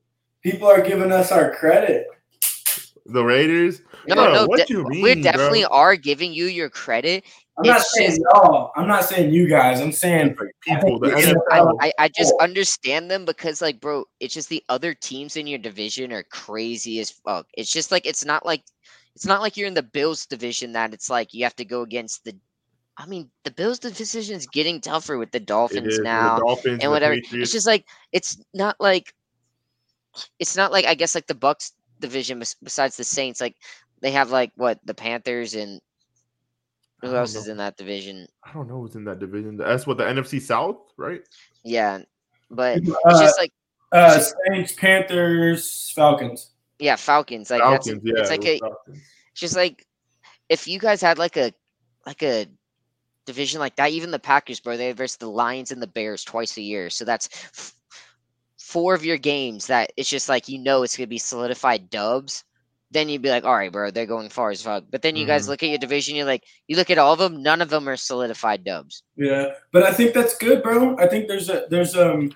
people 0.43 0.67
are 0.67 0.81
giving 0.81 1.11
us 1.11 1.31
our 1.31 1.53
credit. 1.55 2.07
The 3.07 3.23
Raiders. 3.23 3.81
no, 4.07 4.15
Bro, 4.15 4.33
no, 4.33 4.45
what 4.47 4.67
de- 4.67 4.73
you 4.73 4.83
mean, 4.87 5.01
we 5.01 5.21
definitely 5.21 5.61
bro? 5.63 5.69
are 5.77 5.95
giving 5.95 6.33
you 6.33 6.45
your 6.45 6.69
credit 6.69 7.25
I'm 7.57 7.67
not 7.67 7.81
saying 7.81 8.11
just- 8.11 8.21
y'all. 8.33 8.71
I'm 8.75 8.87
not 8.87 9.03
saying 9.03 9.31
you 9.33 9.47
guys. 9.47 9.81
I'm 9.81 9.91
saying 9.91 10.35
Like 10.39 10.49
people, 10.61 10.99
the 10.99 11.13
I, 11.13 11.21
NFL. 11.21 11.75
I, 11.81 11.91
I 11.99 12.07
just 12.09 12.33
understand 12.39 13.11
them 13.11 13.25
because 13.25 13.61
like 13.61 13.79
bro 13.81 14.05
it's 14.19 14.33
just 14.33 14.49
the 14.49 14.63
other 14.69 14.93
teams 14.93 15.35
in 15.35 15.45
your 15.47 15.59
division 15.59 16.13
are 16.13 16.23
crazy 16.23 16.99
as 16.99 17.11
fuck 17.11 17.47
it's 17.55 17.71
just 17.71 17.91
like 17.91 18.05
it's 18.05 18.23
not 18.25 18.45
like 18.45 18.63
it's 19.15 19.25
not 19.25 19.41
like 19.41 19.57
you're 19.57 19.67
in 19.67 19.73
the 19.73 19.83
bills 19.83 20.25
division 20.25 20.71
that 20.73 20.93
it's 20.93 21.09
like 21.09 21.33
you 21.33 21.43
have 21.43 21.55
to 21.57 21.65
go 21.65 21.81
against 21.81 22.23
the 22.23 22.35
i 22.97 23.05
mean 23.05 23.29
the 23.43 23.51
bills 23.51 23.79
division 23.79 24.35
is 24.35 24.47
getting 24.47 24.79
tougher 24.79 25.17
with 25.17 25.31
the 25.31 25.39
dolphins 25.39 25.87
is, 25.87 25.97
the 25.97 26.03
now 26.03 26.39
Dolphins, 26.39 26.79
and 26.81 26.91
whatever 26.91 27.15
it's 27.31 27.51
just 27.51 27.67
like 27.67 27.85
it's 28.13 28.41
not 28.53 28.75
like 28.79 29.13
it's 30.39 30.55
not 30.55 30.71
like 30.71 30.85
i 30.85 30.93
guess 30.93 31.15
like 31.15 31.27
the 31.27 31.33
bucs 31.33 31.71
division 31.99 32.41
besides 32.63 32.97
the 32.97 33.03
saints 33.03 33.39
like 33.39 33.55
they 34.01 34.11
have 34.11 34.31
like 34.31 34.51
what 34.55 34.79
the 34.85 34.93
panthers 34.93 35.53
and 35.53 35.79
who 37.01 37.07
don't 37.07 37.17
else 37.17 37.35
is 37.35 37.47
in 37.47 37.57
that 37.57 37.77
division 37.77 38.27
I 38.43 38.53
don't 38.53 38.67
know 38.67 38.81
who's 38.81 38.95
in 38.95 39.05
that 39.05 39.19
division. 39.19 39.57
That's 39.57 39.87
what 39.87 39.97
the 39.97 40.03
NFC 40.03 40.41
South, 40.41 40.77
right? 40.97 41.21
yeah 41.63 41.99
but 42.49 42.77
it's 42.77 42.89
uh, 43.05 43.19
just 43.19 43.39
like 43.39 43.51
uh, 43.91 44.19
Saints, 44.47 44.73
Panthers, 44.73 45.91
Falcons. 45.95 46.51
yeah 46.79 46.95
falcons 46.95 47.49
like 47.49 47.61
Falcons, 47.61 47.85
that's 47.85 48.01
yeah. 48.03 48.21
it's 48.21 48.29
like 48.29 48.45
it 48.45 48.57
a 48.57 48.59
Falcons. 48.59 49.01
It's 49.31 49.39
just 49.39 49.55
like 49.55 49.85
if 50.49 50.67
you 50.67 50.79
guys 50.79 51.01
had 51.01 51.17
like 51.17 51.37
a 51.37 51.53
like 52.05 52.23
a 52.23 52.45
division 53.25 53.59
like 53.59 53.75
that, 53.77 53.91
even 53.91 54.11
the 54.11 54.19
Packers, 54.19 54.59
bro, 54.59 54.77
they 54.77 54.91
versus 54.91 55.17
the 55.17 55.29
Lions 55.29 55.71
and 55.71 55.81
the 55.81 55.87
Bears 55.87 56.23
twice 56.23 56.57
a 56.57 56.61
year. 56.61 56.89
So 56.89 57.05
that's 57.05 57.29
f- 57.45 57.73
four 58.71 58.93
of 58.93 59.03
your 59.05 59.17
games 59.17 59.67
that 59.67 59.91
it's 59.97 60.09
just 60.09 60.29
like 60.29 60.47
you 60.47 60.57
know 60.57 60.83
it's 60.83 60.95
gonna 60.95 61.07
be 61.07 61.17
solidified 61.17 61.89
dubs. 61.89 62.43
Then 62.93 63.07
you'd 63.09 63.21
be 63.21 63.29
like, 63.29 63.45
all 63.45 63.55
right, 63.55 63.71
bro, 63.71 63.89
they're 63.89 64.05
going 64.05 64.27
far 64.29 64.51
as 64.51 64.61
fuck. 64.61 64.83
But 64.89 65.01
then 65.01 65.15
you 65.15 65.25
guys 65.25 65.45
Mhm. 65.45 65.49
look 65.49 65.63
at 65.63 65.69
your 65.69 65.77
division, 65.77 66.15
you're 66.15 66.25
like, 66.25 66.43
you 66.67 66.75
look 66.75 66.89
at 66.89 66.97
all 66.97 67.13
of 67.13 67.19
them, 67.19 67.41
none 67.41 67.61
of 67.61 67.69
them 67.69 67.87
are 67.87 67.95
solidified 67.95 68.63
dubs. 68.65 69.03
Yeah, 69.15 69.53
but 69.71 69.83
I 69.83 69.93
think 69.93 70.13
that's 70.13 70.37
good, 70.37 70.61
bro. 70.61 70.97
I 70.97 71.07
think 71.07 71.27
there's 71.27 71.49
a 71.49 71.67
there's 71.69 71.95
um 71.95 72.31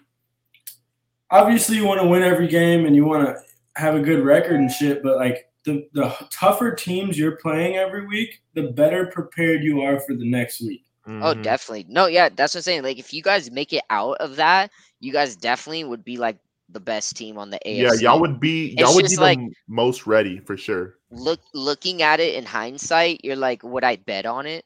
obviously 1.31 1.75
you 1.77 1.85
want 1.85 2.01
to 2.01 2.07
win 2.07 2.23
every 2.23 2.47
game 2.47 2.85
and 2.85 2.95
you 2.95 3.05
want 3.05 3.25
to 3.27 3.35
have 3.81 3.95
a 3.95 3.99
good 3.99 4.23
record 4.23 4.55
and 4.55 4.71
shit, 4.71 5.03
but 5.03 5.17
like 5.17 5.49
the 5.63 5.87
the 5.93 6.13
tougher 6.31 6.71
teams 6.73 7.17
you're 7.17 7.37
playing 7.37 7.75
every 7.75 8.05
week, 8.07 8.41
the 8.53 8.63
better 8.63 9.07
prepared 9.07 9.63
you 9.63 9.81
are 9.81 9.99
for 9.99 10.13
the 10.13 10.29
next 10.29 10.61
week. 10.61 10.83
Oh, 11.07 11.35
Mhm. 11.35 11.43
definitely. 11.43 11.85
No, 11.87 12.07
yeah, 12.07 12.29
that's 12.29 12.55
what 12.55 12.59
I'm 12.59 12.63
saying. 12.63 12.81
Like, 12.83 12.97
if 12.97 13.13
you 13.13 13.21
guys 13.21 13.51
make 13.51 13.73
it 13.73 13.83
out 13.91 14.17
of 14.17 14.37
that, 14.37 14.71
you 15.05 15.13
guys 15.13 15.35
definitely 15.35 15.83
would 15.85 16.03
be 16.03 16.17
like 16.17 16.37
the 16.69 16.79
best 16.79 17.15
team 17.15 17.37
on 17.37 17.51
the 17.51 17.59
AFC. 17.65 17.77
Yeah, 17.85 17.93
y'all 18.01 18.19
would 18.19 18.39
be 18.39 18.75
y'all 18.77 18.95
would 18.95 19.03
be 19.03 19.13
just 19.13 19.17
the 19.17 19.21
like- 19.21 19.39
most 19.67 20.07
ready 20.07 20.39
for 20.39 20.57
sure. 20.57 20.95
look 21.11 21.39
looking 21.53 22.01
at 22.01 22.19
it 22.19 22.33
in 22.35 22.45
hindsight. 22.45 23.21
You're 23.23 23.35
like, 23.37 23.63
would 23.63 23.83
I 23.83 23.97
bet 23.97 24.25
on 24.25 24.45
it? 24.47 24.65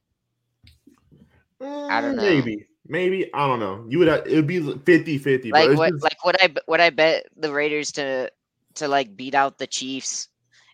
I 1.62 2.00
don't 2.02 2.16
Mm, 2.16 2.16
know. 2.16 2.24
Maybe, 2.24 2.68
maybe 2.88 3.34
I 3.34 3.48
don't 3.48 3.60
know. 3.60 3.86
You 3.90 4.00
would 4.00 4.08
it 4.08 4.34
would 4.36 4.48
be 4.48 4.60
50-50, 4.62 5.52
like 5.52 5.66
but 5.66 5.72
it's 5.72 5.78
what 5.78 5.92
just- 5.92 6.04
like 6.04 6.26
would 6.26 6.38
I 6.42 6.54
would 6.68 6.80
I 6.80 6.90
bet 6.90 7.26
the 7.36 7.52
Raiders 7.52 7.92
to 7.94 8.32
to 8.76 8.88
like 8.88 9.16
beat 9.18 9.36
out 9.36 9.58
the 9.58 9.68
Chiefs 9.68 10.30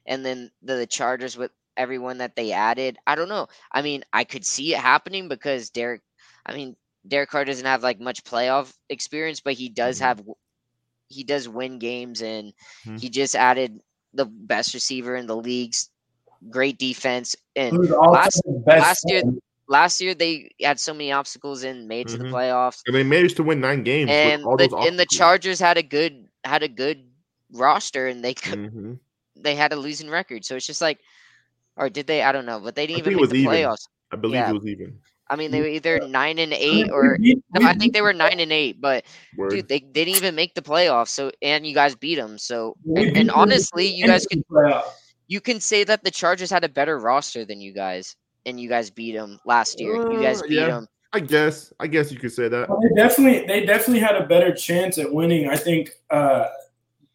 and 0.06 0.24
then 0.24 0.52
the, 0.62 0.76
the 0.76 0.86
Chargers 0.88 1.38
with 1.38 1.52
everyone 1.76 2.20
that 2.20 2.36
they 2.36 2.52
added? 2.52 2.98
I 3.08 3.16
don't 3.16 3.30
know. 3.30 3.48
I 3.72 3.82
mean, 3.82 4.04
I 4.14 4.24
could 4.26 4.46
see 4.46 4.76
it 4.76 4.80
happening 4.80 5.28
because 5.28 5.70
Derek 5.72 6.02
I 6.46 6.54
mean, 6.54 6.76
Derek 7.08 7.30
Carr 7.30 7.46
doesn't 7.46 7.66
have 7.66 7.84
like 7.84 8.00
much 8.00 8.24
playoff 8.24 8.74
experience, 8.90 9.40
but 9.40 9.54
he 9.54 9.70
does 9.70 9.98
Mhm. 10.00 10.02
have 10.02 10.22
he 11.08 11.24
does 11.24 11.48
win 11.48 11.78
games 11.78 12.22
and 12.24 12.52
Mhm. 12.86 13.00
he 13.00 13.10
just 13.10 13.36
added 13.36 13.80
the 14.14 14.26
best 14.26 14.74
receiver 14.74 15.16
in 15.16 15.28
the 15.28 15.36
leagues, 15.36 15.90
great 16.50 16.80
defense 16.80 17.36
and 17.56 17.78
last- 17.90 18.42
last 18.66 19.04
year- 19.08 19.22
last 19.68 20.02
year 20.02 20.16
they 20.16 20.50
had 20.62 20.80
so 20.80 20.94
many 20.94 21.12
obstacles 21.12 21.64
and 21.64 21.88
made 21.88 22.08
to 22.08 22.18
the 22.18 22.24
Mhm. 22.26 22.32
playoffs. 22.32 22.82
and 22.88 22.96
they 22.96 23.04
managed 23.04 23.36
to 23.38 23.44
win 23.44 23.60
nine 23.62 23.84
games. 23.84 24.10
and 24.10 24.42
the, 24.44 24.76
and 24.88 24.98
the. 25.00 25.06
Chargers 25.06 25.60
had 25.60 25.78
a 25.78 25.84
good 25.84 26.28
had 26.44 26.64
a 26.64 26.68
good 26.68 27.04
roster 27.52 28.08
and 28.08 28.24
they 28.24 28.34
could 28.34 28.60
Mhm. 28.74 29.00
they 29.36 29.54
had 29.56 29.74
a 29.74 29.76
losing 29.76 30.10
record. 30.10 30.44
So 30.44 30.56
it's 30.56 30.66
just 30.68 30.82
like 30.82 31.00
or 31.78 31.90
did 31.90 32.08
they? 32.08 32.24
I 32.24 32.32
don't 32.32 32.46
know, 32.46 32.60
but 32.60 32.74
they 32.76 32.88
didn't 32.88 32.98
I 32.98 33.00
even 33.02 33.14
it 33.14 33.22
make 33.22 33.30
the 33.30 33.36
even. 33.38 33.52
playoffs. 33.54 33.88
I 34.12 34.16
believe 34.16 34.36
Yeah. 34.36 34.50
it 34.50 34.54
was 34.54 34.66
even. 34.66 35.00
I 35.30 35.36
mean, 35.36 35.52
they 35.52 35.60
were 35.62 35.68
either 35.68 36.00
nine 36.08 36.38
and 36.40 36.54
eight 36.54 36.90
or 36.92 37.18
no, 37.20 37.36
I 37.68 37.74
think 37.74 37.94
they 37.94 38.02
were 38.02 38.14
nine 38.14 38.40
and 38.40 38.52
eight. 38.52 38.80
But 38.80 39.06
Word. 39.38 39.50
dude, 39.52 39.68
they, 39.68 39.80
they 39.80 40.06
didn't 40.06 40.18
even 40.18 40.36
make 40.36 40.54
the 40.54 40.62
playoffs. 40.62 41.08
So 41.10 41.32
and 41.42 41.66
you 41.66 41.74
guys 41.74 41.96
beat 41.96 42.16
them. 42.16 42.38
So 42.38 42.76
and, 42.96 43.18
and 43.18 43.32
honestly, 43.32 43.88
you 43.88 44.06
guys 44.06 44.26
in 44.28 44.40
could 44.40 44.46
the 44.50 44.56
playoffs. 44.56 44.84
you 45.28 45.42
can 45.42 45.60
say 45.60 45.84
that 45.84 46.04
the 46.04 46.12
Chargers 46.12 46.52
had 46.52 46.64
a 46.64 46.70
better 46.70 47.00
roster 47.00 47.44
than 47.46 47.60
you 47.60 47.74
guys, 47.74 48.16
and 48.46 48.60
you 48.60 48.70
guys 48.70 48.90
beat 48.92 49.14
them 49.16 49.40
last 49.46 49.80
year. 49.80 49.96
You 50.12 50.22
guys 50.22 50.42
Uh, 50.42 50.48
beat 50.48 50.54
yeah. 50.56 50.68
them. 50.68 50.88
I 51.14 51.22
guess. 51.22 51.72
I 51.80 51.88
guess 51.88 52.12
you 52.12 52.20
could 52.20 52.34
say 52.34 52.48
that. 52.50 52.70
Well, 52.70 52.82
they 52.82 52.90
definitely 53.02 53.48
they 53.48 53.66
definitely 53.66 54.02
had 54.02 54.16
a 54.18 54.26
better 54.28 54.54
chance 54.54 54.98
at 54.98 55.12
winning. 55.12 55.50
I 55.50 55.56
think 55.56 55.92
uh, 56.10 56.48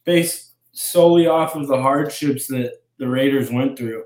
based 0.04 0.52
solely 0.72 1.26
off 1.26 1.54
of 1.54 1.66
the 1.68 1.80
hardships 1.80 2.46
that 2.48 2.82
the 2.98 3.06
Raiders 3.06 3.50
went 3.50 3.76
through. 3.78 4.04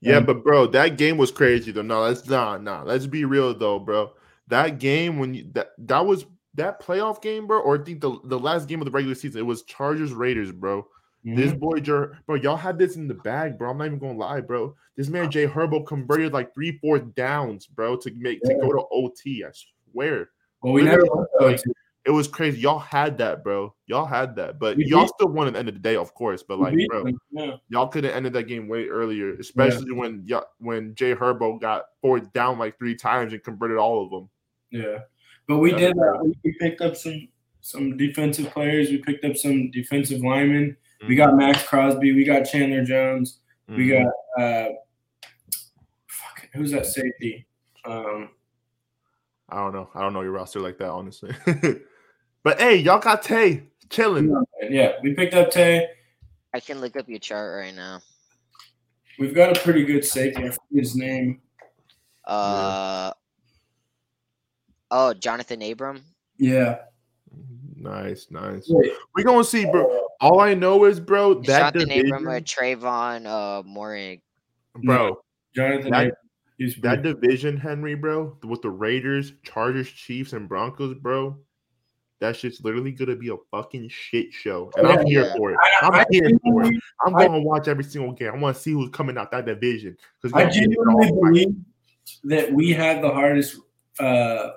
Yeah, 0.00 0.18
Um, 0.18 0.26
but 0.26 0.44
bro, 0.44 0.66
that 0.68 0.96
game 0.96 1.16
was 1.16 1.30
crazy 1.30 1.72
though. 1.72 1.82
No, 1.82 2.02
let's 2.02 2.26
not, 2.28 2.62
nah, 2.62 2.82
Let's 2.82 3.06
be 3.06 3.24
real 3.24 3.52
though, 3.54 3.78
bro. 3.78 4.12
That 4.48 4.78
game 4.78 5.18
when 5.18 5.34
you 5.34 5.46
that 5.52 5.70
that 5.78 6.06
was 6.06 6.24
that 6.54 6.80
playoff 6.80 7.20
game, 7.20 7.46
bro, 7.46 7.60
or 7.60 7.80
I 7.80 7.84
think 7.84 8.00
the 8.00 8.18
the 8.24 8.38
last 8.38 8.68
game 8.68 8.80
of 8.80 8.84
the 8.86 8.90
regular 8.90 9.14
season, 9.14 9.40
it 9.40 9.44
was 9.44 9.62
Chargers 9.62 10.12
Raiders, 10.12 10.52
bro. 10.52 10.86
This 11.24 11.50
Mm-hmm. 11.50 11.58
boy, 11.58 11.80
Jer, 11.80 12.18
bro, 12.26 12.36
y'all 12.36 12.56
had 12.56 12.78
this 12.78 12.94
in 12.96 13.08
the 13.08 13.14
bag, 13.14 13.58
bro. 13.58 13.70
I'm 13.70 13.78
not 13.78 13.86
even 13.86 13.98
gonna 13.98 14.16
lie, 14.16 14.40
bro. 14.40 14.74
This 14.96 15.08
man 15.08 15.30
Jay 15.30 15.46
Herbo 15.46 15.84
converted 15.86 16.32
like 16.32 16.54
three 16.54 16.78
fourth 16.78 17.14
downs, 17.14 17.66
bro, 17.66 17.96
to 17.96 18.10
make 18.14 18.40
to 18.44 18.54
go 18.54 18.72
to 18.72 18.84
OT. 18.92 19.44
I 19.44 19.50
swear, 19.92 20.30
Well, 20.62 20.72
we 20.72 20.82
never 20.82 21.02
literally, 21.02 21.26
went 21.40 21.52
like, 21.52 21.62
it 22.08 22.12
was 22.12 22.26
crazy. 22.26 22.60
Y'all 22.60 22.78
had 22.78 23.18
that, 23.18 23.44
bro. 23.44 23.74
Y'all 23.86 24.06
had 24.06 24.34
that, 24.36 24.58
but 24.58 24.78
We 24.78 24.86
y'all 24.86 25.02
did. 25.02 25.10
still 25.14 25.28
won 25.28 25.46
at 25.46 25.52
the 25.52 25.58
end 25.58 25.68
of 25.68 25.74
the 25.74 25.80
day, 25.80 25.94
of 25.94 26.14
course. 26.14 26.42
But 26.42 26.58
like, 26.58 26.74
bro, 26.88 27.04
yeah. 27.32 27.56
y'all 27.68 27.88
could 27.88 28.04
have 28.04 28.14
ended 28.14 28.32
that 28.32 28.44
game 28.44 28.66
way 28.66 28.86
earlier, 28.86 29.34
especially 29.34 29.92
when 29.92 30.22
y'all, 30.24 30.46
when 30.56 30.94
Jay 30.94 31.14
Herbo 31.14 31.60
got 31.60 31.84
fourth 32.00 32.32
down 32.32 32.58
like 32.58 32.78
three 32.78 32.94
times 32.96 33.34
and 33.34 33.44
converted 33.44 33.76
all 33.76 34.02
of 34.02 34.10
them. 34.10 34.30
Yeah, 34.70 35.00
but 35.46 35.58
we 35.58 35.72
Yeah. 35.72 35.76
did 35.76 35.96
that. 35.96 36.20
We, 36.24 36.32
we 36.44 36.56
picked 36.58 36.80
up 36.80 36.96
some 36.96 37.28
some 37.60 37.98
defensive 37.98 38.50
players. 38.52 38.88
We 38.88 38.98
picked 39.02 39.26
up 39.26 39.36
some 39.36 39.70
defensive 39.70 40.22
linemen. 40.22 40.78
We 41.06 41.14
got 41.14 41.36
Maxx 41.36 41.62
Crosby. 41.64 42.12
We 42.12 42.24
got 42.24 42.44
Chandler 42.44 42.84
Jones. 42.84 43.40
We 43.68 43.88
Mhm. 43.88 44.04
got 44.36 44.42
uh, 44.42 44.68
fuck, 46.06 46.48
who's 46.54 46.70
that 46.70 46.86
safety? 46.86 47.46
Um, 47.84 48.30
I 49.50 49.56
don't 49.56 49.74
know. 49.74 49.90
I 49.94 50.00
don't 50.00 50.14
know 50.14 50.22
your 50.22 50.32
roster 50.32 50.60
like 50.60 50.78
that, 50.78 50.88
honestly. 50.88 51.34
but 52.48 52.58
hey, 52.58 52.76
y'all 52.76 52.98
got 52.98 53.22
Tay 53.22 53.64
chilling. 53.90 54.34
yeah, 54.70 54.92
we 55.02 55.12
picked 55.12 55.34
up 55.34 55.50
Tay. 55.50 55.86
I 56.54 56.60
can 56.60 56.80
look 56.80 56.96
up 56.96 57.06
your 57.06 57.18
chart 57.18 57.62
right 57.62 57.74
now. 57.74 58.00
We've 59.18 59.34
got 59.34 59.54
a 59.54 59.60
pretty 59.60 59.84
good 59.84 60.02
safety. 60.02 60.44
I 60.44 60.48
forget 60.48 60.58
his 60.70 60.96
name. 60.96 61.42
Uh 62.24 63.12
oh, 64.90 65.12
Johnathan 65.18 65.70
Abram. 65.70 66.00
Yeah. 66.38 66.78
Nice, 67.76 68.28
nice. 68.30 68.64
Wait, 68.70 68.92
We 69.14 69.24
gonna 69.24 69.44
see, 69.44 69.66
bro. 69.66 70.06
All 70.22 70.40
I 70.40 70.54
know 70.54 70.86
is, 70.86 71.00
bro, 71.00 71.34
that 71.42 71.74
Jonathan 71.74 71.88
division, 71.90 72.06
Abram 72.06 72.28
or 72.28 72.40
Tre'von 72.40 73.26
uh 73.26 73.62
Moehrig. 73.62 74.22
bro, 74.84 75.20
Jonathan. 75.54 75.90
That- 75.90 76.04
Abram. 76.06 76.14
That 76.80 77.02
division, 77.04 77.56
Henry, 77.56 77.94
bro, 77.94 78.36
with 78.42 78.62
the 78.62 78.70
Raiders, 78.70 79.32
Chargers, 79.44 79.88
Chiefs, 79.90 80.32
and 80.32 80.48
Broncos, 80.48 80.94
bro. 80.94 81.36
That 82.20 82.34
shit's 82.36 82.60
literally 82.64 82.90
gonna 82.92 83.14
be 83.16 83.28
a 83.28 83.36
fucking 83.52 83.88
shit 83.90 84.32
show, 84.32 84.72
and 84.76 84.86
I'm 84.88 85.06
here 85.06 85.24
yeah. 85.26 85.34
for 85.36 85.52
it. 85.52 85.58
I, 85.62 85.86
I'm 85.86 85.94
I 85.94 86.04
here 86.10 86.28
for 86.42 86.64
it. 86.64 86.74
I'm 87.06 87.14
I- 87.14 87.26
gonna 87.26 87.42
watch 87.42 87.68
every 87.68 87.84
single 87.84 88.12
game. 88.12 88.32
I 88.34 88.36
want 88.38 88.56
to 88.56 88.62
see 88.62 88.72
who's 88.72 88.90
coming 88.90 89.16
out 89.16 89.30
that 89.30 89.46
division 89.46 89.96
because 90.20 90.36
I 90.36 90.50
genuinely 90.50 91.12
believe 91.12 91.54
that 92.24 92.52
we 92.52 92.72
have 92.72 93.02
the 93.02 93.10
hardest, 93.10 93.58
uh, 94.00 94.50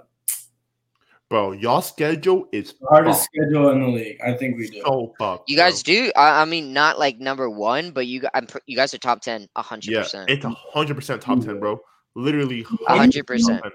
bro, 1.30 1.52
y'all 1.52 1.82
schedule 1.82 2.48
is 2.52 2.74
the 2.82 2.88
hardest 2.88 3.20
fucked. 3.22 3.30
schedule 3.36 3.70
in 3.72 3.82
the 3.82 3.88
league. 3.90 4.20
I 4.26 4.34
think 4.34 4.58
we 4.58 4.68
do. 4.70 4.82
so 4.84 5.14
fucked. 5.20 5.50
You 5.50 5.58
bro. 5.58 5.66
guys 5.66 5.84
do. 5.84 6.12
I, 6.16 6.42
I 6.42 6.46
mean, 6.46 6.74
not 6.74 6.98
like 6.98 7.20
number 7.20 7.50
one, 7.50 7.92
but 7.92 8.08
you. 8.08 8.24
I'm. 8.34 8.48
You 8.66 8.76
guys 8.76 8.94
are 8.94 8.98
top 8.98 9.22
ten. 9.22 9.48
A 9.56 9.62
hundred 9.62 9.92
Yeah, 9.92 10.02
percent. 10.04 10.30
it's 10.30 10.46
a 10.46 10.50
hundred 10.50 10.96
percent 10.96 11.22
top 11.22 11.42
ten, 11.42 11.60
bro. 11.60 11.80
Literally, 12.16 12.66
A 12.88 12.98
hundred 12.98 13.26
percent. 13.28 13.64
100%. 13.64 13.72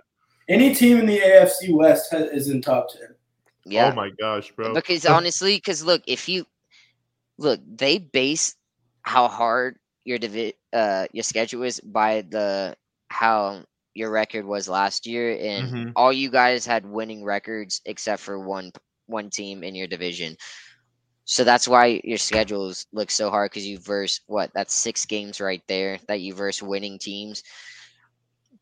Any 0.49 0.74
team 0.74 0.99
in 0.99 1.07
the 1.07 1.18
AFC 1.18 1.72
West 1.74 2.12
has, 2.12 2.30
is 2.30 2.51
in 2.51 2.62
top 2.62 2.89
ten. 2.93 3.16
Yeah. 3.67 3.93
Oh 3.93 3.93
my 3.93 4.11
gosh, 4.11 4.53
bro. 4.53 4.81
Because 4.83 5.07
honestly, 5.07 5.57
because 5.57 5.85
look, 5.85 6.03
if 6.07 6.29
you 6.29 6.47
look, 7.39 7.61
they 7.67 7.99
base 7.99 8.57
how 9.03 9.29
hard 9.29 9.79
your 10.05 10.19
divi- 10.19 10.55
uh 10.73 11.07
your 11.12 11.23
schedule 11.25 11.62
is 11.64 11.81
by 11.81 12.23
the 12.23 12.77
how 13.09 13.64
your 13.95 14.11
record 14.11 14.45
was 14.47 14.69
last 14.69 15.07
year, 15.07 15.37
and 15.41 15.75
Mhm. 15.75 15.97
all 15.97 16.12
you 16.12 16.31
guys 16.31 16.67
had 16.67 16.87
winning 16.87 17.25
records 17.25 17.81
except 17.87 18.23
for 18.23 18.39
one 18.39 18.73
one 19.07 19.31
team 19.31 19.62
in 19.64 19.75
your 19.75 19.89
division. 19.89 20.37
So 21.25 21.45
that's 21.45 21.69
why 21.69 22.01
your 22.05 22.19
schedules 22.19 22.87
look 22.93 23.11
so 23.11 23.31
hard 23.31 23.51
because 23.51 23.67
you 23.67 23.79
verse 23.79 24.21
what? 24.27 24.51
That's 24.55 24.75
six 24.75 25.07
games 25.07 25.41
right 25.41 25.62
there 25.69 25.99
that 26.09 26.21
you 26.21 26.35
verse 26.35 26.62
winning 26.62 26.99
teams. 26.99 27.43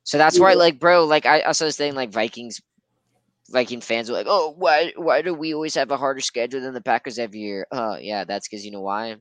So 0.05 0.19
that's 0.19 0.39
why, 0.39 0.55
like, 0.55 0.79
bro, 0.79 1.05
like 1.05 1.27
I 1.27 1.43
also 1.43 1.67
was 1.67 1.77
saying, 1.77 1.95
like 1.95 2.13
Vikings, 2.13 2.61
Viking 3.51 3.81
fans 3.81 4.09
were 4.11 4.17
like, 4.17 4.27
"Oh, 4.29 4.55
why, 4.57 4.93
why 4.97 5.23
do 5.23 5.35
we 5.35 5.55
always 5.55 5.75
have 5.75 5.91
a 5.91 5.97
harder 5.97 6.21
schedule 6.21 6.61
than 6.61 6.75
the 6.75 6.81
Packers 6.81 7.19
every 7.19 7.41
year?" 7.41 7.67
Oh, 7.71 7.97
yeah, 7.97 8.25
that's 8.25 8.49
because 8.49 8.65
you 8.65 8.71
know 8.71 8.81
why. 8.81 9.17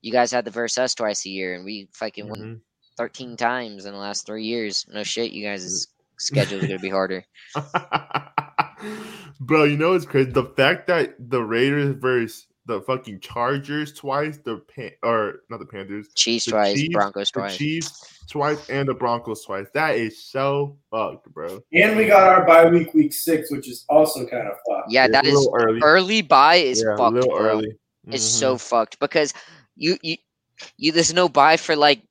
You 0.00 0.12
guys 0.12 0.30
had 0.32 0.44
to 0.44 0.50
verse 0.50 0.78
us 0.78 0.94
twice 0.94 1.26
a 1.26 1.30
year, 1.30 1.54
and 1.54 1.64
we 1.64 1.88
fucking 1.92 2.28
won 2.28 2.38
Mhm. 2.40 2.60
thirteen 2.96 3.36
times 3.36 3.84
in 3.86 3.92
the 3.92 3.98
last 3.98 4.26
three 4.26 4.44
years. 4.44 4.86
No 4.88 5.02
shit, 5.02 5.32
you 5.32 5.44
guys' 5.44 5.88
schedule 6.18 6.60
is 6.60 6.66
gonna 6.66 6.78
be 6.78 6.90
harder. 6.90 7.24
Bro, 9.40 9.64
you 9.64 9.76
know 9.76 9.94
it's 9.94 10.06
crazy. 10.06 10.30
The 10.30 10.44
fact 10.44 10.86
that 10.88 11.14
the 11.18 11.42
Raiders 11.42 11.94
versus 11.96 12.46
the 12.66 12.80
fucking 12.82 13.18
Chargers 13.20 13.92
twice, 13.92 14.38
the 14.38 14.58
pan 14.74 14.92
or 15.02 15.40
not 15.50 15.58
the 15.58 15.66
Panthers, 15.66 16.08
Chiefs 16.14 16.44
The 16.44 16.50
twice, 16.52 16.76
Chiefs- 16.76 16.92
Broncos 16.94 17.30
the 17.32 17.40
twice. 17.40 17.56
Chiefs 17.56 18.24
twice, 18.30 18.70
and 18.70 18.88
the 18.88 18.94
Broncos 18.94 19.44
twice. 19.44 19.66
That 19.74 19.96
is 19.96 20.24
so 20.24 20.76
fucked, 20.90 21.28
bro. 21.34 21.60
And 21.72 21.96
we 21.96 22.06
got 22.06 22.22
our 22.28 22.46
bye 22.46 22.68
week 22.70 22.94
week 22.94 23.12
six, 23.12 23.50
which 23.50 23.68
is 23.68 23.84
also 23.88 24.24
kind 24.26 24.46
of 24.46 24.54
fun. 24.68 24.82
Yeah, 24.88 25.06
It's 25.06 25.12
that 25.12 25.24
a 25.24 25.28
is 25.28 25.34
little 25.34 25.54
early. 25.56 25.80
early 25.82 26.22
bye 26.22 26.56
is 26.56 26.82
yeah, 26.86 26.94
a 26.94 26.96
fucked, 26.96 27.14
little 27.14 27.30
bro. 27.36 27.48
early. 27.48 27.76
It's 28.08 28.24
Mhm. 28.24 28.38
so 28.38 28.58
fucked 28.58 28.98
because 29.00 29.34
you 29.76 29.96
you 30.02 30.16
you 30.76 30.92
there's 30.92 31.12
no 31.12 31.28
bye 31.28 31.56
for 31.56 31.74
like 31.74 32.02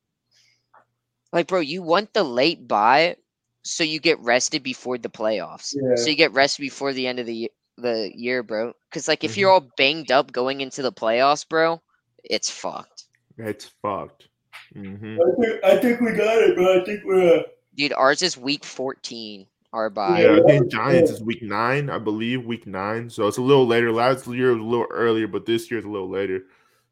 like 1.31 1.47
bro, 1.47 1.59
you 1.61 1.81
want 1.81 2.13
the 2.13 2.23
late 2.23 2.67
bye 2.67 3.15
so 3.63 3.83
you 3.83 3.99
get 3.99 4.19
rested 4.19 4.63
before 4.63 4.97
the 4.97 5.09
playoffs. 5.09 5.73
Yeah. 5.75 5.95
So 5.95 6.09
you 6.09 6.15
get 6.15 6.33
rested 6.33 6.61
before 6.61 6.93
the 6.93 7.07
end 7.07 7.19
of 7.19 7.25
the 7.25 7.35
ye- 7.35 7.49
the 7.81 8.11
year, 8.15 8.43
bro. 8.43 8.73
Cuz 8.91 9.07
like 9.07 9.23
if 9.23 9.33
Mhm. 9.33 9.37
you're 9.37 9.51
all 9.51 9.71
banged 9.77 10.11
up 10.11 10.31
going 10.31 10.61
into 10.61 10.81
the 10.81 10.91
playoffs, 10.91 11.47
bro, 11.47 11.81
it's 12.23 12.49
fucked. 12.49 13.05
It's 13.37 13.71
fucked. 13.81 14.27
hmm 14.73 15.17
I 15.19 15.41
think, 15.41 15.63
I 15.63 15.77
think 15.77 16.01
we 16.01 16.11
got 16.13 16.37
it, 16.37 16.55
bro. 16.55 16.81
I 16.81 16.85
think 16.85 17.03
we're. 17.03 17.39
Uh, 17.39 17.43
Dude, 17.75 17.93
ours 17.93 18.21
is 18.21 18.37
week 18.37 18.65
14 18.65 19.47
our 19.73 19.89
bye. 19.89 20.23
Yeah, 20.23 20.35
I 20.35 20.41
think 20.45 20.69
Giants 20.69 21.11
is 21.11 21.21
week 21.21 21.41
nine, 21.41 21.89
I 21.89 21.97
believe, 21.97 22.45
week 22.45 22.67
nine. 22.67 23.09
So 23.09 23.27
it's 23.27 23.37
a 23.37 23.41
little 23.41 23.65
later. 23.65 23.91
Last 23.91 24.27
year 24.27 24.51
was 24.51 24.59
a 24.59 24.65
little 24.67 24.87
earlier, 24.91 25.27
but 25.27 25.45
this 25.45 25.71
year's 25.71 25.85
a 25.85 25.89
little 25.89 26.09
later. 26.09 26.43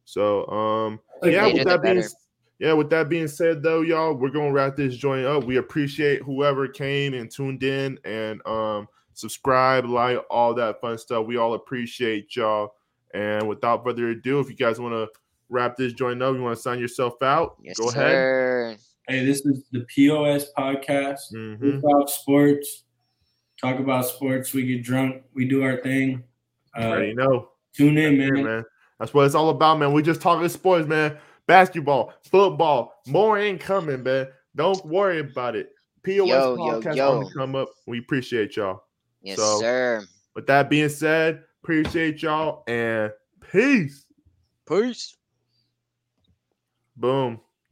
So 0.05 0.47
um 0.47 0.99
yeah, 1.23 1.45
later 1.45 1.53
with 1.57 1.63
that 1.65 1.81
being 1.81 2.03
yeah, 2.59 2.73
with 2.73 2.89
that 2.89 3.09
being 3.09 3.27
said 3.27 3.61
though, 3.63 3.81
y'all, 3.81 4.13
we're 4.13 4.29
gonna 4.29 4.51
wrap 4.51 4.75
this 4.75 4.95
joint 4.95 5.25
up. 5.25 5.43
We 5.43 5.57
appreciate 5.57 6.21
whoever 6.21 6.67
came 6.67 7.13
and 7.13 7.29
tuned 7.29 7.63
in 7.63 7.99
and 8.03 8.41
um 8.45 8.87
subscribe, 9.19 9.85
like 9.85 10.17
all 10.29 10.53
that 10.55 10.79
fun 10.81 10.97
stuff. 10.97 11.25
We 11.25 11.37
all 11.37 11.53
appreciate 11.53 12.35
y'all. 12.35 12.73
And 13.13 13.47
without 13.47 13.83
further 13.83 14.09
ado, 14.09 14.39
if 14.39 14.49
you 14.49 14.55
guys 14.55 14.79
want 14.79 14.93
to 14.93 15.07
wrap 15.49 15.75
this 15.75 15.93
joint 15.93 16.21
up, 16.21 16.35
you 16.35 16.41
want 16.43 16.55
to 16.55 16.61
sign 16.61 16.79
yourself 16.79 17.21
out, 17.23 17.57
Yes, 17.63 17.77
go 17.79 17.89
ahead. 17.89 18.77
Hey, 19.07 19.25
this 19.25 19.43
is 19.45 19.63
the 19.71 19.81
POS 19.93 20.53
podcast. 20.55 21.33
Mhm. 21.33 21.59
We 21.59 21.81
talk 21.81 22.07
sports, 22.09 22.83
talk 23.59 23.79
about 23.79 24.05
sports. 24.05 24.53
We 24.53 24.63
get 24.67 24.83
drunk. 24.83 25.23
We 25.33 25.45
do 25.47 25.63
our 25.63 25.77
thing. 25.77 26.23
Uh, 26.77 26.83
Already 26.83 27.13
know. 27.15 27.49
tune 27.75 27.97
in, 27.97 28.15
Yeah, 28.17 28.29
man. 28.29 28.43
man. 28.43 28.65
That's 28.99 29.13
what 29.13 29.25
it's 29.25 29.33
all 29.33 29.49
about, 29.49 29.79
man. 29.79 29.91
We 29.93 30.03
just 30.03 30.21
talking 30.21 30.47
sports, 30.49 30.87
man. 30.87 31.17
Basketball, 31.47 32.13
football, 32.21 33.01
more 33.07 33.39
incoming, 33.39 34.03
man. 34.03 34.27
Don't 34.55 34.85
worry 34.85 35.19
about 35.19 35.55
it. 35.55 35.71
POS 36.03 36.27
Yo, 36.27 36.55
yo, 36.55 36.79
podcast 36.81 36.95
yo. 36.95 37.11
on 37.17 37.23
the 37.23 37.31
come 37.31 37.55
up. 37.55 37.69
We 37.87 37.99
appreciate 37.99 38.55
y'all. 38.55 38.83
Yes, 39.21 39.37
So- 39.37 39.59
sir. 39.59 40.05
With 40.35 40.47
that 40.47 40.69
being 40.69 40.89
said, 40.89 41.43
appreciate 41.63 42.21
y'all 42.21 42.63
and 42.67 43.11
peace. 43.51 44.05
Peace. 44.67 45.17
Boom. 46.95 47.41